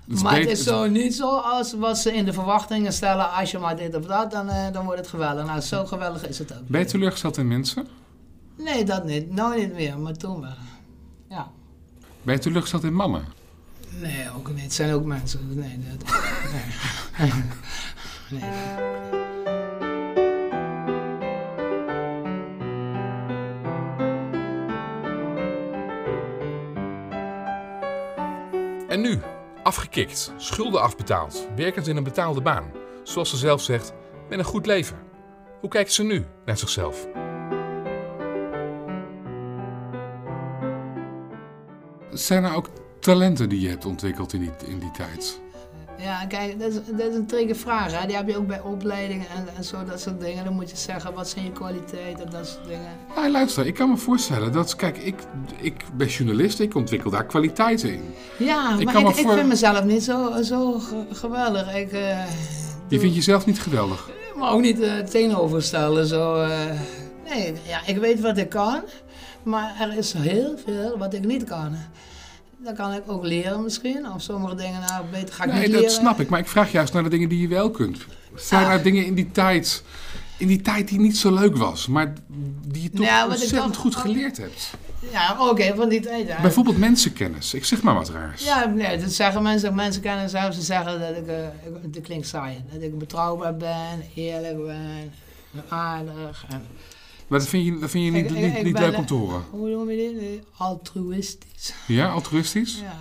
Is 0.07 0.21
maar 0.21 0.39
het 0.39 0.49
is 0.49 0.63
zo 0.63 0.87
niet 0.87 1.15
zo 1.15 1.37
als 1.37 1.73
wat 1.73 1.97
ze 1.97 2.13
in 2.13 2.25
de 2.25 2.33
verwachtingen 2.33 2.93
stellen. 2.93 3.31
Als 3.31 3.51
je 3.51 3.59
maar 3.59 3.77
dit 3.77 3.95
of 3.95 4.05
dat, 4.05 4.31
dan, 4.31 4.49
eh, 4.49 4.71
dan 4.71 4.85
wordt 4.85 4.99
het 4.99 5.09
geweldig. 5.09 5.45
Nou, 5.45 5.59
zo 5.61 5.85
geweldig 5.85 6.27
is 6.27 6.39
het 6.39 6.53
ook. 6.53 6.67
Ben 6.67 6.79
je 6.79 6.85
teleurgesteld 6.85 7.37
in 7.37 7.47
mensen? 7.47 7.87
Nee, 8.57 8.83
dat 8.83 9.05
niet. 9.05 9.31
Nou 9.31 9.59
niet 9.59 9.73
meer, 9.73 9.99
maar 9.99 10.13
toen 10.13 10.41
wel. 10.41 10.55
Ja. 11.29 11.51
Ben 12.21 12.33
je 12.33 12.39
teleurgesteld 12.39 12.83
in 12.83 12.93
mannen? 12.93 13.25
Nee, 13.99 14.27
ook 14.37 14.53
niet. 14.53 14.63
Het 14.63 14.73
zijn 14.73 14.93
ook 14.93 15.05
mensen. 15.05 15.39
Nee, 15.55 15.79
dat, 15.89 16.11
nee. 17.19 17.31
nee. 18.39 18.51
En 28.87 29.01
nu, 29.01 29.19
afgekikt, 29.63 30.33
schulden 30.37 30.81
afbetaald, 30.81 31.47
werkend 31.55 31.87
in 31.87 31.97
een 31.97 32.03
betaalde 32.03 32.41
baan. 32.41 32.71
Zoals 33.03 33.29
ze 33.29 33.37
zelf 33.37 33.61
zegt, 33.61 33.93
met 34.29 34.39
een 34.39 34.45
goed 34.45 34.65
leven. 34.65 34.97
Hoe 35.59 35.69
kijkt 35.69 35.93
ze 35.93 36.03
nu 36.03 36.25
naar 36.45 36.57
zichzelf? 36.57 37.07
Zijn 42.11 42.43
er 42.43 42.55
ook 42.55 42.69
talenten 42.99 43.49
die 43.49 43.61
je 43.61 43.69
hebt 43.69 43.85
ontwikkeld 43.85 44.33
in 44.33 44.39
die, 44.39 44.51
in 44.65 44.79
die 44.79 44.91
tijd? 44.91 45.42
Ja, 46.03 46.25
kijk, 46.25 46.59
dat 46.59 46.69
is, 46.69 46.75
dat 46.97 47.07
is 47.09 47.15
een 47.15 47.25
tricky 47.25 47.53
vraag. 47.53 47.99
Hè? 47.99 48.07
Die 48.07 48.15
heb 48.15 48.27
je 48.27 48.37
ook 48.37 48.47
bij 48.47 48.61
opleidingen 48.61 49.25
en, 49.35 49.47
en 49.57 49.63
zo, 49.63 49.83
dat 49.85 50.01
soort 50.01 50.19
dingen. 50.19 50.43
Dan 50.43 50.53
moet 50.53 50.69
je 50.69 50.77
zeggen, 50.77 51.13
wat 51.13 51.29
zijn 51.29 51.45
je 51.45 51.51
kwaliteiten, 51.51 52.29
dat 52.29 52.47
soort 52.47 52.67
dingen. 52.67 52.89
Ja, 53.15 53.29
luister, 53.29 53.65
ik 53.65 53.73
kan 53.73 53.89
me 53.89 53.97
voorstellen 53.97 54.51
dat, 54.51 54.75
kijk, 54.75 54.97
ik, 54.97 55.15
ik 55.61 55.83
ben 55.93 56.07
journalist, 56.07 56.59
ik 56.59 56.75
ontwikkel 56.75 57.09
daar 57.11 57.25
kwaliteiten 57.25 57.93
in. 57.93 58.13
Ja, 58.37 58.77
Ik 58.77 58.83
maar 58.85 58.93
kan 58.93 59.07
ik, 59.07 59.15
me 59.15 59.21
ik 59.21 59.27
vind 59.29 59.47
mezelf 59.47 59.83
niet 59.83 60.03
zo, 60.03 60.41
zo 60.41 60.71
ge- 60.79 61.05
geweldig. 61.11 61.75
Ik 61.75 61.91
eh, 61.91 62.25
Je 62.87 62.99
vindt 62.99 63.15
jezelf 63.15 63.45
niet 63.45 63.59
geweldig. 63.61 64.09
maar 64.35 64.51
ook 64.51 64.61
niet 64.61 64.79
eh 64.81 64.97
tegenoverstellen. 64.97 66.07
Zo, 66.07 66.35
eh. 66.41 66.49
nee, 67.29 67.53
ja, 67.67 67.79
ik 67.85 67.97
weet 67.97 68.19
wat 68.21 68.37
ik 68.37 68.49
kan, 68.49 68.81
maar 69.43 69.75
er 69.79 69.97
is 69.97 70.13
heel 70.13 70.55
veel 70.65 70.97
wat 70.97 71.13
ik 71.13 71.25
niet 71.25 71.43
kan. 71.43 71.75
Dat 72.63 72.75
kan 72.75 72.93
ik 72.93 73.01
ook 73.07 73.23
leren 73.23 73.63
misschien, 73.63 74.11
of 74.15 74.21
sommige 74.21 74.55
dingen 74.55 74.81
nou 74.87 75.05
beter 75.11 75.33
ga 75.33 75.43
ik 75.43 75.51
Nee, 75.51 75.59
niet 75.61 75.71
dat 75.71 75.79
leren. 75.81 75.95
snap 75.95 76.19
ik, 76.19 76.29
maar 76.29 76.39
ik 76.39 76.47
vraag 76.47 76.71
juist 76.71 76.93
naar 76.93 77.03
de 77.03 77.09
dingen 77.09 77.29
die 77.29 77.41
je 77.41 77.47
wel 77.47 77.71
kunt. 77.71 77.97
Zijn 78.35 78.65
Ah. 78.65 78.71
er 78.71 78.83
dingen 78.83 79.05
in 79.05 79.13
die 79.13 79.31
tijd, 79.31 79.83
in 80.37 80.47
die 80.47 80.61
tijd 80.61 80.87
die 80.87 80.99
niet 80.99 81.17
zo 81.17 81.33
leuk 81.33 81.55
was, 81.57 81.87
maar 81.87 82.13
die 82.67 82.81
je 82.83 82.89
toch 82.89 83.23
ontzettend 83.27 83.61
dan- 83.73 83.75
goed 83.75 83.95
geleerd 83.95 84.37
hebt? 84.37 84.69
Ja, 85.11 85.35
oké, 85.49 85.75
van 85.75 85.89
die 85.89 85.99
tijd. 85.99 86.27
ja. 86.27 86.41
Bijvoorbeeld 86.41 86.77
mensenkennis, 86.77 87.53
ik 87.53 87.65
zeg 87.65 87.81
maar 87.81 87.93
wat 87.93 88.09
raars. 88.09 88.43
Ja, 88.43 88.65
nee, 88.65 88.97
dat 88.97 89.11
zeggen 89.11 89.43
mensen, 89.43 89.75
mensen 89.75 90.01
kennen 90.01 90.29
zelfs, 90.29 90.55
ze 90.57 90.61
zeggen 90.63 90.99
dat 90.99 91.09
ik, 91.17 91.27
eh, 91.27 91.43
ik- 91.83 91.93
dat 91.93 92.03
klinkt 92.03 92.27
saai, 92.27 92.63
dat 92.73 92.81
ik 92.81 92.97
betrouwbaar 92.97 93.57
ben, 93.57 94.03
eerlijk 94.15 94.65
ben, 94.65 95.13
aardig. 95.69 96.45
En, 96.49 96.65
Maar 97.27 97.39
dat 97.39 97.47
vind 97.47 97.65
je, 97.65 97.79
dat 97.79 97.89
vind 97.89 98.05
je 98.05 98.11
niet, 98.11 98.63
niet, 98.63 98.79
leuk 98.79 98.97
om 98.97 99.05
te 99.05 99.13
horen. 99.13 99.43
hoe 99.49 99.69
noem 99.69 99.89
je 99.89 99.97
dit? 100.19 100.43
Altruïstisch. 100.57 101.73
Ja, 101.87 102.09
altruïstisch? 102.11 102.79
Ja. 102.79 102.97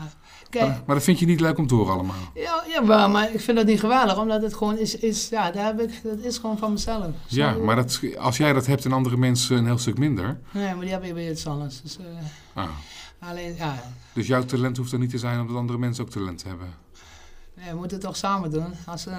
Kijk, 0.50 0.64
Maar, 0.68 0.82
maar 0.86 0.94
dat 0.96 1.04
vind 1.04 1.18
je 1.18 1.26
niet 1.26 1.40
leuk 1.40 1.58
om 1.58 1.66
te 1.66 1.74
horen 1.74 1.92
allemaal. 1.92 2.30
ja, 2.34 2.64
jawel, 2.68 3.08
maar 3.08 3.32
ik 3.32 3.40
vind 3.40 3.56
dat 3.56 3.66
niet 3.66 3.80
geweldig, 3.80 4.18
omdat 4.18 4.42
het 4.42 4.54
gewoon 4.54 4.78
is, 4.78 4.96
is 4.96 5.28
ja, 5.28 5.50
daar 5.50 5.64
heb 5.64 5.80
ik, 5.80 6.00
dat 6.02 6.18
is 6.18 6.38
gewoon 6.38 6.58
van 6.58 6.72
mezelf. 6.72 7.06
Ja, 7.26 7.52
maar 7.52 7.76
dat, 7.76 8.00
als 8.18 8.36
jij 8.36 8.52
dat 8.52 8.66
hebt 8.66 8.84
en 8.84 8.92
andere 8.92 9.16
mensen 9.16 9.56
een 9.56 9.64
heel 9.66 9.78
stuk 9.78 9.98
minder. 9.98 10.40
Nee, 10.50 10.74
maar 10.74 10.80
die 10.80 10.90
heb 10.90 11.04
ik 11.04 11.14
bij 11.14 11.30
iets 11.30 11.46
anders. 11.46 11.80
Dus, 11.82 11.98
eh, 11.98 12.04
Ah, 12.54 12.68
alleen, 13.18 13.54
ja, 13.56 13.92
dus 14.12 14.26
jouw 14.26 14.44
talent 14.44 14.76
hoeft 14.76 14.92
er 14.92 14.98
niet 14.98 15.10
te 15.10 15.18
zijn 15.18 15.40
omdat 15.40 15.56
andere 15.56 15.78
mensen 15.78 16.04
ook 16.04 16.10
talent 16.10 16.44
hebben. 16.44 16.74
nee, 17.56 17.70
we 17.70 17.76
moeten 17.76 17.96
het 17.96 18.06
toch 18.06 18.16
samen 18.16 18.50
doen. 18.50 18.74
Als 18.86 19.04
we 19.04 19.10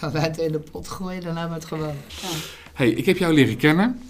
dan 0.00 0.10
alle 0.10 0.12
talenten 0.12 0.44
in 0.44 0.52
de 0.52 0.58
pot 0.58 0.88
gooien, 0.88 1.20
dan 1.22 1.36
hebben 1.36 1.54
we 1.56 1.60
het 1.60 1.68
geweldig. 1.72 2.20
Ja. 2.22 2.28
hey, 2.74 2.88
ik 2.90 3.06
heb 3.06 3.16
jou 3.16 3.34
leren 3.34 3.56
kennen. 3.56 4.02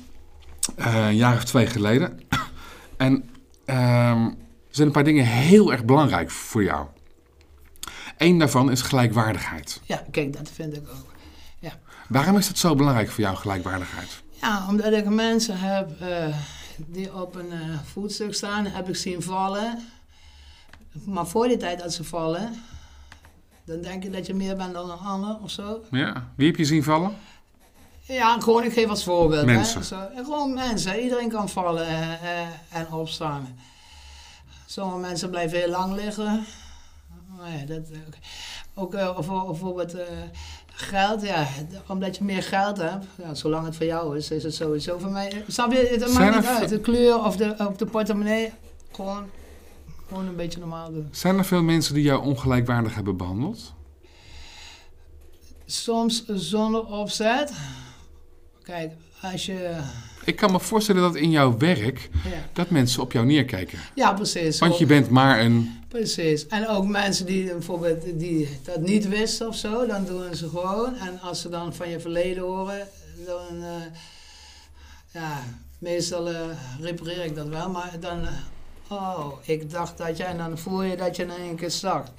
eh, 0.76 1.06
een 1.06 1.16
jaar 1.16 1.36
of 1.36 1.44
twee 1.44 1.66
geleden. 1.66 2.20
en 2.96 3.30
ehm, 3.64 4.24
er 4.24 4.34
zijn 4.70 4.86
een 4.86 4.92
paar 4.92 5.04
dingen 5.04 5.26
heel 5.26 5.72
erg 5.72 5.84
belangrijk 5.84 6.30
voor 6.30 6.62
jou. 6.62 6.86
Eén 8.16 8.38
daarvan 8.38 8.70
is 8.70 8.82
gelijkwaardigheid. 8.82 9.80
ja, 9.84 10.04
kijk, 10.10 10.32
dat 10.32 10.50
vind 10.54 10.76
ik 10.76 10.88
ook. 10.88 11.10
Waarom 12.08 12.36
is 12.36 12.46
dat 12.46 12.58
zo 12.58 12.74
belangrijk 12.74 13.10
voor 13.10 13.20
jou, 13.24 13.36
gelijkwaardigheid? 13.36 14.22
Ja, 14.40 14.66
omdat 14.68 14.92
ik 14.92 15.08
mensen 15.08 15.58
heb 15.58 16.00
eh, 16.00 16.36
die 16.76 17.14
op 17.14 17.34
een 17.34 17.52
eh, 17.52 17.78
voetstuk 17.92 18.34
staan, 18.34 18.66
heb 18.66 18.88
ik 18.88 18.96
zien 18.96 19.22
vallen. 19.22 19.78
Maar 21.04 21.26
voor 21.26 21.48
die 21.48 21.56
tijd 21.56 21.78
dat 21.78 21.92
ze 21.92 22.04
vallen, 22.04 22.62
dan 23.64 23.80
denk 23.80 24.02
je 24.02 24.10
dat 24.10 24.26
je 24.26 24.34
meer 24.34 24.56
bent 24.56 24.74
dan 24.74 24.90
een 24.90 24.98
ander 24.98 25.36
of 25.42 25.50
zo. 25.50 25.80
Ja. 25.90 26.28
Wie 26.36 26.46
heb 26.46 26.56
je 26.56 26.64
zien 26.64 26.82
vallen? 26.82 27.16
Ja, 28.02 28.40
gewoon, 28.40 28.64
ik 28.64 28.72
geef 28.72 28.88
als 28.88 29.04
voorbeeld. 29.04 29.46
Mensen. 29.46 29.80
Hè? 29.80 29.86
Zo, 29.86 29.96
gewoon 30.16 30.54
mensen, 30.54 31.00
iedereen 31.00 31.28
kan 31.28 31.48
vallen 31.48 31.86
eh, 31.86 32.40
en 32.70 32.92
opstaan. 32.92 33.58
Sommige 34.66 34.98
mensen 34.98 35.30
blijven 35.30 35.58
heel 35.58 35.68
lang 35.70 35.94
liggen. 35.94 36.44
Ja, 37.38 37.66
dat, 37.66 37.88
eh, 37.90 37.98
ook 38.74 38.94
eh, 38.94 39.16
voor- 39.18 39.46
bijvoorbeeld 39.46 39.94
eh, 39.94 40.06
geld, 40.66 41.22
ja, 41.22 41.46
omdat 41.86 42.16
je 42.16 42.24
meer 42.24 42.42
geld 42.42 42.76
hebt, 42.76 43.06
ja, 43.22 43.34
zolang 43.34 43.64
het 43.66 43.76
voor 43.76 43.86
jou 43.86 44.16
is, 44.16 44.30
is 44.30 44.42
het 44.42 44.54
sowieso 44.54 44.98
voor 44.98 45.10
mij. 45.10 45.44
Snap 45.48 45.72
je, 45.72 45.78
het 45.78 46.10
Zijn 46.10 46.32
maakt 46.32 46.36
niet 46.36 46.46
uit, 46.60 46.68
de 46.68 46.80
kleur 46.80 47.24
of 47.24 47.36
de, 47.36 47.54
of 47.68 47.76
de 47.76 47.86
portemonnee, 47.86 48.52
gewoon, 48.92 49.30
gewoon 50.22 50.38
een 50.40 50.44
beetje 50.44 50.60
normaal 50.60 50.92
doen. 50.92 51.08
Zijn 51.10 51.38
er 51.38 51.44
veel 51.44 51.62
mensen 51.62 51.94
die 51.94 52.02
jou 52.02 52.24
ongelijkwaardig 52.24 52.94
hebben 52.94 53.16
behandeld? 53.16 53.72
Soms 55.66 56.24
zonder 56.26 56.86
opzet. 56.86 57.52
Kijk, 58.62 58.92
als 59.22 59.46
je, 59.46 59.80
Ik 60.24 60.36
kan 60.36 60.52
me 60.52 60.60
voorstellen 60.60 61.02
dat 61.02 61.16
in 61.16 61.30
jouw 61.30 61.58
werk 61.58 62.10
ja, 62.24 62.48
dat 62.52 62.70
mensen 62.70 63.02
op 63.02 63.12
jou 63.12 63.26
neerkijken. 63.26 63.78
ja 63.94 64.12
precies. 64.12 64.58
Want 64.58 64.78
je 64.78 64.86
bent 64.86 65.10
maar 65.10 65.40
een... 65.40 65.80
Precies. 65.88 66.46
En 66.46 66.68
ook 66.68 66.86
mensen 66.86 67.26
die 67.26 67.44
bijvoorbeeld 67.44 68.18
die 68.18 68.48
dat 68.64 68.80
niet 68.80 69.08
wisten 69.08 69.48
of 69.48 69.56
zo, 69.56 69.86
dan 69.86 70.04
doen 70.04 70.34
ze 70.34 70.48
gewoon. 70.48 70.96
En 70.96 71.20
als 71.20 71.40
ze 71.40 71.48
dan 71.48 71.74
van 71.74 71.88
je 71.88 72.00
verleden 72.00 72.42
horen, 72.42 72.88
dan 73.26 73.62
eh, 73.62 74.00
ja, 75.12 75.42
meestal 75.78 76.28
eh, 76.28 76.40
repareer 76.80 77.24
ik 77.24 77.34
dat 77.34 77.48
wel. 77.48 77.70
Maar 77.70 77.92
dan, 78.00 78.22
eh, 78.22 78.32
oh, 78.92 79.32
ik 79.42 79.70
dacht 79.70 79.98
dat 79.98 80.16
jij, 80.16 80.26
en 80.26 80.36
dan 80.36 80.58
voel 80.58 80.82
je 80.82 80.96
dat 80.96 81.16
je 81.16 81.22
in 81.22 81.30
één 81.30 81.56
keer 81.56 81.70
zakt. 81.70 82.10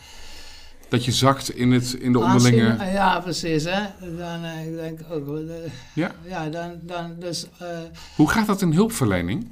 Dat 0.90 1.06
je 1.06 1.12
zakt 1.12 1.50
in, 1.50 1.72
het, 1.72 1.94
in 1.94 2.12
de 2.12 2.20
onderlinge... 2.20 2.86
Ja, 2.92 3.20
precies. 3.20 3.64
Hè? 3.64 3.82
Dan 4.18 4.44
eh, 4.44 4.66
ik 4.68 4.76
denk 4.76 5.00
ook, 5.12 5.26
wel, 5.26 5.44
Ja. 5.94 6.12
ja, 6.26 6.50
dan, 6.50 6.80
dan 6.82 7.16
dus... 7.20 7.46
eh, 7.58 7.68
Hoe 8.16 8.30
gaat 8.30 8.48
dat 8.48 8.62
in 8.62 8.74
hulpverlening? 8.74 9.48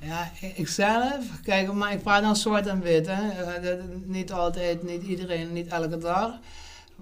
Ja, 0.00 0.30
ik 0.54 0.68
zelf, 0.68 1.24
kijk, 1.42 1.72
maar 1.72 1.92
ik 1.92 2.02
praat 2.02 2.22
dan 2.22 2.36
zwart 2.36 2.66
en 2.66 2.80
wit, 2.80 3.06
hè. 3.06 3.28
Eh, 3.30 3.62
dat- 3.62 3.78
Niet 4.04 4.32
altijd, 4.32 4.82
niet 4.82 5.02
iedereen, 5.02 5.52
niet 5.52 5.66
elke 5.66 5.98
dag. 5.98 6.30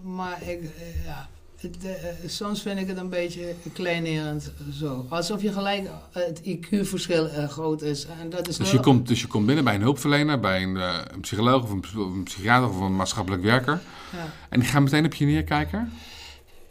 Maar 0.03 0.43
ik, 0.43 0.63
ja, 1.05 1.29
het, 1.61 1.77
eh, 1.85 1.95
soms 2.27 2.63
vind 2.63 2.79
ik 2.81 2.87
het 2.89 2.97
een 2.99 3.09
beetje 3.09 3.55
kleinerend 3.73 4.53
zo. 4.73 5.07
Alsof 5.09 5.43
je 5.43 5.53
gelijk 5.53 5.87
eh, 6.13 6.23
het 6.27 6.41
IQ-verschil 6.45 7.29
eh, 7.29 7.49
groot 7.49 7.83
is. 7.83 8.07
En 8.21 8.31
dat 8.31 8.49
is 8.49 8.57
Dus 8.57 8.71
je, 8.71 8.81
komt, 8.81 9.09
dus 9.09 9.21
je 9.21 9.27
komt 9.27 9.47
binnen 9.47 9.65
bij 9.65 9.75
een 9.75 9.81
hulpverlener, 9.81 10.41
bij 10.41 10.63
een, 10.63 10.77
eh, 10.77 10.97
een 11.13 11.21
psycholoog 11.21 11.63
of 11.63 11.71
een, 11.71 11.81
ps- 11.81 11.93
een 11.95 12.23
psychiater 12.23 12.69
of 12.69 12.81
een 12.81 12.97
maatschappelijk 12.97 13.43
werker. 13.43 13.81
Ja, 14.13 14.27
En 14.49 14.61
die 14.61 14.69
gaan 14.69 14.83
meteen 14.83 15.05
op 15.05 15.15
je 15.15 15.25
neerkijken? 15.25 15.93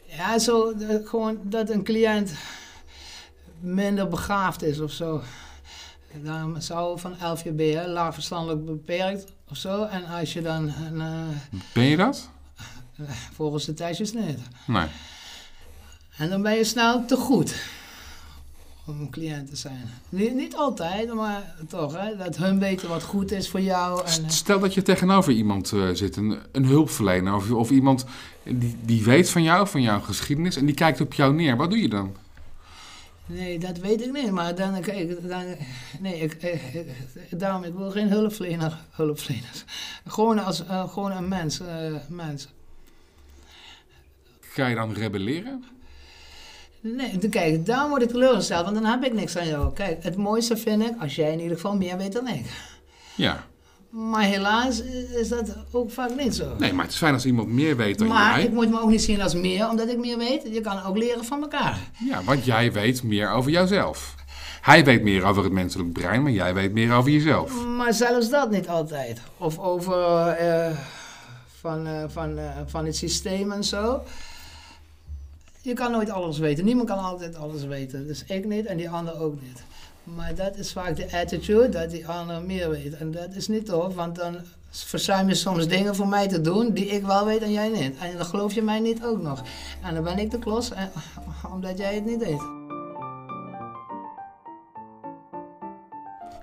ja 0.06 0.40
zo 0.40 0.72
eh, 0.72 0.96
gewoon 1.08 1.38
dat 1.44 1.70
een 1.70 1.84
cliënt 1.84 2.34
minder 3.60 4.08
begaafd 4.08 4.64
is 4.64 4.80
of 4.80 4.92
zo. 4.92 5.22
Dan 6.24 6.62
zou 6.62 7.00
van 7.00 7.16
LVB, 7.24 7.74
hè, 7.74 7.88
laag 7.88 8.14
verstandelijk 8.14 8.66
beperkt 8.66 9.26
of 9.50 9.58
zo. 9.58 9.84
En 9.84 10.06
als 10.06 10.34
je 10.34 10.42
dan 10.42 10.72
een, 10.92 11.02
eh, 11.02 11.60
Ben 11.74 11.84
je 11.84 11.98
dat? 11.98 12.30
Volgens 13.34 13.66
de 13.66 13.74
testjes 13.74 14.14
niet. 14.14 14.38
Nee. 14.68 14.88
En 16.18 16.30
dan 16.30 16.42
ben 16.42 16.56
je 16.56 16.64
snel 16.64 17.06
te 17.06 17.16
goed 17.16 17.56
om 18.86 19.00
een 19.02 19.10
cliënt 19.10 19.50
te 19.50 19.56
zijn. 19.56 19.90
Niet, 20.10 20.36
niet 20.36 20.56
altijd, 20.56 21.14
maar 21.14 21.56
toch. 21.68 21.94
Hè? 21.98 22.16
Dat 22.18 22.38
hun 22.38 22.60
weten 22.60 22.90
wat 22.90 23.04
goed 23.04 23.32
is 23.32 23.50
voor 23.50 23.62
jou. 23.62 24.06
En, 24.06 24.24
eh, 24.24 24.30
Stel 24.30 24.60
dat 24.60 24.74
je 24.74 24.82
tegenover 24.82 25.34
iemand 25.34 25.72
eh, 25.72 25.90
zit, 25.94 26.16
een, 26.16 26.40
een 26.52 26.66
hulpverlener 26.66 27.36
of, 27.36 27.52
of 27.52 27.70
iemand 27.70 28.06
die, 28.44 28.76
die 28.82 29.04
weet 29.04 29.30
van 29.30 29.44
jou, 29.44 29.68
van 29.68 29.82
jouw 29.82 30.00
geschiedenis 30.00 30.56
en 30.56 30.66
die 30.66 30.76
kijkt 30.76 31.02
op 31.02 31.14
jou 31.14 31.34
neer. 31.34 31.58
Wat 31.58 31.70
doe 31.70 31.80
je 31.80 31.90
dan? 31.90 32.16
nee, 33.26 33.60
dat 33.60 33.78
weet 33.78 34.02
ik 34.02 34.12
niet. 34.12 34.32
Maar 34.32 34.56
dan, 34.56 34.82
kijk, 34.82 35.28
dan, 35.30 35.44
nee, 36.00 36.20
ik, 36.20 36.34
ik, 36.34 36.62
ik- 37.30 37.40
daarom, 37.40 37.64
ik 37.64 37.74
wil 37.74 37.92
geen 37.92 38.10
hulpverlener, 38.10 38.78
hulpverleners. 38.92 39.64
Gewoon, 40.08 40.44
als, 40.44 40.66
eh, 40.66 40.90
gewoon 40.90 41.12
een 41.12 41.28
mens, 41.28 41.60
eh, 41.60 41.94
mens. 42.10 42.48
Ga 44.58 44.68
je 44.68 44.76
dan 44.76 44.94
rebelleren? 44.94 45.64
Nee, 46.82 47.30
kijk, 47.30 47.66
daar 47.66 47.90
word 47.90 48.02
ik 48.02 48.10
teleurgesteld, 48.10 48.64
want 48.64 48.76
dan 48.76 48.86
heb 48.86 49.04
ik 49.04 49.14
niks 49.14 49.38
aan 49.38 49.48
jou. 49.48 49.74
Kijk, 49.74 50.04
het 50.04 50.16
mooiste 50.16 50.58
vind 50.58 50.84
ik 50.84 50.94
als 51.00 51.16
jij 51.16 51.32
in 51.32 51.40
ieder 51.40 51.56
geval 51.56 51.76
meer 51.76 51.98
weet 51.98 52.14
dan 52.14 52.28
ik. 52.28 52.46
Ja. 53.16 53.44
Maar 53.90 54.24
helaas 54.24 54.82
is 55.20 55.30
dat 55.30 55.56
ook 55.72 55.92
vaak 55.92 56.16
niet 56.16 56.36
zo. 56.36 56.56
Nee, 56.58 56.74
maar 56.74 56.84
het 56.84 56.94
is 56.94 57.00
fijn 57.00 57.14
als 57.14 57.26
iemand 57.26 57.48
meer 57.48 57.78
weet 57.78 57.98
dan 57.98 58.08
Maar 58.08 58.38
jij. 58.38 58.46
ik 58.46 58.54
moet 58.54 58.70
me 58.70 58.82
ook 58.82 58.90
niet 58.90 59.02
zien 59.02 59.22
als 59.22 59.34
meer, 59.34 59.70
omdat 59.70 59.90
ik 59.90 59.98
meer 59.98 60.18
weet. 60.18 60.44
Je 60.52 60.62
kan 60.62 60.84
ook 60.84 60.98
leren 60.98 61.26
van 61.26 61.42
elkaar. 61.42 61.78
Ja, 62.10 62.24
want 62.24 62.46
jij 62.46 62.72
weet 62.72 63.04
meer 63.04 63.32
over 63.32 63.52
jouzelf. 63.52 64.16
Hij 64.62 64.86
weet 64.86 65.04
meer 65.04 65.24
over 65.24 65.44
het 65.44 65.52
menselijk 65.54 65.94
brein, 65.94 66.24
maar 66.24 66.32
jij 66.32 66.54
weet 66.54 66.74
meer 66.74 66.94
over 66.94 67.12
jezelf. 67.12 67.66
Maar 67.66 67.94
zelfs 67.94 68.30
dat 68.30 68.52
niet 68.52 68.68
altijd. 68.68 69.22
Of 69.38 69.60
over 69.60 70.28
eh, 70.28 70.78
van, 71.60 71.88
eh, 71.88 72.04
van, 72.08 72.38
eh, 72.38 72.46
van 72.66 72.86
het 72.86 72.96
systeem 72.96 73.52
en 73.52 73.64
zo. 73.64 74.04
Je 75.68 75.74
kan 75.74 75.92
nooit 75.92 76.10
alles 76.10 76.38
weten. 76.38 76.66
Niemand 76.66 76.90
kan 76.90 77.00
altijd 77.00 77.36
alles 77.36 77.64
weten. 77.66 78.08
Dus 78.08 78.24
ik 78.24 78.46
niet 78.46 78.66
en 78.66 78.78
die 78.78 78.90
ander 78.90 79.20
ook 79.20 79.42
niet. 79.42 79.64
Maar 80.04 80.36
dat 80.36 80.58
is 80.58 80.72
vaak 80.72 80.96
de 80.96 81.18
attitude 81.18 81.70
dat 81.70 81.90
die 81.90 82.08
ander 82.08 82.42
meer 82.42 82.70
weet. 82.70 82.94
En 82.94 83.12
dat 83.12 83.36
is 83.36 83.48
niet 83.48 83.66
tof, 83.66 83.96
want 83.96 84.16
dan 84.16 84.38
verzuim 84.70 85.28
je 85.28 85.36
soms 85.36 85.68
dingen 85.68 85.96
voor 85.96 86.08
mij 86.08 86.28
te 86.28 86.42
doen 86.42 86.74
die 86.74 86.86
ik 86.86 87.06
wel 87.06 87.26
weet 87.26 87.42
en 87.42 87.52
jij 87.52 87.70
niet. 87.70 87.98
En 87.98 88.18
dan 88.18 88.26
geloof 88.26 88.54
je 88.54 88.62
mij 88.62 88.80
niet 88.80 89.04
ook 89.04 89.22
nog. 89.22 89.44
En 89.84 89.94
dan 89.94 90.04
ben 90.04 90.20
ik 90.20 90.32
de 90.32 90.40
klos, 90.40 90.72
eh, 90.72 90.84
omdat 91.54 91.78
jij 91.78 91.96
het 91.96 92.06
niet 92.06 92.20
deed. 92.20 92.42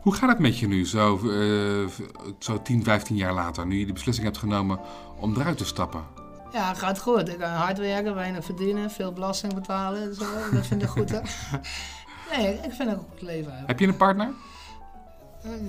Hoe 0.02 0.14
gaat 0.14 0.28
het 0.28 0.38
met 0.38 0.58
je 0.58 0.66
nu, 0.66 0.86
zo, 0.86 1.20
uh, 1.22 1.88
zo 2.38 2.62
10, 2.62 2.84
15 2.84 3.16
jaar 3.16 3.34
later, 3.34 3.66
nu 3.66 3.78
je 3.78 3.86
de 3.86 3.92
beslissing 3.92 4.26
hebt 4.26 4.38
genomen 4.38 4.80
om 5.20 5.36
eruit 5.36 5.58
te 5.58 5.64
stappen? 5.64 6.23
Ja, 6.54 6.74
gaat 6.74 6.98
goed. 6.98 7.28
Ik 7.28 7.38
kan 7.38 7.50
hard 7.50 7.78
werken, 7.78 8.14
weinig 8.14 8.44
verdienen, 8.44 8.90
veel 8.90 9.12
belasting 9.12 9.54
betalen. 9.54 10.14
Zo. 10.14 10.24
Dat 10.52 10.66
vind 10.66 10.82
ik 10.82 10.88
goed, 10.88 11.10
hè? 11.10 11.20
Nee, 12.36 12.54
ik 12.54 12.72
vind 12.72 12.90
het 12.90 12.98
een 12.98 13.04
goed 13.10 13.22
leven. 13.22 13.64
Heb 13.66 13.78
je 13.78 13.86
een 13.86 13.96
partner? 13.96 14.32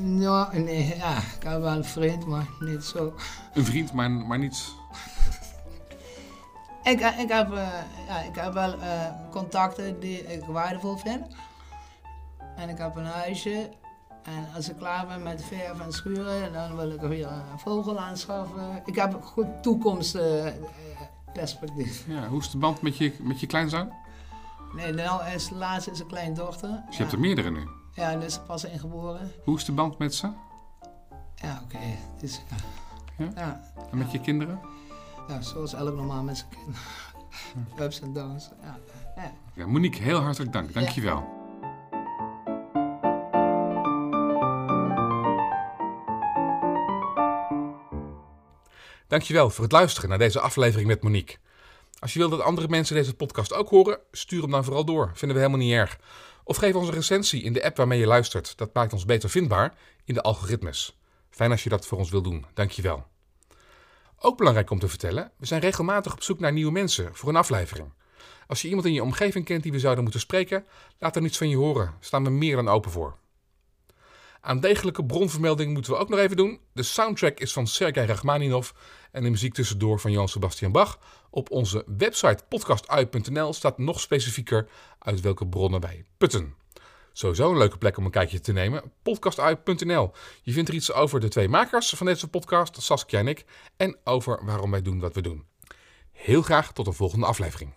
Ja, 0.03 0.49
nee, 0.53 0.95
ja, 0.97 1.17
ik 1.17 1.43
heb 1.43 1.61
wel 1.61 1.75
een 1.75 1.85
vriend, 1.85 2.25
maar 2.25 2.47
niet 2.59 2.83
zo. 2.83 3.13
Een 3.53 3.65
vriend, 3.65 3.93
maar, 3.93 4.11
maar 4.11 4.39
niet... 4.39 4.63
Ik, 6.83 6.99
ik, 6.99 7.29
heb, 7.29 7.51
uh, 7.51 7.67
ja, 8.07 8.19
ik 8.19 8.35
heb 8.35 8.53
wel 8.53 8.73
uh, 8.75 8.83
contacten 9.31 9.99
die 9.99 10.33
ik 10.33 10.43
waardevol 10.45 10.97
vind. 10.97 11.35
En 12.55 12.69
ik 12.69 12.77
heb 12.77 12.95
een 12.95 13.05
huisje. 13.05 13.69
En 14.25 14.47
als 14.55 14.69
ik 14.69 14.77
klaar 14.77 15.07
ben 15.07 15.23
met 15.23 15.43
verf 15.43 15.79
en 15.79 15.91
schuren, 15.91 16.53
dan 16.53 16.75
wil 16.75 16.91
ik 16.91 17.01
weer 17.01 17.27
een 17.27 17.59
vogel 17.59 17.99
aanschaffen. 17.99 18.81
Ik 18.85 18.95
heb 18.95 19.13
een 19.13 19.21
goed 19.21 19.47
toekomstperspectief. 19.61 22.07
ja, 22.07 22.27
hoe 22.27 22.39
is 22.39 22.49
de 22.49 22.57
band 22.57 22.81
met 22.81 22.97
je, 22.97 23.13
met 23.21 23.39
je 23.39 23.47
kleinzoon? 23.47 23.91
Nee, 24.73 24.93
nou 24.93 25.25
is, 25.25 25.47
de 25.47 25.55
laatste 25.55 25.91
is 25.91 25.99
een 25.99 26.07
kleindochter. 26.07 26.69
Dus 26.69 26.79
je 26.79 26.91
ja. 26.91 26.97
hebt 26.97 27.11
er 27.11 27.19
meerdere 27.19 27.51
nu? 27.51 27.67
Ja, 27.93 28.11
en 28.11 28.21
is 28.21 28.39
pas 28.47 28.63
ingeboren. 28.63 29.31
Hoe 29.43 29.57
is 29.57 29.65
de 29.65 29.71
band 29.71 29.97
met 29.97 30.15
ze? 30.15 30.29
Ja, 31.35 31.61
oké. 31.63 31.75
Okay. 31.75 31.97
Ja. 32.19 32.27
Ja? 33.17 33.29
ja? 33.35 33.61
En 33.91 33.97
met 33.97 34.11
je 34.11 34.19
kinderen? 34.19 34.59
Ja, 35.27 35.41
zoals 35.41 35.73
elk 35.73 35.95
normaal 35.95 36.23
met 36.23 36.37
zijn 36.37 36.49
kinderen. 36.49 36.81
Ups 37.85 38.01
en 38.01 38.13
downs. 38.13 38.49
Ja. 39.55 39.65
Monique, 39.65 40.01
heel 40.01 40.19
hartelijk 40.19 40.53
dank. 40.53 40.73
Dankjewel. 40.73 41.17
Ja. 41.17 41.34
Dankjewel 49.15 49.49
voor 49.49 49.63
het 49.63 49.73
luisteren 49.73 50.09
naar 50.09 50.17
deze 50.17 50.39
aflevering 50.39 50.87
met 50.87 51.03
Monique. 51.03 51.37
Als 51.99 52.13
je 52.13 52.19
wilt 52.19 52.31
dat 52.31 52.41
andere 52.41 52.67
mensen 52.67 52.95
deze 52.95 53.13
podcast 53.13 53.53
ook 53.53 53.69
horen, 53.69 53.99
stuur 54.11 54.41
hem 54.41 54.51
dan 54.51 54.63
vooral 54.63 54.85
door. 54.85 55.11
Vinden 55.13 55.37
we 55.37 55.43
helemaal 55.43 55.65
niet 55.65 55.73
erg. 55.73 55.99
Of 56.43 56.57
geef 56.57 56.75
ons 56.75 56.87
een 56.87 56.93
recensie 56.93 57.43
in 57.43 57.53
de 57.53 57.63
app 57.63 57.77
waarmee 57.77 57.99
je 57.99 58.05
luistert. 58.05 58.57
Dat 58.57 58.73
maakt 58.73 58.93
ons 58.93 59.05
beter 59.05 59.29
vindbaar 59.29 59.73
in 60.03 60.13
de 60.13 60.21
algoritmes. 60.21 60.99
Fijn 61.29 61.51
als 61.51 61.63
je 61.63 61.69
dat 61.69 61.87
voor 61.87 61.97
ons 61.97 62.09
wilt 62.09 62.23
doen. 62.23 62.45
Dankjewel. 62.53 63.05
Ook 64.19 64.37
belangrijk 64.37 64.69
om 64.69 64.79
te 64.79 64.87
vertellen, 64.87 65.31
we 65.37 65.45
zijn 65.45 65.61
regelmatig 65.61 66.13
op 66.13 66.23
zoek 66.23 66.39
naar 66.39 66.53
nieuwe 66.53 66.71
mensen 66.71 67.09
voor 67.15 67.29
een 67.29 67.35
aflevering. 67.35 67.93
Als 68.47 68.61
je 68.61 68.67
iemand 68.67 68.85
in 68.87 68.93
je 68.93 69.03
omgeving 69.03 69.45
kent 69.45 69.63
die 69.63 69.71
we 69.71 69.79
zouden 69.79 70.03
moeten 70.03 70.21
spreken, 70.21 70.65
laat 70.99 71.15
er 71.15 71.23
iets 71.23 71.37
van 71.37 71.49
je 71.49 71.57
horen. 71.57 71.93
Staan 71.99 72.23
we 72.23 72.29
meer 72.29 72.55
dan 72.55 72.67
open 72.67 72.91
voor. 72.91 73.17
Aan 74.45 74.59
degelijke 74.59 75.05
bronvermelding 75.05 75.73
moeten 75.73 75.91
we 75.91 75.97
ook 75.97 76.09
nog 76.09 76.19
even 76.19 76.37
doen. 76.37 76.59
De 76.73 76.83
soundtrack 76.83 77.39
is 77.39 77.53
van 77.53 77.67
Sergei 77.67 78.07
Rachmaninov 78.07 78.69
en 79.11 79.23
de 79.23 79.29
muziek 79.29 79.53
tussendoor 79.53 79.99
van 79.99 80.11
Johann 80.11 80.29
Sebastian 80.29 80.71
Bach. 80.71 80.99
Op 81.29 81.51
onze 81.51 81.83
website 81.97 82.43
podcastui.nl 82.49 83.53
staat 83.53 83.77
nog 83.77 83.99
specifieker 83.99 84.67
uit 84.99 85.21
welke 85.21 85.47
bronnen 85.47 85.81
wij 85.81 86.05
putten. 86.17 86.55
Sowieso 87.13 87.51
een 87.51 87.57
leuke 87.57 87.77
plek 87.77 87.97
om 87.97 88.05
een 88.05 88.11
kijkje 88.11 88.39
te 88.39 88.53
nemen. 88.53 88.91
Podcastui.nl. 89.03 90.11
Je 90.41 90.51
vindt 90.51 90.69
er 90.69 90.75
iets 90.75 90.91
over 90.91 91.19
de 91.19 91.27
twee 91.27 91.49
makers 91.49 91.89
van 91.89 92.05
deze 92.05 92.27
podcast, 92.27 92.81
Saskia 92.81 93.19
en 93.19 93.27
ik, 93.27 93.45
en 93.77 93.97
over 94.03 94.45
waarom 94.45 94.71
wij 94.71 94.81
doen 94.81 94.99
wat 94.99 95.15
we 95.15 95.21
doen. 95.21 95.45
Heel 96.11 96.41
graag 96.41 96.73
tot 96.73 96.87
een 96.87 96.93
volgende 96.93 97.25
aflevering. 97.25 97.73